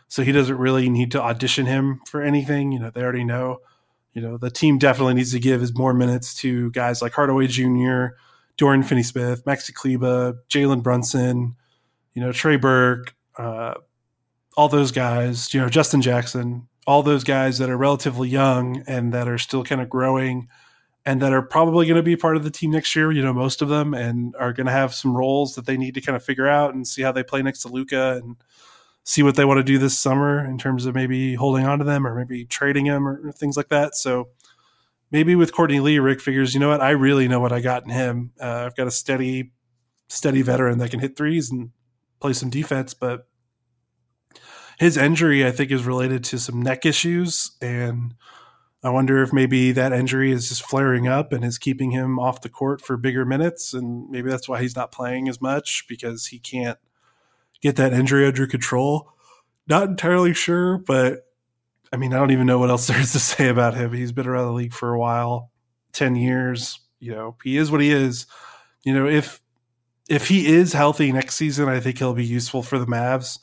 so 0.08 0.24
he 0.24 0.32
doesn't 0.32 0.58
really 0.58 0.90
need 0.90 1.12
to 1.12 1.22
audition 1.22 1.66
him 1.66 2.02
for 2.06 2.22
anything. 2.22 2.72
You 2.72 2.80
know, 2.80 2.90
they 2.90 3.02
already 3.02 3.24
know. 3.24 3.60
You 4.14 4.22
know, 4.22 4.38
the 4.38 4.50
team 4.50 4.78
definitely 4.78 5.16
needs 5.16 5.32
to 5.34 5.40
give 5.40 5.60
his 5.60 5.78
more 5.78 5.94
minutes 5.94 6.34
to 6.36 6.72
guys 6.72 7.02
like 7.02 7.14
Hardaway 7.14 7.48
Jr., 7.48 8.08
Dorian 8.56 8.84
Finney-Smith, 8.84 9.44
Maxi 9.44 9.74
Kleber, 9.74 10.36
Jalen 10.50 10.82
Brunson 10.82 11.56
you 12.16 12.22
know, 12.22 12.32
Trey 12.32 12.56
Burke, 12.56 13.14
uh, 13.38 13.76
all 14.58 14.70
those 14.70 14.92
guys, 14.92 15.54
you 15.54 15.60
know, 15.60 15.70
Justin 15.70 16.02
Jackson, 16.02 16.68
all 16.88 17.04
those 17.04 17.24
guys 17.24 17.58
that 17.60 17.70
are 17.70 17.78
relatively 17.78 18.30
young 18.30 18.84
and 18.88 19.14
that 19.14 19.28
are 19.28 19.38
still 19.38 19.64
kind 19.64 19.82
of 19.82 19.90
growing 19.90 20.48
and 21.06 21.22
that 21.22 21.34
are 21.34 21.42
probably 21.42 21.86
going 21.86 21.98
to 21.98 22.04
be 22.04 22.16
part 22.16 22.36
of 22.36 22.44
the 22.44 22.50
team 22.50 22.72
next 22.72 22.96
year, 22.96 23.12
you 23.12 23.22
know, 23.22 23.34
most 23.34 23.62
of 23.62 23.70
them 23.70 23.94
and 23.94 24.36
are 24.40 24.54
going 24.54 24.66
to 24.66 24.72
have 24.72 24.94
some 24.94 25.16
roles 25.16 25.54
that 25.56 25.66
they 25.66 25.78
need 25.78 25.94
to 25.94 26.02
kind 26.02 26.16
of 26.16 26.24
figure 26.24 26.48
out 26.48 26.74
and 26.74 26.88
see 26.88 27.04
how 27.04 27.12
they 27.12 27.24
play 27.24 27.42
next 27.42 27.60
to 27.62 27.68
Luka 27.68 28.20
and 28.24 28.38
see 29.04 29.22
what 29.22 29.36
they 29.36 29.46
want 29.46 29.60
to 29.60 29.64
do 29.64 29.78
this 29.78 29.98
summer 29.98 30.44
in 30.44 30.58
terms 30.58 30.86
of 30.88 30.96
maybe 30.96 31.36
holding 31.36 31.66
on 31.66 31.78
to 31.78 31.86
them 31.86 32.08
or 32.08 32.16
maybe 32.16 32.44
trading 32.44 32.86
them 32.86 33.08
or 33.08 33.32
things 33.32 33.56
like 33.56 33.70
that. 33.70 33.96
So 33.96 34.30
maybe 35.12 35.36
with 35.36 35.54
Courtney 35.54 35.80
Lee, 35.80 36.00
Rick 36.00 36.22
figures, 36.22 36.56
you 36.56 36.60
know 36.60 36.70
what, 36.70 36.82
I 36.82 36.90
really 36.90 37.28
know 37.28 37.40
what 37.40 37.52
I 37.52 37.62
got 37.62 37.84
in 37.84 37.92
him. 37.92 38.32
Uh, 38.42 38.66
I've 38.66 38.76
got 38.76 38.88
a 38.88 38.92
steady, 38.92 39.52
steady 40.10 40.42
veteran 40.42 40.80
that 40.80 40.90
can 40.90 41.02
hit 41.02 41.16
threes 41.16 41.52
and 41.52 41.70
play 42.20 42.34
some 42.34 42.50
defense, 42.50 42.96
but 42.96 43.28
his 44.80 44.98
injury, 44.98 45.46
I 45.46 45.52
think, 45.52 45.72
is 45.72 45.86
related 45.86 46.24
to 46.26 46.40
some 46.40 46.62
neck 46.62 46.86
issues. 46.86 47.52
And 47.62 48.16
I 48.86 48.92
wonder 48.92 49.24
if 49.24 49.34
maybe 49.34 49.72
that 49.72 49.94
injury 49.94 50.32
is 50.32 50.50
just 50.50 50.64
flaring 50.64 51.08
up 51.08 51.34
and 51.34 51.44
is 51.44 51.58
keeping 51.58 51.90
him 51.90 52.20
off 52.20 52.42
the 52.42 52.50
court 52.50 52.82
for 52.82 52.98
bigger 52.98 53.26
minutes. 53.26 53.74
And 53.74 54.08
maybe 54.12 54.30
that's 54.30 54.48
why 54.48 54.62
he's 54.62 54.76
not 54.76 54.92
playing 54.92 55.28
as 55.28 55.42
much 55.42 55.86
because 55.90 56.28
he 56.28 56.38
can't 56.38 56.78
get 57.62 57.78
that 57.78 57.94
injury 57.94 58.28
under 58.28 58.46
control. 58.46 59.12
Not 59.68 59.90
entirely 59.90 60.36
sure, 60.36 60.78
but 60.78 61.28
I 61.92 61.98
mean, 61.98 62.14
I 62.14 62.20
don't 62.20 62.30
even 62.30 62.46
know 62.46 62.60
what 62.60 62.70
else 62.70 62.86
there 62.88 63.00
is 63.00 63.14
to 63.14 63.20
say 63.20 63.48
about 63.48 63.74
him. 63.74 63.92
He's 63.92 64.12
been 64.12 64.28
around 64.28 64.46
the 64.46 64.54
league 64.54 64.74
for 64.74 64.94
a 64.94 65.00
while 65.00 65.50
10 65.94 66.16
years. 66.16 66.80
You 67.00 67.14
know, 67.14 67.38
he 67.44 67.58
is 67.58 67.72
what 67.72 67.82
he 67.82 67.92
is. 67.92 68.28
You 68.84 68.94
know, 68.94 69.08
if 69.08 69.42
if 70.08 70.28
he 70.28 70.46
is 70.46 70.74
healthy 70.74 71.12
next 71.12 71.38
season, 71.38 71.68
I 71.68 71.80
think 71.80 71.98
he'll 71.98 72.14
be 72.14 72.24
useful 72.24 72.62
for 72.62 72.78
the 72.78 72.86
Mavs 72.86 73.40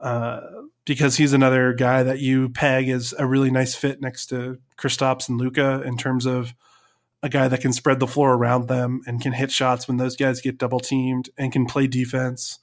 uh, 0.00 0.40
because 0.88 1.16
he's 1.16 1.32
another 1.32 1.72
guy 1.72 2.02
that 2.02 2.18
you 2.18 2.48
peg 2.48 2.88
as 2.88 3.14
a 3.18 3.26
really 3.26 3.50
nice 3.50 3.74
fit 3.74 4.00
next 4.00 4.26
to 4.26 4.58
Kristaps 4.76 5.28
and 5.28 5.38
Luka 5.38 5.82
in 5.82 5.96
terms 5.96 6.26
of 6.26 6.54
a 7.22 7.28
guy 7.28 7.46
that 7.46 7.60
can 7.60 7.72
spread 7.72 8.00
the 8.00 8.06
floor 8.06 8.34
around 8.34 8.68
them 8.68 9.02
and 9.06 9.20
can 9.20 9.32
hit 9.32 9.50
shots 9.50 9.86
when 9.86 9.98
those 9.98 10.16
guys 10.16 10.40
get 10.40 10.58
double 10.58 10.80
teamed 10.80 11.28
and 11.36 11.52
can 11.52 11.66
play 11.66 11.86
defense. 11.86 12.58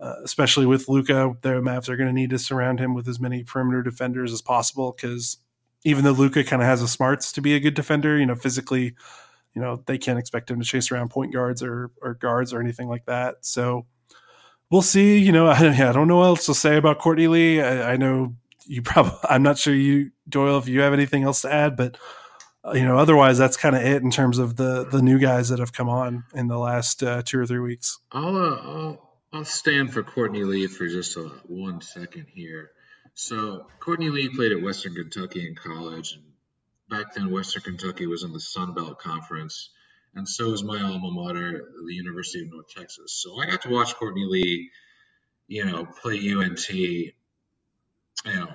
Uh, 0.00 0.14
especially 0.24 0.66
with 0.66 0.88
Luka, 0.88 1.34
the 1.42 1.60
Mavs 1.60 1.88
are 1.88 1.96
going 1.96 2.08
to 2.08 2.12
need 2.12 2.30
to 2.30 2.38
surround 2.38 2.80
him 2.80 2.94
with 2.94 3.08
as 3.08 3.20
many 3.20 3.44
perimeter 3.44 3.82
defenders 3.82 4.32
as 4.32 4.42
possible 4.42 4.94
because 4.96 5.38
even 5.84 6.04
though 6.04 6.12
Luka 6.12 6.44
kind 6.44 6.62
of 6.62 6.68
has 6.68 6.80
the 6.80 6.88
smarts 6.88 7.32
to 7.32 7.40
be 7.40 7.54
a 7.54 7.60
good 7.60 7.74
defender, 7.74 8.18
you 8.18 8.26
know, 8.26 8.34
physically 8.34 8.94
you 9.54 9.62
know 9.62 9.82
they 9.86 9.98
can't 9.98 10.18
expect 10.18 10.50
him 10.50 10.60
to 10.60 10.66
chase 10.66 10.90
around 10.90 11.10
point 11.10 11.32
guards 11.32 11.62
or 11.62 11.90
or 12.02 12.14
guards 12.14 12.52
or 12.52 12.60
anything 12.60 12.88
like 12.88 13.06
that. 13.06 13.36
So 13.42 13.86
we'll 14.74 14.82
see. 14.82 15.18
You 15.18 15.30
know, 15.30 15.46
I, 15.48 15.68
I 15.68 15.92
don't 15.92 16.08
know 16.08 16.18
what 16.18 16.26
else 16.26 16.46
to 16.46 16.54
say 16.54 16.76
about 16.76 16.98
Courtney 16.98 17.28
Lee. 17.28 17.62
I, 17.62 17.92
I, 17.92 17.96
know 17.96 18.34
you 18.66 18.82
probably. 18.82 19.18
I'm 19.30 19.42
not 19.42 19.56
sure 19.56 19.72
you 19.72 20.10
Doyle 20.28 20.58
if 20.58 20.68
you 20.68 20.80
have 20.80 20.92
anything 20.92 21.22
else 21.22 21.42
to 21.42 21.52
add, 21.52 21.76
but 21.76 21.96
uh, 22.64 22.72
you 22.72 22.84
know, 22.84 22.98
otherwise 22.98 23.38
that's 23.38 23.56
kind 23.56 23.76
of 23.76 23.82
it 23.82 24.02
in 24.02 24.10
terms 24.10 24.38
of 24.38 24.56
the 24.56 24.84
the 24.84 25.00
new 25.00 25.18
guys 25.18 25.48
that 25.48 25.60
have 25.60 25.72
come 25.72 25.88
on 25.88 26.24
in 26.34 26.48
the 26.48 26.58
last 26.58 27.02
uh, 27.02 27.22
two 27.24 27.38
or 27.38 27.46
three 27.46 27.60
weeks. 27.60 27.98
I'll 28.12 28.36
uh, 28.36 28.56
I'll 28.56 29.18
I'll 29.32 29.44
stand 29.44 29.92
for 29.92 30.02
Courtney 30.02 30.44
Lee 30.44 30.66
for 30.66 30.88
just 30.88 31.16
a, 31.16 31.30
one 31.46 31.80
second 31.80 32.26
here. 32.34 32.70
So 33.14 33.68
Courtney 33.78 34.10
Lee 34.10 34.28
played 34.28 34.50
at 34.50 34.60
Western 34.60 34.94
Kentucky 34.94 35.46
in 35.46 35.54
college 35.54 36.14
and 36.14 36.24
back 36.88 37.14
then 37.14 37.30
Western 37.30 37.62
Kentucky 37.62 38.06
was 38.06 38.24
in 38.24 38.32
the 38.32 38.40
Sun 38.40 38.74
Belt 38.74 38.98
Conference, 38.98 39.70
and 40.14 40.28
so 40.28 40.52
is 40.52 40.62
my 40.62 40.80
alma 40.80 41.10
mater, 41.10 41.70
the 41.86 41.94
University 41.94 42.42
of 42.42 42.50
North 42.50 42.68
Texas. 42.68 43.12
So 43.22 43.40
I 43.40 43.46
got 43.46 43.62
to 43.62 43.70
watch 43.70 43.94
Courtney 43.94 44.26
Lee, 44.28 44.70
you 45.48 45.64
know, 45.64 45.84
play 45.84 46.16
UNT, 46.30 46.68
you 46.70 47.12
know, 48.24 48.48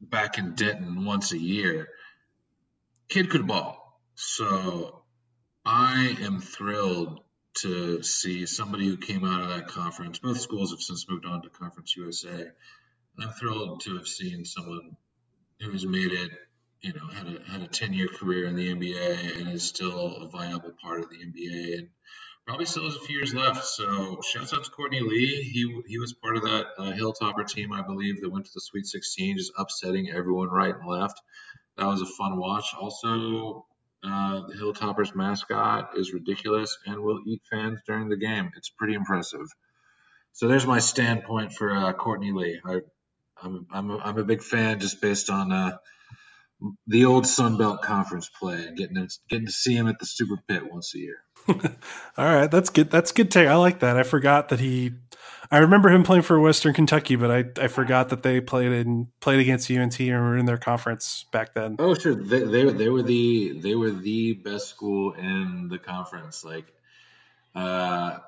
back 0.00 0.38
in 0.38 0.54
Denton 0.54 1.04
once 1.04 1.32
a 1.32 1.38
year. 1.38 1.88
Kid 3.08 3.30
could 3.30 3.46
ball. 3.46 4.00
So 4.14 5.02
I 5.64 6.16
am 6.22 6.40
thrilled 6.40 7.20
to 7.54 8.02
see 8.02 8.46
somebody 8.46 8.86
who 8.86 8.96
came 8.96 9.24
out 9.24 9.42
of 9.42 9.48
that 9.48 9.68
conference. 9.68 10.18
Both 10.18 10.40
schools 10.40 10.70
have 10.70 10.80
since 10.80 11.08
moved 11.08 11.26
on 11.26 11.42
to 11.42 11.50
Conference 11.50 11.94
USA. 11.96 12.46
I'm 13.20 13.28
thrilled 13.30 13.82
to 13.82 13.98
have 13.98 14.06
seen 14.06 14.44
someone 14.44 14.96
who's 15.60 15.86
made 15.86 16.12
it, 16.12 16.30
you 16.82 16.92
know, 16.92 17.06
had 17.06 17.26
a 17.26 17.50
had 17.50 17.62
a 17.62 17.68
10 17.68 17.92
year 17.92 18.08
career 18.08 18.46
in 18.46 18.56
the 18.56 18.74
NBA 18.74 19.40
and 19.40 19.48
is 19.50 19.62
still 19.62 20.16
a 20.16 20.28
viable 20.28 20.72
part 20.82 21.00
of 21.00 21.10
the 21.10 21.16
NBA 21.16 21.78
and 21.78 21.88
probably 22.46 22.66
still 22.66 22.84
has 22.84 22.96
a 22.96 23.00
few 23.00 23.16
years 23.16 23.32
left. 23.32 23.64
So 23.64 24.20
shouts 24.22 24.52
out 24.52 24.64
to 24.64 24.70
Courtney 24.70 25.00
Lee. 25.00 25.42
He 25.42 25.82
he 25.86 25.98
was 25.98 26.12
part 26.12 26.36
of 26.36 26.42
that 26.42 26.66
uh, 26.78 26.92
Hilltopper 26.92 27.46
team, 27.48 27.72
I 27.72 27.82
believe, 27.82 28.20
that 28.20 28.30
went 28.30 28.46
to 28.46 28.50
the 28.52 28.60
Sweet 28.60 28.86
16, 28.86 29.38
just 29.38 29.52
upsetting 29.56 30.10
everyone 30.10 30.48
right 30.48 30.74
and 30.74 30.88
left. 30.88 31.20
That 31.76 31.86
was 31.86 32.02
a 32.02 32.06
fun 32.06 32.36
watch. 32.36 32.66
Also, 32.78 33.66
uh, 34.02 34.42
the 34.48 34.54
Hilltoppers 34.54 35.14
mascot 35.14 35.96
is 35.96 36.12
ridiculous 36.12 36.76
and 36.86 37.00
will 37.00 37.20
eat 37.24 37.42
fans 37.48 37.80
during 37.86 38.08
the 38.08 38.16
game. 38.16 38.50
It's 38.56 38.68
pretty 38.68 38.94
impressive. 38.94 39.46
So 40.32 40.48
there's 40.48 40.66
my 40.66 40.80
standpoint 40.80 41.52
for 41.52 41.72
uh, 41.72 41.92
Courtney 41.92 42.32
Lee. 42.32 42.60
I, 42.64 42.80
I'm 43.40 43.66
I'm 43.72 43.90
a, 43.90 43.98
I'm 43.98 44.18
a 44.18 44.24
big 44.24 44.42
fan 44.42 44.80
just 44.80 45.00
based 45.00 45.30
on 45.30 45.52
uh, 45.52 45.76
the 46.86 47.04
old 47.04 47.26
Sun 47.26 47.58
Belt 47.58 47.82
Conference 47.82 48.28
play 48.28 48.66
and 48.66 48.76
getting 48.76 48.96
to, 48.96 49.08
getting 49.28 49.46
to 49.46 49.52
see 49.52 49.74
him 49.74 49.88
at 49.88 49.98
the 49.98 50.06
Super 50.06 50.36
Pit 50.48 50.70
once 50.70 50.94
a 50.94 50.98
year. 50.98 51.16
All 51.48 52.24
right, 52.24 52.50
that's 52.50 52.70
good. 52.70 52.90
That's 52.90 53.12
good 53.12 53.30
take. 53.30 53.48
I 53.48 53.56
like 53.56 53.80
that. 53.80 53.96
I 53.96 54.02
forgot 54.02 54.50
that 54.50 54.60
he. 54.60 54.92
I 55.50 55.58
remember 55.58 55.90
him 55.90 56.02
playing 56.02 56.22
for 56.22 56.40
Western 56.40 56.72
Kentucky, 56.72 57.16
but 57.16 57.30
I, 57.30 57.44
I 57.62 57.68
forgot 57.68 58.08
that 58.08 58.22
they 58.22 58.40
played 58.40 58.72
in 58.72 59.08
played 59.20 59.40
against 59.40 59.70
UNT 59.70 59.98
and 60.00 60.10
were 60.10 60.36
in 60.36 60.46
their 60.46 60.56
conference 60.56 61.26
back 61.32 61.54
then. 61.54 61.76
Oh, 61.78 61.94
sure. 61.94 62.14
They, 62.14 62.40
they 62.40 62.64
they 62.72 62.88
were 62.88 63.02
the 63.02 63.60
they 63.60 63.74
were 63.74 63.90
the 63.90 64.34
best 64.34 64.68
school 64.68 65.12
in 65.12 65.68
the 65.68 65.78
conference. 65.78 66.44
Like, 66.44 66.72
uh, 67.54 68.18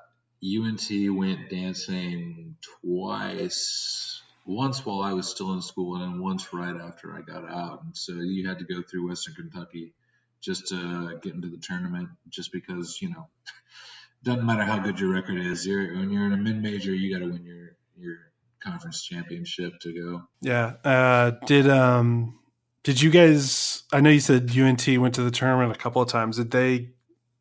UNT 0.43 0.89
went 1.15 1.49
dancing 1.49 2.57
twice. 2.81 4.14
Once 4.45 4.85
while 4.85 5.01
I 5.01 5.13
was 5.13 5.27
still 5.27 5.53
in 5.53 5.61
school, 5.61 5.95
and 5.95 6.03
then 6.03 6.21
once 6.21 6.53
right 6.53 6.75
after 6.75 7.15
I 7.15 7.21
got 7.21 7.49
out. 7.49 7.83
And 7.83 7.97
so 7.97 8.13
you 8.13 8.47
had 8.47 8.59
to 8.59 8.65
go 8.65 8.81
through 8.81 9.09
Western 9.09 9.33
Kentucky 9.35 9.93
just 10.41 10.67
to 10.67 11.17
get 11.21 11.33
into 11.33 11.47
the 11.47 11.57
tournament, 11.57 12.09
just 12.29 12.51
because 12.51 13.01
you 13.01 13.09
know 13.09 13.27
doesn't 14.23 14.45
matter 14.45 14.63
how 14.63 14.79
good 14.79 14.99
your 14.99 15.11
record 15.11 15.39
is. 15.39 15.65
You're 15.65 15.95
when 15.95 16.11
you're 16.11 16.25
in 16.25 16.33
a 16.33 16.37
mid 16.37 16.61
major, 16.61 16.93
you 16.93 17.13
got 17.13 17.25
to 17.25 17.31
win 17.31 17.43
your 17.43 17.75
your 17.97 18.17
conference 18.59 19.03
championship 19.03 19.79
to 19.81 19.93
go. 19.93 20.23
Yeah. 20.41 20.73
Uh, 20.83 21.31
did 21.45 21.67
um 21.69 22.39
did 22.85 23.01
you 23.01 23.09
guys? 23.09 23.83
I 23.91 23.99
know 23.99 24.11
you 24.11 24.19
said 24.19 24.55
UNT 24.55 24.87
went 24.99 25.15
to 25.15 25.23
the 25.23 25.31
tournament 25.31 25.75
a 25.75 25.79
couple 25.79 26.03
of 26.03 26.07
times. 26.07 26.37
Did 26.37 26.51
they? 26.51 26.89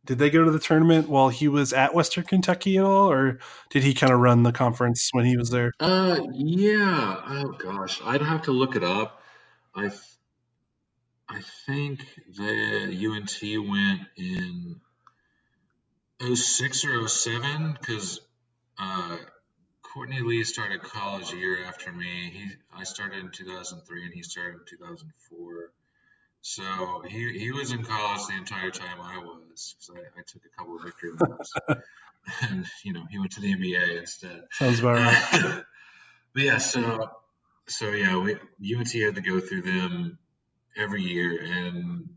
Did 0.07 0.19
they 0.19 0.31
go 0.31 0.45
to 0.45 0.51
the 0.51 0.59
tournament 0.59 1.09
while 1.09 1.31
he 1.31 1.49
was 1.49 1.73
at 1.73 1.95
Western 1.95 2.25
Kentucky 2.25 2.77
at 2.77 2.85
all, 2.85 3.11
or 3.11 3.39
did 3.71 3.83
he 3.83 3.95
kind 3.95 4.13
of 4.13 4.21
run 4.21 4.43
the 4.43 4.53
conference 4.53 5.09
when 5.13 5.25
he 5.25 5.37
was 5.37 5.51
there? 5.51 5.73
Uh, 5.81 6.21
yeah. 6.33 7.23
Oh 7.27 7.53
gosh, 7.53 8.01
I'd 8.05 8.23
have 8.23 8.43
to 8.43 8.53
look 8.53 8.77
it 8.77 8.85
up. 8.85 9.23
I 9.75 9.91
I 11.29 11.41
think 11.67 12.01
the 12.37 12.93
UNT 13.07 13.69
went 13.69 14.01
in 14.17 14.81
06 16.35 16.85
or 16.85 17.09
07 17.09 17.77
because 17.81 18.21
uh, 18.79 19.17
Courtney 19.83 20.21
Lee 20.21 20.45
started 20.45 20.83
college 20.83 21.33
a 21.33 21.37
year 21.37 21.65
after 21.65 21.93
me. 21.93 22.31
He 22.31 22.51
I 22.77 22.85
started 22.85 23.21
in 23.21 23.31
2003 23.31 24.05
and 24.05 24.13
he 24.13 24.23
started 24.23 24.61
in 24.61 24.65
2004. 24.69 25.73
So 26.47 27.03
he, 27.09 27.39
he 27.39 27.53
was 27.53 27.73
in 27.73 27.85
college 27.85 28.27
the 28.27 28.37
entire 28.37 28.71
time 28.71 29.01
I 29.01 29.17
was 29.17 29.77
because 29.79 29.97
I, 29.97 30.21
I, 30.21 30.23
took 30.27 30.43
a 30.45 30.59
couple 30.59 30.77
of 30.77 30.83
victory 30.85 31.13
laps. 31.19 31.55
and, 32.43 32.67
you 32.85 32.93
know, 32.93 33.03
he 33.11 33.19
went 33.19 33.33
to 33.33 33.41
the 33.41 33.55
NBA 33.55 34.01
instead. 34.01 34.43
Sounds 34.51 34.79
about 34.79 34.97
right. 34.99 35.63
but 36.35 36.43
yeah, 36.43 36.59
so, 36.59 37.09
so 37.67 37.93
yeah, 37.93 38.19
we, 38.19 38.35
UNT 38.77 38.93
had 38.93 39.15
to 39.15 39.23
go 39.23 39.41
through 39.41 39.63
them 39.63 40.19
every 40.77 41.01
year, 41.01 41.43
and 41.43 42.11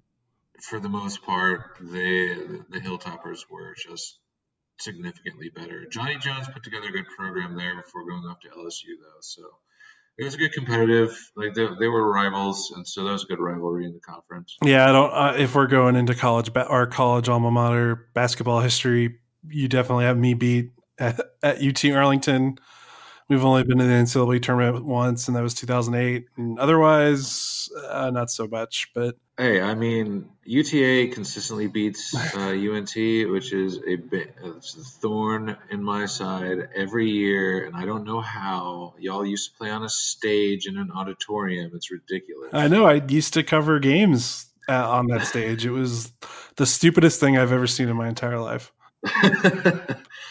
for 0.59 0.81
the 0.81 0.89
most 0.89 1.21
part, 1.23 1.77
they 1.79 2.35
the 2.35 2.81
Hilltoppers 2.83 3.49
were 3.49 3.75
just 3.75 4.19
significantly 4.77 5.49
better. 5.55 5.85
Johnny 5.85 6.17
Jones 6.17 6.49
put 6.49 6.63
together 6.63 6.89
a 6.89 6.91
good 6.91 7.07
program 7.15 7.55
there 7.55 7.77
before 7.81 8.03
going 8.03 8.25
off 8.25 8.41
to 8.41 8.49
LSU, 8.49 8.99
though. 8.99 9.21
So 9.21 9.43
it 10.17 10.23
was 10.23 10.35
a 10.35 10.37
good 10.37 10.53
competitive. 10.53 11.15
Like 11.35 11.53
they, 11.53 11.67
they 11.79 11.87
were 11.87 12.11
rivals, 12.11 12.71
and 12.75 12.87
so 12.87 13.03
that 13.03 13.11
was 13.11 13.23
a 13.23 13.27
good 13.27 13.39
rivalry 13.39 13.85
in 13.85 13.93
the 13.93 13.99
conference. 13.99 14.57
Yeah, 14.63 14.89
I 14.89 14.91
don't. 14.91 15.11
Uh, 15.11 15.33
if 15.37 15.55
we're 15.55 15.67
going 15.67 15.95
into 15.95 16.15
college 16.15 16.49
our 16.55 16.87
college 16.87 17.29
alma 17.29 17.51
mater 17.51 18.09
basketball 18.13 18.61
history, 18.61 19.19
you 19.47 19.67
definitely 19.67 20.05
have 20.05 20.17
me 20.17 20.33
beat 20.33 20.71
at, 20.99 21.19
at 21.43 21.61
UT 21.61 21.85
Arlington 21.85 22.57
We've 23.29 23.43
only 23.43 23.63
been 23.63 23.81
in 23.81 23.87
the 23.87 23.93
NCAA 23.93 24.41
tournament 24.41 24.85
once, 24.85 25.27
and 25.27 25.35
that 25.35 25.43
was 25.43 25.53
2008. 25.53 26.27
And 26.37 26.57
otherwise, 26.59 27.67
uh, 27.89 28.09
not 28.09 28.31
so 28.31 28.47
much. 28.47 28.87
But 28.95 29.17
hey, 29.37 29.61
I 29.61 29.75
mean, 29.75 30.29
UTA 30.43 31.13
consistently 31.13 31.67
beats 31.67 32.15
uh, 32.35 32.39
UNT, 32.39 32.95
which 32.95 33.53
is 33.53 33.79
a 33.85 33.95
bit, 33.95 34.33
it's 34.43 34.75
a 34.75 34.83
thorn 34.83 35.57
in 35.69 35.83
my 35.83 36.05
side 36.05 36.69
every 36.75 37.09
year, 37.09 37.65
and 37.65 37.75
I 37.75 37.85
don't 37.85 38.03
know 38.03 38.21
how. 38.21 38.95
Y'all 38.99 39.25
used 39.25 39.51
to 39.51 39.57
play 39.57 39.69
on 39.69 39.83
a 39.83 39.89
stage 39.89 40.67
in 40.67 40.77
an 40.77 40.91
auditorium. 40.91 41.71
It's 41.75 41.91
ridiculous. 41.91 42.49
I 42.53 42.67
know. 42.67 42.85
I 42.85 42.95
used 43.07 43.33
to 43.35 43.43
cover 43.43 43.79
games 43.79 44.47
uh, 44.67 44.89
on 44.89 45.07
that 45.07 45.27
stage. 45.27 45.65
It 45.65 45.71
was 45.71 46.11
the 46.55 46.65
stupidest 46.65 47.19
thing 47.19 47.37
I've 47.37 47.51
ever 47.51 47.67
seen 47.67 47.89
in 47.89 47.95
my 47.95 48.07
entire 48.07 48.39
life. 48.39 48.71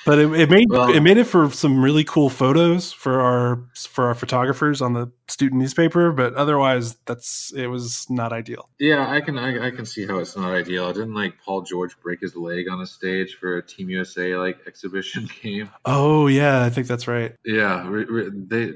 but 0.05 0.19
it, 0.19 0.33
it 0.33 0.51
made 0.51 0.67
well, 0.69 0.91
it 0.91 1.01
made 1.01 1.19
it 1.19 1.25
for 1.25 1.51
some 1.51 1.81
really 1.81 2.03
cool 2.05 2.29
photos 2.29 2.93
for 2.93 3.21
our 3.21 3.63
for 3.75 4.07
our 4.07 4.15
photographers 4.15 4.83
on 4.83 4.93
the 4.93 5.11
student 5.29 5.61
newspaper. 5.61 6.11
But 6.13 6.35
otherwise, 6.35 6.97
that's 7.07 7.53
it 7.55 7.69
was 7.69 8.07
not 8.11 8.33
ideal. 8.33 8.69
Yeah, 8.79 9.09
I 9.09 9.21
can 9.21 9.39
I, 9.39 9.69
I 9.69 9.71
can 9.71 9.87
see 9.87 10.07
how 10.07 10.19
it's 10.19 10.37
not 10.37 10.53
ideal. 10.53 10.93
Didn't 10.93 11.15
like 11.15 11.35
Paul 11.45 11.63
George 11.63 11.99
break 12.01 12.21
his 12.21 12.35
leg 12.35 12.69
on 12.69 12.81
a 12.81 12.87
stage 12.87 13.37
for 13.37 13.57
a 13.57 13.63
Team 13.63 13.89
USA 13.91 14.37
like 14.37 14.59
exhibition 14.67 15.29
game? 15.43 15.71
Oh 15.85 16.27
yeah, 16.27 16.65
I 16.65 16.71
think 16.71 16.89
that's 16.89 17.07
right. 17.07 17.35
Yeah, 17.45 17.89
re, 17.89 18.05
re, 18.05 18.31
they 18.33 18.73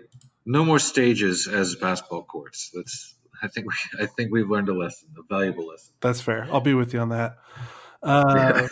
no 0.47 0.65
more 0.65 0.79
stages 0.79 1.49
as 1.49 1.75
basketball 1.75 2.23
courts. 2.23 2.71
That's 2.73 3.15
I 3.43 3.49
think 3.49 3.67
we 3.67 4.05
I 4.05 4.07
think 4.07 4.33
we've 4.33 4.49
learned 4.49 4.69
a 4.69 4.75
lesson, 4.75 5.09
a 5.19 5.23
valuable 5.23 5.67
lesson. 5.67 5.93
That's 6.01 6.21
fair. 6.21 6.47
I'll 6.53 6.61
be 6.61 6.75
with 6.75 6.95
you 6.95 7.01
on 7.01 7.09
that. 7.11 7.39
Uh, 8.03 8.67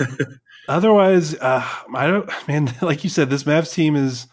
otherwise, 0.68 1.34
uh, 1.34 1.66
I 1.94 2.06
don't. 2.06 2.30
Man, 2.48 2.74
like 2.82 3.04
you 3.04 3.10
said, 3.10 3.30
this 3.30 3.44
Mavs 3.44 3.72
team 3.72 3.96
is 3.96 4.26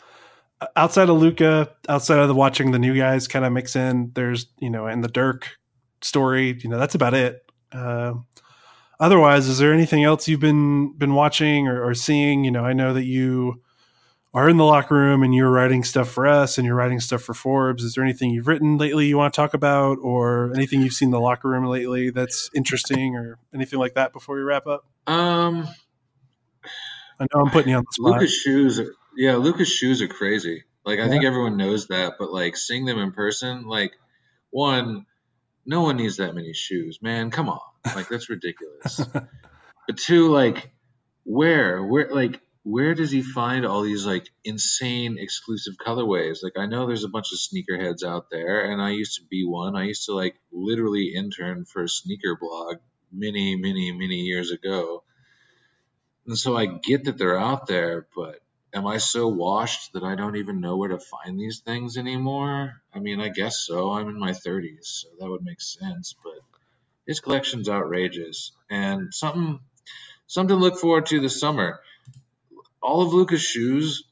uh, 0.61 0.67
outside 0.75 1.09
of 1.09 1.17
Luka, 1.17 1.69
outside 1.89 2.19
of 2.19 2.27
the 2.27 2.36
watching 2.36 2.71
the 2.71 2.79
new 2.79 2.95
guys 2.95 3.27
kind 3.27 3.45
of 3.45 3.51
mix 3.51 3.75
in. 3.75 4.11
There's 4.15 4.47
you 4.59 4.69
know, 4.69 4.88
and 4.88 5.03
the 5.03 5.09
Dirk 5.09 5.57
story. 6.01 6.57
You 6.61 6.69
know, 6.69 6.77
that's 6.77 6.95
about 6.95 7.13
it. 7.13 7.41
Uh, 7.71 8.13
otherwise, 8.99 9.47
is 9.47 9.57
there 9.57 9.73
anything 9.73 10.03
else 10.03 10.27
you've 10.27 10.39
been 10.39 10.97
been 10.97 11.13
watching 11.13 11.67
or, 11.67 11.83
or 11.83 11.93
seeing? 11.93 12.43
You 12.43 12.51
know, 12.51 12.65
I 12.65 12.73
know 12.73 12.93
that 12.93 13.05
you 13.05 13.61
are 14.36 14.49
in 14.49 14.57
the 14.57 14.65
locker 14.65 14.95
room 14.95 15.23
and 15.23 15.33
you're 15.33 15.49
writing 15.49 15.81
stuff 15.81 16.09
for 16.09 16.27
us 16.27 16.57
and 16.57 16.67
you're 16.67 16.75
writing 16.75 16.99
stuff 16.99 17.21
for 17.21 17.33
Forbes. 17.33 17.83
Is 17.83 17.95
there 17.95 18.03
anything 18.03 18.31
you've 18.31 18.49
written 18.49 18.77
lately 18.77 19.05
you 19.07 19.17
want 19.17 19.33
to 19.33 19.36
talk 19.36 19.53
about 19.53 19.97
or 20.01 20.51
anything 20.55 20.81
you've 20.81 20.91
seen 20.91 21.07
in 21.07 21.11
the 21.11 21.21
locker 21.21 21.47
room 21.47 21.63
lately 21.63 22.09
that's 22.09 22.49
interesting 22.53 23.15
or 23.15 23.39
anything 23.53 23.79
like 23.79 23.93
that 23.93 24.11
before 24.11 24.36
we 24.36 24.41
wrap 24.41 24.67
up? 24.67 24.86
Um, 25.07 25.69
I 27.20 27.28
know 27.34 27.41
I'm 27.41 27.51
putting 27.51 27.72
you 27.72 27.78
on 27.78 27.84
the 27.84 27.93
spot. 27.93 28.13
Luka's 28.13 28.34
shoes, 28.34 28.80
are, 28.80 28.93
yeah, 29.16 29.36
Luka's 29.36 29.70
shoes 29.70 30.01
are 30.01 30.07
crazy. 30.07 30.63
Like, 30.86 30.99
I 30.99 31.09
think 31.09 31.24
everyone 31.24 31.57
knows 31.57 31.88
that, 31.88 32.13
but 32.20 32.32
like 32.32 32.55
seeing 32.55 32.86
them 32.86 32.99
in 32.99 33.11
person, 33.11 33.66
like, 33.66 33.91
one, 34.51 35.05
no 35.66 35.82
one 35.82 35.97
needs 35.97 36.18
that 36.18 36.36
many 36.36 36.53
shoes, 36.53 36.99
man. 37.01 37.32
Come 37.32 37.49
on. 37.49 37.59
Like, 37.95 38.07
that's 38.07 38.30
ridiculous. 38.30 39.01
but 39.88 39.97
two, 39.97 40.32
like, 40.32 40.72
where? 41.24 41.84
Where, 41.84 42.09
like, 42.11 42.39
where 42.66 42.95
does 42.95 43.11
he 43.11 43.22
find 43.22 43.63
all 43.63 43.84
these 43.84 44.07
like 44.07 44.28
insane 44.43 45.18
exclusive 45.20 45.76
colorways? 45.78 46.39
Like 46.41 46.57
I 46.57 46.66
know 46.66 46.88
there's 46.88 47.03
a 47.03 47.09
bunch 47.09 47.28
of 47.32 47.38
sneakerheads 47.38 48.03
out 48.03 48.26
there, 48.32 48.72
and 48.72 48.82
I 48.82 48.89
used 48.89 49.20
to 49.20 49.26
be 49.30 49.45
one. 49.45 49.76
I 49.76 49.84
used 49.84 50.05
to 50.05 50.16
like 50.16 50.36
literally 50.51 51.13
intern 51.16 51.66
for 51.66 51.84
a 51.84 51.88
sneaker 51.88 52.36
blog 52.41 52.78
many, 53.11 53.55
many, 53.55 53.91
many 53.91 54.22
years 54.22 54.49
ago. 54.51 55.03
And 56.28 56.38
so 56.38 56.57
I 56.57 56.65
get 56.65 57.05
that 57.05 57.17
they're 57.17 57.39
out 57.39 57.67
there, 57.67 58.07
but 58.15 58.39
am 58.73 58.88
I 58.88 58.97
so 58.97 59.28
washed 59.28 59.93
that 59.93 60.03
I 60.03 60.15
don't 60.15 60.38
even 60.38 60.61
know 60.61 60.78
where 60.78 60.89
to 60.89 60.99
find 60.99 61.39
these 61.39 61.59
things 61.59 61.97
anymore? 61.97 62.82
I 62.93 62.99
mean, 62.99 63.21
I 63.21 63.30
guess 63.30 63.59
so. 63.65 63.91
I'm 63.91 64.09
in 64.09 64.19
my 64.19 64.32
30s, 64.32 64.86
so 64.86 65.09
that 65.19 65.30
would 65.30 65.43
make 65.43 65.61
sense, 65.61 66.15
but 66.23 66.39
his 67.07 67.19
collection's 67.19 67.69
outrageous 67.69 68.51
and 68.69 69.13
something 69.13 69.59
something 70.28 70.57
to 70.57 70.61
look 70.61 70.80
forward 70.80 71.05
to 71.07 71.19
this 71.19 71.39
summer 71.39 71.80
all 72.86 73.01
of 73.01 73.13
Luka's 73.13 73.41
shoes 73.41 74.03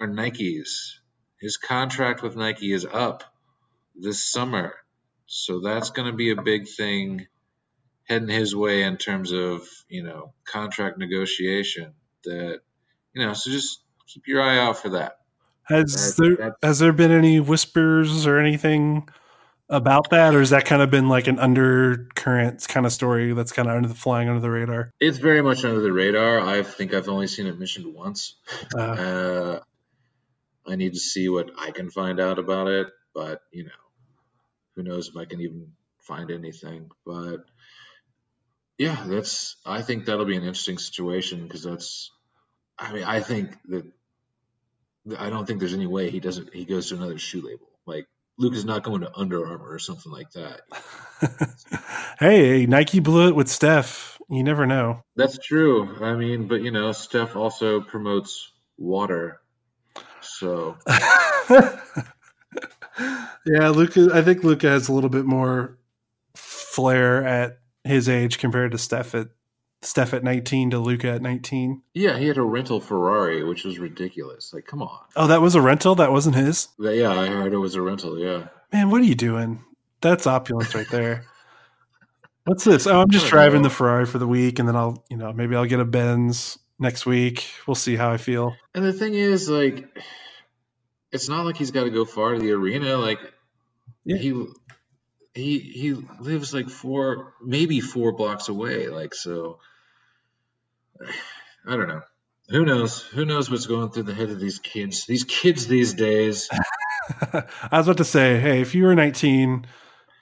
are 0.00 0.08
Nikes. 0.08 0.96
His 1.40 1.56
contract 1.56 2.22
with 2.22 2.36
Nike 2.36 2.72
is 2.72 2.84
up 2.84 3.22
this 3.94 4.24
summer. 4.24 4.74
So 5.26 5.60
that's 5.60 5.90
going 5.90 6.10
to 6.10 6.16
be 6.16 6.30
a 6.30 6.42
big 6.42 6.66
thing 6.66 7.28
heading 8.08 8.28
his 8.28 8.54
way 8.54 8.82
in 8.82 8.96
terms 8.96 9.32
of 9.32 9.66
you 9.88 10.02
know 10.02 10.32
contract 10.44 10.98
negotiation. 10.98 11.94
That 12.24 12.60
you 13.14 13.26
know, 13.26 13.32
so 13.32 13.50
just 13.50 13.80
keep 14.06 14.26
your 14.26 14.42
eye 14.42 14.58
out 14.58 14.78
for 14.78 14.90
that. 14.90 15.18
Has 15.64 16.16
that, 16.16 16.36
there 16.38 16.56
has 16.62 16.78
there 16.78 16.92
been 16.92 17.12
any 17.12 17.40
whispers 17.40 18.26
or 18.26 18.38
anything 18.38 19.08
about 19.68 20.10
that, 20.10 20.34
or 20.34 20.40
has 20.40 20.50
that 20.50 20.64
kind 20.64 20.82
of 20.82 20.90
been 20.90 21.08
like 21.08 21.28
an 21.28 21.38
undercurrent 21.38 22.66
kind 22.66 22.84
of 22.84 22.92
story 22.92 23.32
that's 23.32 23.52
kind 23.52 23.68
of 23.68 23.76
under 23.76 23.88
the 23.88 23.94
flying 23.94 24.28
under 24.28 24.40
the 24.40 24.50
radar? 24.50 24.92
It's 25.00 25.18
very 25.18 25.42
much 25.42 25.64
under 25.64 25.80
the 25.80 25.92
radar. 25.92 26.40
I 26.40 26.62
think 26.62 26.92
I've 26.92 27.08
only 27.08 27.28
seen 27.28 27.46
it 27.46 27.58
mentioned 27.58 27.94
once. 27.94 28.34
Uh, 28.76 28.80
uh, 28.80 29.60
I 30.66 30.76
need 30.76 30.94
to 30.94 31.00
see 31.00 31.28
what 31.28 31.50
I 31.56 31.70
can 31.70 31.88
find 31.88 32.20
out 32.20 32.38
about 32.38 32.66
it, 32.66 32.88
but 33.14 33.42
you 33.52 33.64
know, 33.64 33.70
who 34.74 34.82
knows 34.82 35.08
if 35.08 35.16
I 35.16 35.24
can 35.24 35.40
even 35.40 35.72
find 36.00 36.30
anything. 36.30 36.90
But 37.06 37.44
yeah, 38.80 39.04
that's. 39.06 39.56
I 39.66 39.82
think 39.82 40.06
that'll 40.06 40.24
be 40.24 40.36
an 40.36 40.42
interesting 40.42 40.78
situation 40.78 41.42
because 41.42 41.62
that's. 41.62 42.10
I 42.78 42.94
mean, 42.94 43.04
I 43.04 43.20
think 43.20 43.50
that. 43.68 43.84
I 45.18 45.28
don't 45.28 45.44
think 45.44 45.58
there's 45.58 45.74
any 45.74 45.86
way 45.86 46.08
he 46.08 46.18
doesn't. 46.18 46.54
He 46.54 46.64
goes 46.64 46.88
to 46.88 46.94
another 46.94 47.18
shoe 47.18 47.42
label. 47.42 47.68
Like 47.84 48.06
Luke 48.38 48.54
is 48.54 48.64
not 48.64 48.82
going 48.82 49.02
to 49.02 49.14
Under 49.14 49.46
Armour 49.46 49.70
or 49.70 49.78
something 49.78 50.10
like 50.10 50.30
that. 50.30 50.62
hey, 52.20 52.64
Nike 52.64 53.00
blew 53.00 53.28
it 53.28 53.36
with 53.36 53.48
Steph. 53.48 54.18
You 54.30 54.42
never 54.42 54.66
know. 54.66 55.02
That's 55.14 55.36
true. 55.36 56.02
I 56.02 56.14
mean, 56.14 56.48
but 56.48 56.62
you 56.62 56.70
know, 56.70 56.92
Steph 56.92 57.36
also 57.36 57.82
promotes 57.82 58.50
water. 58.78 59.42
So 60.22 60.78
Yeah, 63.44 63.68
Luka 63.68 64.08
I 64.14 64.22
think 64.22 64.42
Luka 64.42 64.68
has 64.68 64.88
a 64.88 64.94
little 64.94 65.10
bit 65.10 65.26
more 65.26 65.76
flair 66.34 67.26
at 67.26 67.59
his 67.84 68.08
age 68.08 68.38
compared 68.38 68.72
to 68.72 68.78
Steph 68.78 69.14
at 69.14 69.28
Steph 69.82 70.12
at 70.12 70.22
19 70.22 70.70
to 70.70 70.78
Luka 70.78 71.08
at 71.08 71.22
19. 71.22 71.82
Yeah, 71.94 72.18
he 72.18 72.26
had 72.26 72.36
a 72.36 72.42
rental 72.42 72.80
Ferrari, 72.80 73.42
which 73.42 73.64
was 73.64 73.78
ridiculous. 73.78 74.52
Like, 74.52 74.66
come 74.66 74.82
on. 74.82 75.00
Oh, 75.16 75.26
that 75.26 75.40
was 75.40 75.54
a 75.54 75.60
rental? 75.60 75.94
That 75.94 76.12
wasn't 76.12 76.36
his? 76.36 76.68
Yeah, 76.78 77.10
I 77.10 77.26
heard 77.28 77.52
it 77.52 77.58
was 77.58 77.74
a 77.74 77.82
rental. 77.82 78.18
Yeah. 78.18 78.48
Man, 78.72 78.90
what 78.90 79.00
are 79.00 79.04
you 79.04 79.14
doing? 79.14 79.64
That's 80.02 80.26
opulence 80.26 80.74
right 80.74 80.88
there. 80.90 81.24
What's 82.44 82.64
this? 82.64 82.86
Oh, 82.86 83.00
I'm 83.00 83.10
just 83.10 83.28
driving 83.28 83.62
the 83.62 83.70
Ferrari 83.70 84.06
for 84.06 84.18
the 84.18 84.26
week, 84.26 84.58
and 84.58 84.66
then 84.66 84.76
I'll, 84.76 85.04
you 85.08 85.16
know, 85.16 85.32
maybe 85.32 85.56
I'll 85.56 85.66
get 85.66 85.80
a 85.80 85.84
Benz 85.84 86.58
next 86.78 87.06
week. 87.06 87.46
We'll 87.66 87.74
see 87.74 87.96
how 87.96 88.10
I 88.10 88.16
feel. 88.16 88.56
And 88.74 88.84
the 88.84 88.92
thing 88.92 89.14
is, 89.14 89.48
like, 89.48 89.86
it's 91.12 91.28
not 91.28 91.44
like 91.44 91.56
he's 91.56 91.70
got 91.70 91.84
to 91.84 91.90
go 91.90 92.04
far 92.04 92.34
to 92.34 92.40
the 92.40 92.52
arena. 92.52 92.96
Like, 92.96 93.18
yeah. 94.04 94.16
he 94.16 94.46
he 95.34 95.58
he 95.58 95.92
lives 96.20 96.52
like 96.52 96.68
four, 96.68 97.34
maybe 97.42 97.80
four 97.80 98.12
blocks 98.12 98.48
away. 98.48 98.88
Like, 98.88 99.14
so 99.14 99.58
I 101.66 101.76
don't 101.76 101.88
know. 101.88 102.02
Who 102.48 102.64
knows? 102.64 103.02
Who 103.02 103.24
knows 103.24 103.50
what's 103.50 103.66
going 103.66 103.90
through 103.90 104.04
the 104.04 104.14
head 104.14 104.30
of 104.30 104.40
these 104.40 104.58
kids? 104.58 105.06
These 105.06 105.24
kids 105.24 105.66
these 105.66 105.94
days. 105.94 106.48
I 107.32 107.44
was 107.72 107.86
about 107.86 107.98
to 107.98 108.04
say, 108.04 108.40
hey, 108.40 108.60
if 108.60 108.74
you 108.74 108.84
were 108.84 108.94
19 108.94 109.66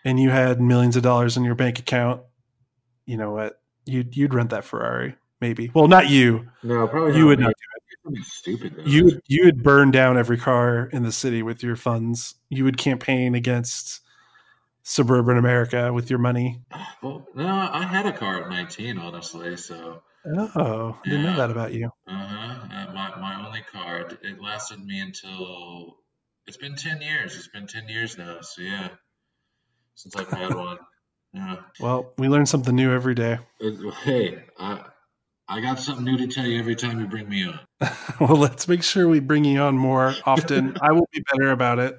and 0.05 0.21
you 0.21 0.31
had 0.31 0.61
millions 0.61 0.97
of 0.97 1.03
dollars 1.03 1.37
in 1.37 1.45
your 1.45 1.55
bank 1.55 1.79
account, 1.79 2.23
you 3.07 3.17
know 3.17 3.33
what? 3.33 3.61
You'd 3.87 4.15
you'd 4.15 4.35
rent 4.35 4.51
that 4.51 4.65
Ferrari, 4.65 5.17
maybe. 5.41 5.71
Well, 5.75 5.89
not 5.89 6.11
you. 6.11 6.49
No, 6.63 6.87
probably 6.87 7.13
not. 7.13 7.17
you 7.19 7.23
not 7.23 7.29
would 7.29 7.41
not 7.41 7.49
do 7.49 8.17
it. 8.17 8.25
Stupid. 8.25 8.75
Though. 8.77 8.83
You 8.85 9.21
you 9.27 9.47
would 9.47 9.63
burn 9.63 9.91
down 9.91 10.19
every 10.19 10.37
car 10.37 10.89
in 10.93 11.03
the 11.03 11.13
city 11.13 11.43
with 11.43 11.63
your 11.63 11.77
funds. 11.77 12.35
You 12.51 12.65
would 12.65 12.77
campaign 12.77 13.35
against 13.35 14.01
suburban 14.89 15.37
America 15.37 15.93
with 15.93 16.11
your 16.11 16.19
money. 16.19 16.63
Well, 17.01 17.29
no, 17.37 17.47
I 17.47 17.85
had 17.85 18.07
a 18.07 18.13
car 18.13 18.43
at 18.43 18.49
19, 18.49 18.99
honestly. 18.99 19.57
So 19.57 20.03
Oh, 20.27 20.99
I 21.01 21.09
didn't 21.09 21.25
yeah. 21.25 21.31
know 21.31 21.37
that 21.39 21.51
about 21.51 21.73
you. 21.73 21.91
Uh-huh. 22.09 22.67
Uh, 22.73 22.93
my, 22.93 23.21
my 23.21 23.47
only 23.47 23.63
card. 23.73 24.19
It 24.23 24.41
lasted 24.41 24.85
me 24.85 24.99
until 25.01 25.99
it's 26.47 26.57
been 26.57 26.75
10 26.75 27.01
years. 27.01 27.37
It's 27.37 27.49
been 27.49 27.69
10 27.69 27.89
years 27.89 28.19
now. 28.19 28.41
So, 28.41 28.63
yeah, 28.63 28.89
since 29.95 30.17
I've 30.17 30.29
had 30.29 30.55
one. 30.57 30.79
Yeah. 31.33 31.57
Well, 31.81 32.13
we 32.19 32.29
learn 32.29 32.47
something 32.47 32.75
new 32.75 32.93
every 32.93 33.15
day. 33.15 33.39
Hey, 34.03 34.43
I, 34.59 34.87
I 35.47 35.61
got 35.61 35.79
something 35.79 36.05
new 36.05 36.19
to 36.19 36.27
tell 36.27 36.47
you 36.47 36.59
every 36.59 36.75
time 36.75 36.99
you 36.99 37.07
bring 37.07 37.29
me 37.29 37.47
on. 37.47 37.61
well, 38.21 38.37
let's 38.37 38.67
make 38.67 38.83
sure 38.83 39.09
we 39.09 39.21
bring 39.21 39.45
you 39.45 39.61
on 39.61 39.79
more 39.79 40.15
often. 40.27 40.77
I 40.83 40.93
will 40.93 41.09
be 41.13 41.23
better 41.33 41.53
about 41.53 41.79
it. 41.79 41.99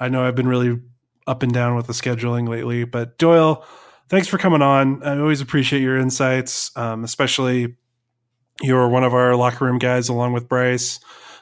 I 0.00 0.08
know 0.08 0.24
I've 0.24 0.34
been 0.34 0.48
really 0.48 0.80
up 1.26 1.42
and 1.42 1.52
down 1.52 1.76
with 1.76 1.86
the 1.86 1.92
scheduling 1.92 2.48
lately, 2.48 2.84
but 2.84 3.18
Doyle, 3.18 3.64
thanks 4.08 4.28
for 4.28 4.38
coming 4.38 4.62
on. 4.62 5.02
I 5.02 5.18
always 5.18 5.40
appreciate 5.40 5.82
your 5.82 5.98
insights, 5.98 6.70
um, 6.76 7.04
especially 7.04 7.76
you're 8.60 8.88
one 8.88 9.04
of 9.04 9.14
our 9.14 9.34
locker 9.36 9.64
room 9.64 9.78
guys 9.78 10.08
along 10.08 10.32
with 10.32 10.48
Bryce. 10.48 11.00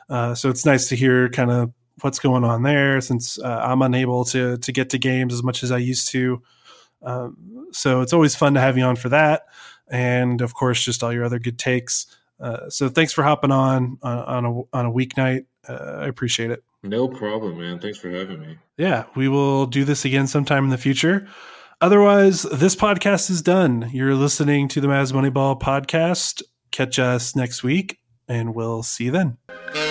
Uh, 0.08 0.34
so 0.34 0.48
it's 0.48 0.64
nice 0.64 0.88
to 0.88 0.96
hear 0.96 1.28
kind 1.28 1.50
of 1.50 1.72
what's 2.02 2.18
going 2.18 2.44
on 2.44 2.62
there 2.62 3.00
since 3.00 3.38
uh, 3.38 3.60
I'm 3.62 3.82
unable 3.82 4.24
to 4.26 4.56
to 4.58 4.72
get 4.72 4.90
to 4.90 4.98
games 4.98 5.34
as 5.34 5.42
much 5.42 5.62
as 5.62 5.70
I 5.70 5.78
used 5.78 6.08
to. 6.10 6.42
Um, 7.02 7.68
so 7.72 8.00
it's 8.00 8.12
always 8.12 8.34
fun 8.34 8.54
to 8.54 8.60
have 8.60 8.76
you 8.76 8.84
on 8.84 8.96
for 8.96 9.08
that, 9.10 9.42
and 9.88 10.40
of 10.40 10.54
course, 10.54 10.82
just 10.82 11.02
all 11.02 11.12
your 11.12 11.24
other 11.24 11.38
good 11.38 11.58
takes. 11.58 12.06
Uh, 12.38 12.68
so 12.68 12.88
thanks 12.88 13.12
for 13.12 13.22
hopping 13.22 13.52
on 13.52 13.98
on 14.02 14.44
a 14.44 14.76
on 14.76 14.86
a 14.86 14.92
weeknight. 14.92 15.46
Uh, 15.68 15.98
I 16.00 16.06
appreciate 16.06 16.50
it. 16.50 16.62
No 16.82 17.08
problem, 17.08 17.58
man. 17.58 17.78
Thanks 17.78 17.98
for 17.98 18.10
having 18.10 18.40
me. 18.40 18.58
Yeah, 18.78 19.04
we 19.14 19.28
will 19.28 19.66
do 19.66 19.84
this 19.84 20.04
again 20.04 20.26
sometime 20.26 20.64
in 20.64 20.70
the 20.70 20.78
future. 20.78 21.28
Otherwise, 21.80 22.42
this 22.42 22.76
podcast 22.76 23.30
is 23.30 23.42
done. 23.42 23.90
You're 23.92 24.14
listening 24.14 24.68
to 24.68 24.80
the 24.80 24.88
Mavs 24.88 25.12
Moneyball 25.12 25.60
podcast. 25.60 26.42
Catch 26.70 26.98
us 26.98 27.34
next 27.34 27.62
week, 27.62 27.98
and 28.28 28.54
we'll 28.54 28.82
see 28.82 29.04
you 29.04 29.10
then. 29.10 29.89